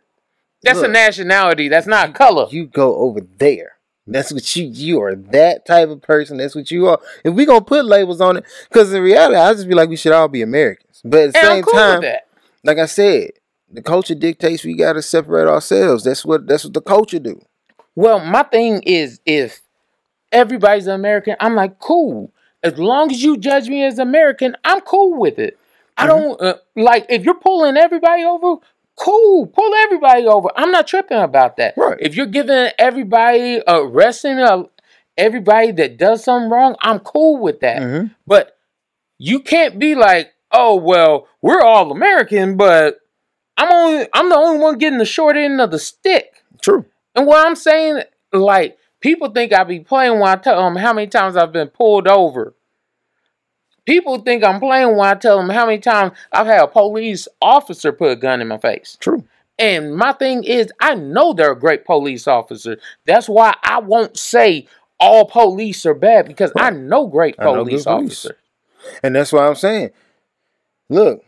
[0.62, 1.68] That's a nationality.
[1.68, 2.48] That's not color.
[2.50, 3.74] you go over there.
[4.06, 6.38] That's what you you are that type of person.
[6.38, 7.00] That's what you are.
[7.24, 9.96] If we gonna put labels on it, because in reality, I just be like we
[9.96, 11.02] should all be Americans.
[11.04, 12.04] But at the and same cool time,
[12.64, 13.32] like I said,
[13.72, 16.04] the culture dictates we gotta separate ourselves.
[16.04, 17.42] That's what that's what the culture do.
[17.96, 19.62] Well, my thing is if
[20.32, 22.34] everybody's American, I'm like, cool.
[22.62, 25.58] As long as you judge me as American, I'm cool with it.
[25.98, 28.58] I don't uh, like if you're pulling everybody over.
[28.96, 30.50] Cool, pull everybody over.
[30.56, 31.74] I'm not tripping about that.
[31.76, 31.98] Right.
[32.00, 34.66] If you're giving everybody arresting uh,
[35.18, 37.82] everybody that does something wrong, I'm cool with that.
[37.82, 38.14] Mm-hmm.
[38.28, 38.56] But
[39.18, 43.00] you can't be like, oh well, we're all American, but
[43.58, 46.44] I'm only I'm the only one getting the short end of the stick.
[46.62, 46.86] True.
[47.16, 50.94] And what I'm saying, like, People think I be playing when I tell them how
[50.94, 52.56] many times I've been pulled over.
[53.86, 57.28] People think I'm playing when I tell them how many times I've had a police
[57.42, 58.98] officer put a gun in my face.
[59.00, 59.24] True.
[59.60, 62.78] And my thing is, I know they're a great police officer.
[63.06, 64.68] That's why I won't say
[65.00, 68.26] all police are bad because I know great I know police police.
[68.26, 68.38] officers.
[69.04, 69.92] And that's why I'm saying,
[70.90, 71.24] look,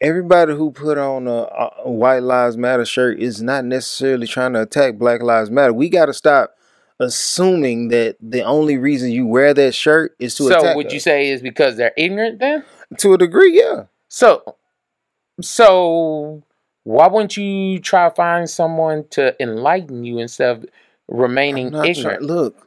[0.00, 1.48] everybody who put on a,
[1.84, 5.72] a White Lives Matter shirt is not necessarily trying to attack Black Lives Matter.
[5.72, 6.55] We got to stop
[7.00, 10.76] assuming that the only reason you wear that shirt is to So attack.
[10.76, 12.64] would you say is because they're ignorant then?
[12.98, 13.84] to a degree, yeah.
[14.08, 14.56] So,
[15.40, 16.42] so
[16.84, 20.66] why wouldn't you try to find someone to enlighten you instead of
[21.08, 21.96] remaining ignorant?
[22.00, 22.62] trying- look,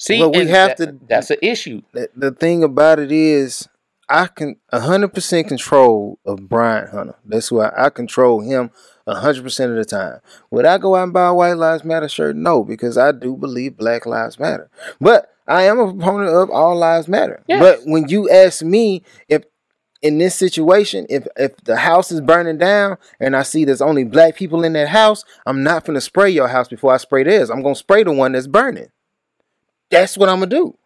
[0.00, 1.82] See, Well, we have that- to- That's an issue.
[1.92, 3.68] the, the thing about it is
[4.08, 7.16] I can hundred percent control of Brian Hunter.
[7.24, 8.70] That's why I control him
[9.06, 10.20] hundred percent of the time.
[10.50, 12.36] Would I go out and buy a White Lives Matter shirt?
[12.36, 14.70] No, because I do believe Black Lives Matter.
[15.00, 17.42] But I am a proponent of all lives matter.
[17.48, 17.60] Yes.
[17.60, 19.44] But when you ask me if
[20.02, 24.04] in this situation, if if the house is burning down and I see there's only
[24.04, 27.50] black people in that house, I'm not gonna spray your house before I spray theirs.
[27.50, 28.88] I'm gonna spray the one that's burning.
[29.90, 30.76] That's what I'm gonna do.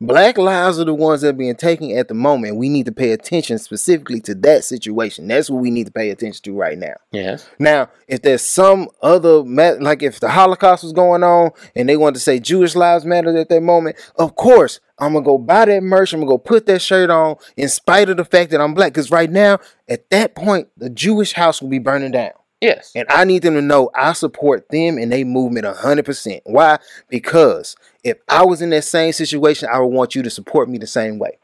[0.00, 2.56] Black lives are the ones that are being taken at the moment.
[2.56, 5.28] We need to pay attention specifically to that situation.
[5.28, 6.94] That's what we need to pay attention to right now.
[7.12, 7.48] Yes.
[7.60, 12.14] Now, if there's some other, like if the Holocaust was going on and they wanted
[12.14, 15.82] to say Jewish lives matter at that moment, of course, I'm gonna go buy that
[15.82, 16.12] merch.
[16.12, 18.92] I'm gonna go put that shirt on in spite of the fact that I'm black.
[18.92, 19.58] Because right now,
[19.88, 22.32] at that point, the Jewish house will be burning down.
[22.64, 22.92] Yes.
[22.94, 26.40] And I need them to know I support them and they movement 100%.
[26.44, 26.78] Why?
[27.08, 30.78] Because if I was in that same situation, I would want you to support me
[30.78, 31.38] the same way.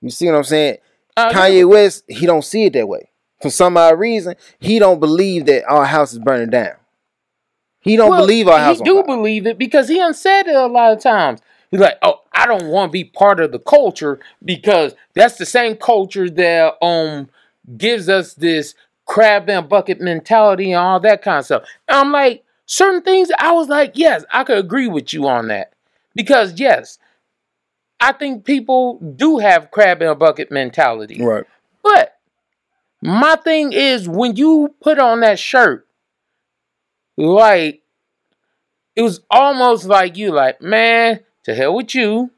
[0.00, 0.78] You see what I'm saying?
[1.16, 3.10] I Kanye West, he don't see it that way.
[3.42, 6.74] For some odd reason, he don't believe that our house is burning down.
[7.80, 9.04] He don't Well, believe our house He do fire.
[9.04, 11.40] believe it because he unsaid it a lot of times.
[11.70, 15.46] He's like, "Oh, I don't want to be part of the culture because that's the
[15.46, 17.28] same culture that um
[17.76, 18.74] gives us this
[19.08, 23.30] crab and bucket mentality and all that kind of stuff." And I'm like, certain things.
[23.40, 25.72] I was like, yes, I could agree with you on that
[26.14, 26.98] because yes,
[27.98, 31.20] I think people do have crab in a bucket mentality.
[31.20, 31.44] Right.
[31.82, 32.16] But
[33.02, 35.86] my thing is when you put on that shirt,
[37.16, 37.82] like
[38.94, 42.30] it was almost like you like, man, to hell with you.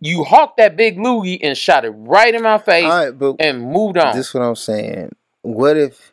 [0.00, 3.36] You hawked that big loogie and shot it right in my face All right, but
[3.40, 4.14] and moved on.
[4.14, 5.14] this is what I'm saying.
[5.42, 6.12] What if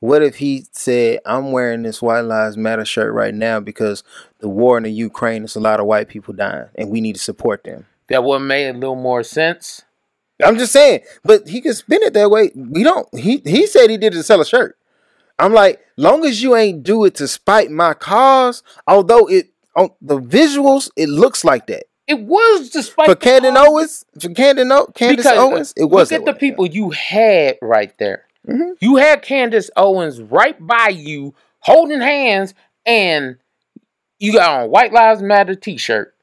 [0.00, 4.04] what if he said, I'm wearing this White Lives Matter shirt right now because
[4.40, 7.14] the war in the Ukraine, there's a lot of white people dying and we need
[7.14, 7.86] to support them.
[8.08, 9.82] that would make a little more sense.
[10.44, 12.50] I'm just saying, but he can spin it that way.
[12.54, 13.08] We don't.
[13.18, 14.78] He he said he did it to sell a shirt.
[15.38, 19.90] I'm like, long as you ain't do it to spite my cause, although it on
[20.00, 21.84] the visuals it looks like that.
[22.06, 26.10] It was despite For cause- Owens, for Camden o- Candace because, Owens, it was.
[26.12, 26.38] Look at the way.
[26.38, 28.24] people you had right there.
[28.46, 28.76] Mhm.
[28.80, 32.54] You had Candace Owens right by you, holding hands,
[32.84, 33.38] and
[34.20, 36.14] you got on White Lives Matter T-shirt.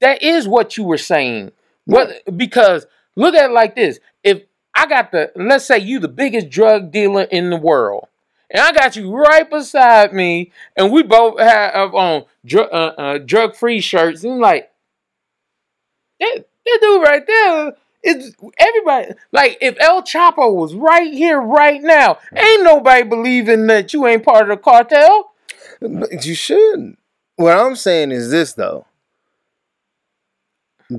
[0.00, 1.50] That is what you were saying.
[1.84, 2.22] What?
[2.36, 4.42] Because look at it like this: if
[4.74, 8.06] I got the, let's say you the biggest drug dealer in the world,
[8.50, 13.18] and I got you right beside me, and we both have on dr- uh, uh,
[13.18, 14.70] drug-free shirts, and like
[16.22, 17.72] that, that dude right there
[18.02, 19.12] is everybody.
[19.32, 24.24] Like if El Chapo was right here, right now, ain't nobody believing that you ain't
[24.24, 25.32] part of the cartel.
[25.80, 26.98] You shouldn't.
[27.36, 28.86] What I'm saying is this though.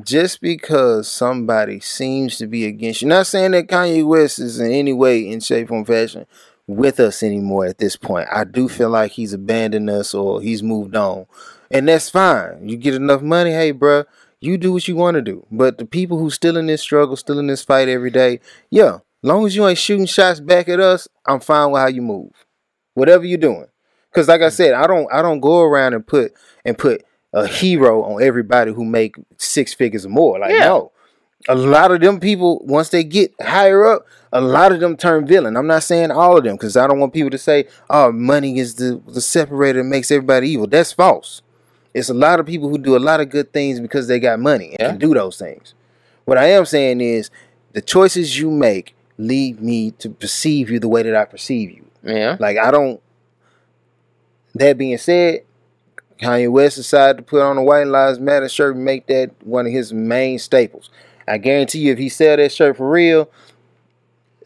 [0.04, 4.72] Just because somebody seems to be against you, not saying that Kanye West is in
[4.72, 6.26] any way, in shape, or fashion,
[6.66, 8.28] with us anymore at this point.
[8.32, 11.28] I do feel like he's abandoned us or he's moved on,
[11.70, 12.68] and that's fine.
[12.68, 14.06] You get enough money, hey, bruh,
[14.44, 15.46] you do what you want to do.
[15.52, 18.40] But the people who still in this struggle, still in this fight every day,
[18.70, 22.02] yeah, long as you ain't shooting shots back at us, I'm fine with how you
[22.02, 22.32] move.
[22.94, 23.66] Whatever you're doing.
[24.14, 24.52] Cause like I mm.
[24.52, 26.34] said, I don't I don't go around and put
[26.64, 27.04] and put
[27.34, 30.38] a hero on everybody who make six figures or more.
[30.40, 30.66] Like Yeah.
[30.66, 30.92] no.
[31.50, 35.28] A lot of them people, once they get higher up, a lot of them turn
[35.28, 35.58] villain.
[35.58, 38.60] I'm not saying all of them, because I don't want people to say, oh, money
[38.60, 40.68] is the, the separator that makes everybody evil.
[40.68, 41.42] That's false.
[41.94, 44.40] It's a lot of people who do a lot of good things because they got
[44.40, 44.90] money and Yeah.
[44.90, 45.74] can do those things.
[46.26, 47.30] What I am saying is
[47.74, 51.86] the choices you make lead me to perceive you the way that I perceive you.
[52.04, 52.38] Yeah.
[52.40, 53.00] Like I don't.
[54.56, 55.42] That being said,
[56.22, 59.66] Kanye West decided to put on a White Lives Matter shirt and make that one
[59.66, 60.90] of his main staples.
[61.28, 63.30] I guarantee you, if he sell that shirt for real,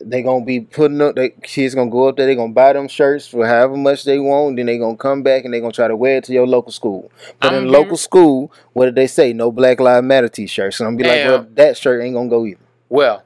[0.01, 1.15] they gonna be putting up.
[1.15, 2.25] They kids gonna go up there.
[2.27, 4.55] They gonna buy them shirts for however much they want.
[4.55, 6.71] Then they gonna come back and they gonna try to wear it to your local
[6.71, 7.11] school.
[7.39, 9.33] But I'm in very- local school, what did they say?
[9.33, 10.79] No Black Lives Matter T-shirts.
[10.79, 12.59] And I'm be like, well, that shirt ain't gonna go either.
[12.89, 13.23] Well,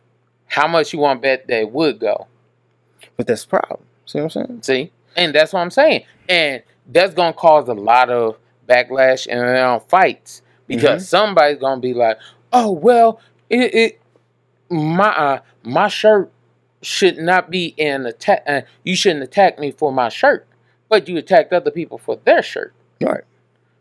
[0.48, 2.28] how much you want to bet they would go?
[3.18, 3.82] But that's the problem.
[4.06, 4.60] See what I'm saying?
[4.64, 8.38] See, and that's what I'm saying, and that's gonna cause a lot of
[8.68, 12.18] backlash and uh, fights because somebody's gonna be like,
[12.54, 13.20] "Oh well,
[13.50, 14.02] it, it
[14.70, 16.32] my uh, my shirt
[16.82, 18.44] should not be in attack.
[18.48, 20.48] Uh, you shouldn't attack me for my shirt,
[20.90, 23.24] but you attacked other people for their shirt." Right.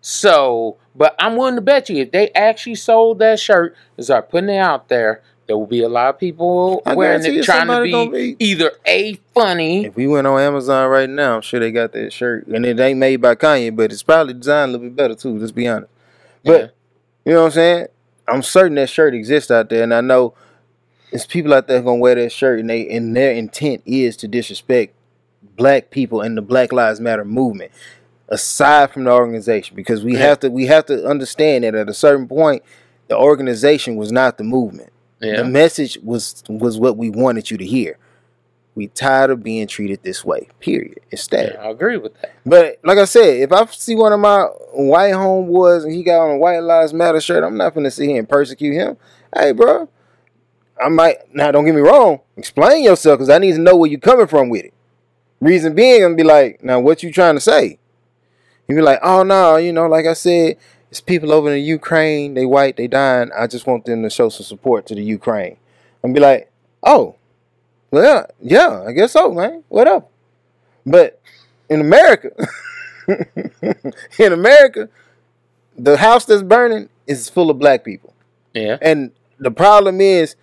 [0.03, 4.31] So, but I'm willing to bet you if they actually sold that shirt and start
[4.31, 7.67] putting it out there, there will be a lot of people I wearing it trying
[7.67, 9.85] to be, be- either a funny.
[9.87, 12.81] If we went on Amazon right now, I'm sure they got that shirt, and it
[12.81, 15.37] ain't made by Kanye, but it's probably designed a little bit better too.
[15.37, 15.93] Let's be honest.
[16.45, 16.67] But Yeah.
[17.27, 17.87] you know what I'm saying?
[18.29, 20.35] I'm certain that shirt exists out there, and I know
[21.13, 24.29] it's people out there gonna wear that shirt, and they and their intent is to
[24.29, 24.95] disrespect
[25.57, 27.71] black people and the Black Lives Matter movement.
[28.29, 30.21] Aside from the organization, because we Yeah.
[30.21, 32.63] have to we have to understand that at a certain point,
[33.09, 34.91] the organization was not the movement.
[35.21, 35.37] yeah.
[35.39, 37.99] The message was was what we wanted you to hear.
[38.77, 40.47] We tired of being treated this way.
[40.61, 41.01] Period.
[41.11, 41.55] It's that.
[41.55, 42.33] Yeah, I agree with that.
[42.47, 46.21] But like I said, if I see one of my white homeboys and he got
[46.25, 48.97] on a White Lives Matter shirt, I'm not gonna sit here and persecute him.
[49.37, 49.89] Hey, bro,
[50.83, 51.51] I might now.
[51.51, 52.21] Don't get me wrong.
[52.37, 54.75] Explain yourself because I need to know where you're coming from with it.
[55.41, 57.79] Reason being, I'm gonna be like, now what you trying to say?
[58.69, 60.57] You be like, oh no, you know, like I said,
[60.91, 62.35] it's people over in Ukraine.
[62.35, 63.31] They white, they dying.
[63.37, 65.57] I just want them to show some support to the Ukraine.
[66.03, 66.51] I'm be like,
[66.83, 67.17] oh,
[67.91, 69.65] well, yeah, I guess so, man.
[69.69, 70.11] What up?
[70.87, 71.21] But
[71.69, 72.31] in America,
[74.19, 74.89] in America,
[75.77, 78.15] the house that's burning is full of black people.
[78.55, 78.79] Yeah.
[78.81, 80.37] And the problem is,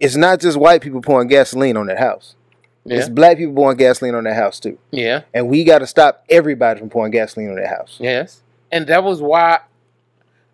[0.00, 2.34] it's not just white people pouring gasoline on that house.
[2.84, 2.98] Yeah.
[2.98, 4.78] It's black people pouring gasoline on that house too.
[4.90, 5.22] Yeah.
[5.34, 7.96] And we got to stop everybody from pouring gasoline on that house.
[8.00, 8.42] Yes.
[8.72, 9.60] And that was why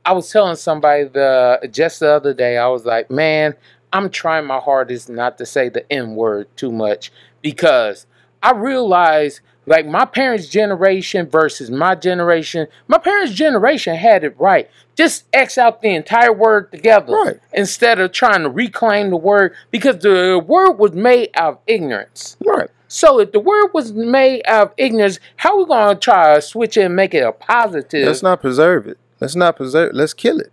[0.05, 3.55] I was telling somebody the just the other day, I was like, man,
[3.93, 7.13] I'm trying my hardest not to say the N word too much
[7.43, 8.07] because
[8.43, 14.69] I realize like my parents' generation versus my generation, my parents' generation had it right.
[14.97, 17.37] Just X out the entire word together Right.
[17.53, 22.37] instead of trying to reclaim the word because the word was made out of ignorance.
[22.45, 22.69] Right.
[22.89, 26.77] So if the word was made out of ignorance, how we gonna try to switch
[26.77, 28.07] it and make it a positive?
[28.07, 28.99] Let's not preserve it.
[29.21, 29.95] Let's not preserve.
[29.95, 30.53] Let's kill it.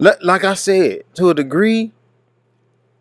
[0.00, 1.92] Let, like I said, to a degree,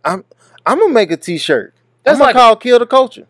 [0.06, 0.24] I'm
[0.66, 1.74] I'm gonna make a T-shirt.
[2.04, 3.26] That's I'm gonna like- call "Kill the Culture."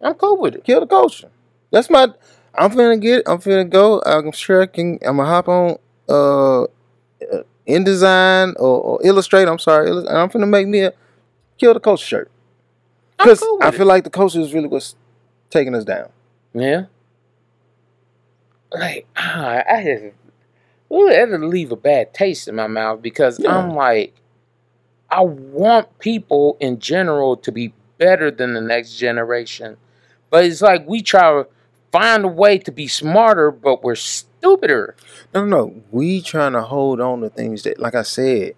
[0.00, 0.64] I'm cool with it.
[0.64, 1.28] Kill the culture.
[1.70, 2.12] That's my.
[2.54, 3.22] I'm finna get.
[3.26, 4.02] I'm finna go.
[4.04, 4.98] I'm sure I can.
[5.02, 5.76] I'm gonna hop on.
[6.08, 6.66] Uh, uh,
[7.68, 9.46] InDesign or, or Illustrate.
[9.46, 9.90] I'm sorry.
[9.90, 10.92] And I'm finna make me a
[11.58, 12.30] kill the culture shirt
[13.18, 13.74] because cool I it.
[13.74, 14.96] feel like the culture is really what's
[15.50, 16.08] taking us down.
[16.54, 16.86] Yeah.
[18.72, 20.02] Like ah, I have,
[20.92, 23.56] ooh, that'll leave a bad taste in my mouth because Yeah.
[23.56, 24.14] I'm like,
[25.10, 29.76] I want people in general to be better than the next generation,
[30.30, 31.46] but it's like we try to
[31.92, 34.96] find a way to be smarter, but we're stupider.
[35.34, 35.82] No, no.
[35.90, 38.54] We trying to hold on to things that, like I said,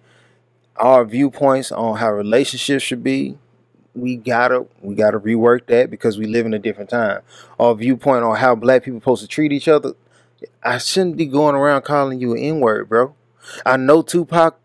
[0.77, 3.37] our viewpoints on how relationships should be.
[3.95, 7.21] We gotta, we gotta rework that because we live in a different time.
[7.59, 9.93] Our viewpoint on how black people supposed to treat each other.
[10.63, 13.15] I shouldn't be going around calling you an N word, bro.
[13.65, 14.57] I know Tupac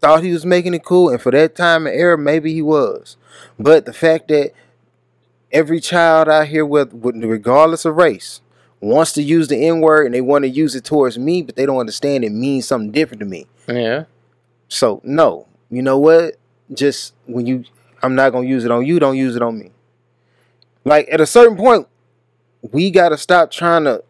[0.00, 3.16] thought he was making it cool, and for that time and era, maybe he was.
[3.58, 4.52] But the fact that
[5.52, 8.40] every child out here, with, with regardless of race,
[8.80, 11.54] wants to use the N word and they want to use it towards me, but
[11.56, 13.46] they don't understand it means something different to me.
[13.68, 14.04] Yeah.
[14.68, 16.36] So no, you know what?
[16.72, 17.64] Just when you,
[18.02, 18.98] I'm not gonna use it on you.
[18.98, 19.70] Don't use it on me.
[20.84, 21.86] Like at a certain point,
[22.72, 24.02] we gotta stop trying to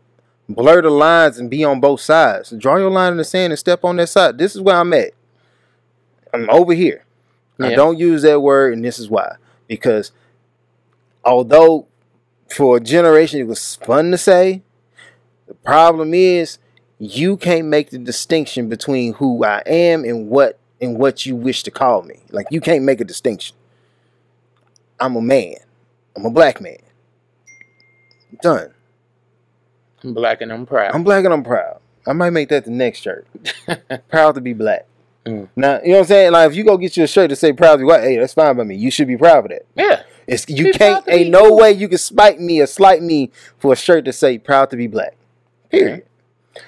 [0.49, 2.51] blur the lines and be on both sides.
[2.51, 4.39] Draw your line in the sand and step on that side.
[4.39, 5.13] This is where I'm at.
[6.33, 7.05] I'm over here.
[7.61, 9.37] I don't use that word, and this is why.
[9.69, 10.11] Because
[11.25, 11.87] although
[12.51, 14.63] for a generation it was fun to say,
[15.47, 16.59] the problem is
[16.99, 21.63] you can't make the distinction between who I am and what and what you wish
[21.65, 22.21] to call me.
[22.31, 23.57] Like you can't make a distinction.
[25.01, 25.57] I'm a man.
[26.17, 26.79] I'm a black man.
[28.41, 28.73] Done.
[30.05, 30.95] I'm black and I'm proud.
[30.95, 31.81] I'm black and I'm proud.
[32.07, 33.27] I might make that the next shirt.
[34.09, 34.87] proud to be black.
[35.25, 35.49] Mm.
[35.55, 36.33] Now, you know what I'm saying?
[36.33, 38.17] Like if you go get you a shirt to say proud to be white, hey,
[38.17, 38.77] that's fine by me.
[38.77, 39.67] You should be proud of that.
[39.75, 40.03] yeah.
[40.33, 41.55] It's you Be can't ain't no you.
[41.57, 44.77] way you can spite me or slight me for a shirt to say proud to
[44.77, 45.15] be black.
[45.71, 46.05] Period.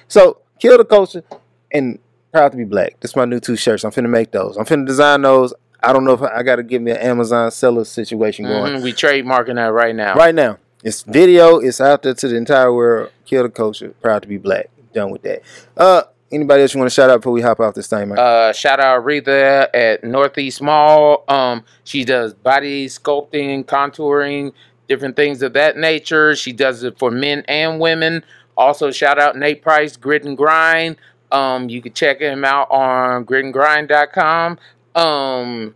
[0.07, 1.23] So kill the culture
[1.71, 1.99] and
[2.31, 2.95] proud to be black.
[2.99, 3.83] That's my new two shirts.
[3.83, 4.57] I'm finna make those.
[4.57, 5.53] I'm finna design those.
[5.83, 8.73] I don't know if I, I got to give me an Amazon seller situation going
[8.73, 10.15] Mhm, We trademarking that right now.
[10.15, 10.57] right now.
[10.83, 11.57] It's video.
[11.59, 13.11] It's out there to the entire world.
[13.25, 13.89] Kill the culture.
[14.01, 14.69] Proud to be black.
[14.93, 15.41] Done with that.
[15.75, 18.19] Uh, anybody else you want to shout out before we hop off this thing, man?
[18.19, 21.23] Uh, shout out Aretha at Northeast Mall.
[21.27, 24.53] Um, she does body sculpting, contouring,
[24.87, 26.35] different things of that nature.
[26.35, 28.23] She does it for men and women.
[28.57, 30.97] Also, shout out Nate Price, Grit and Grind.
[31.31, 34.59] Um, you can check him out on gritandgrind.com.
[34.95, 35.75] Um,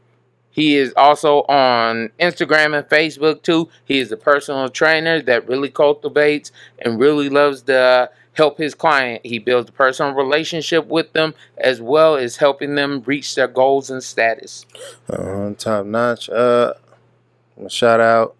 [0.51, 3.69] he is also on Instagram and Facebook too.
[3.85, 8.09] He is a personal trainer that really cultivates and really loves to
[8.40, 9.26] help his client.
[9.26, 13.90] He builds a personal relationship with them as well as helping them reach their goals
[13.90, 14.66] and status.
[15.10, 16.30] Uh, top notch.
[16.30, 16.74] Uh,
[17.68, 18.36] shout out.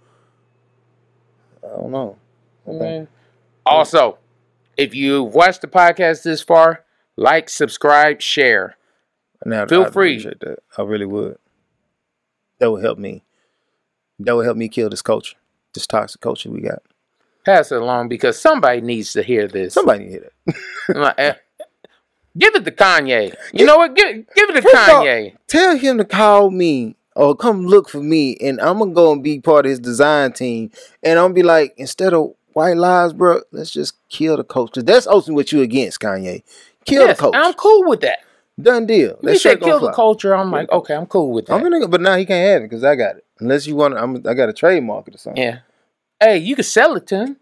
[1.64, 2.18] I don't know.
[2.68, 3.08] Okay.
[3.66, 4.18] Also,
[4.78, 6.86] if you've watched the podcast this far,
[7.18, 8.78] like, subscribe, share.
[9.46, 10.24] Now, Feel I'd free.
[10.24, 10.60] That.
[10.78, 11.38] I really would.
[12.60, 13.24] That would help me.
[14.18, 15.36] That would help me kill this culture,
[15.74, 16.82] this toxic culture we got.
[17.46, 19.74] Pass it along because somebody needs to hear this.
[19.74, 20.34] Somebody need it.
[21.18, 21.34] Eh,
[22.38, 23.36] Give it to Kanye.
[23.54, 23.96] You know what?
[23.96, 25.36] Give, give it to First of all, Kanye.
[25.48, 29.24] Tell him to call me or come look for me, and I'm gonna go and
[29.24, 30.72] be part of his design team.
[31.04, 34.72] And I'm gonna be like, instead of white lies, bro, let's just kill the coach.
[34.74, 36.44] 'Cause that's ultimately what you against, Kanye.
[36.86, 37.34] Kill Yes, the coach.
[37.36, 38.20] I'm cool with that.
[38.62, 39.00] Done deal.
[39.00, 40.36] You That said shit gonna kill the culture.
[40.36, 41.54] I'm like, okay, I'm cool with that.
[41.56, 43.26] I'm gonna, but now he can't have it because I got it.
[43.40, 45.42] Unless you want, I'm, I got a trademark it or something.
[45.42, 45.60] yeah.
[46.20, 47.38] Hey, you could sell it to him.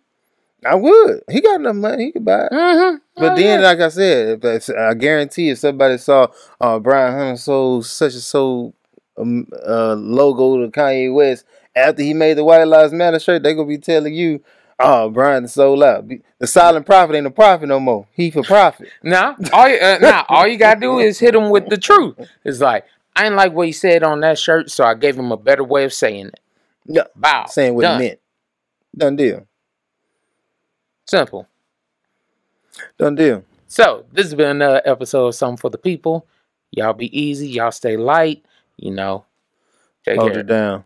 [0.66, 1.24] I would.
[1.30, 2.06] He got enough money.
[2.06, 2.52] He could buy it.
[2.52, 2.98] Mm-hmm.
[3.16, 6.28] But then, like I said, if I guarantee if somebody saw
[6.60, 8.74] uh, Brian Hunter sold such and so
[9.18, 11.45] um, uh, logo to Kanye West
[11.76, 14.44] after he made the White Lives Matter shirt, they're gonna be telling you,
[14.80, 16.08] "Oh, Brian sold out.
[16.40, 18.08] The silent prophet ain't a prophet no more.
[18.12, 21.49] He for profit." Now, all you, uh, now all you gotta do is hit him
[21.49, 22.16] with the truth.
[22.44, 22.86] It's like
[23.16, 25.64] I didn't like what he said on that shirt, so I gave him a better
[25.64, 26.40] way of saying it.
[26.86, 27.45] Yeah, Bow.
[27.48, 28.02] saying what Done.
[28.02, 28.20] he meant.
[28.95, 29.47] Done deal.
[31.05, 31.47] Simple.
[32.97, 33.43] Done deal.
[33.68, 36.27] So this has been another episode of Something for the People.
[36.72, 37.47] Y'all be easy.
[37.49, 38.45] Y'all stay light.
[38.77, 39.26] You know.
[40.05, 40.39] Take Hold care.
[40.41, 40.85] it down.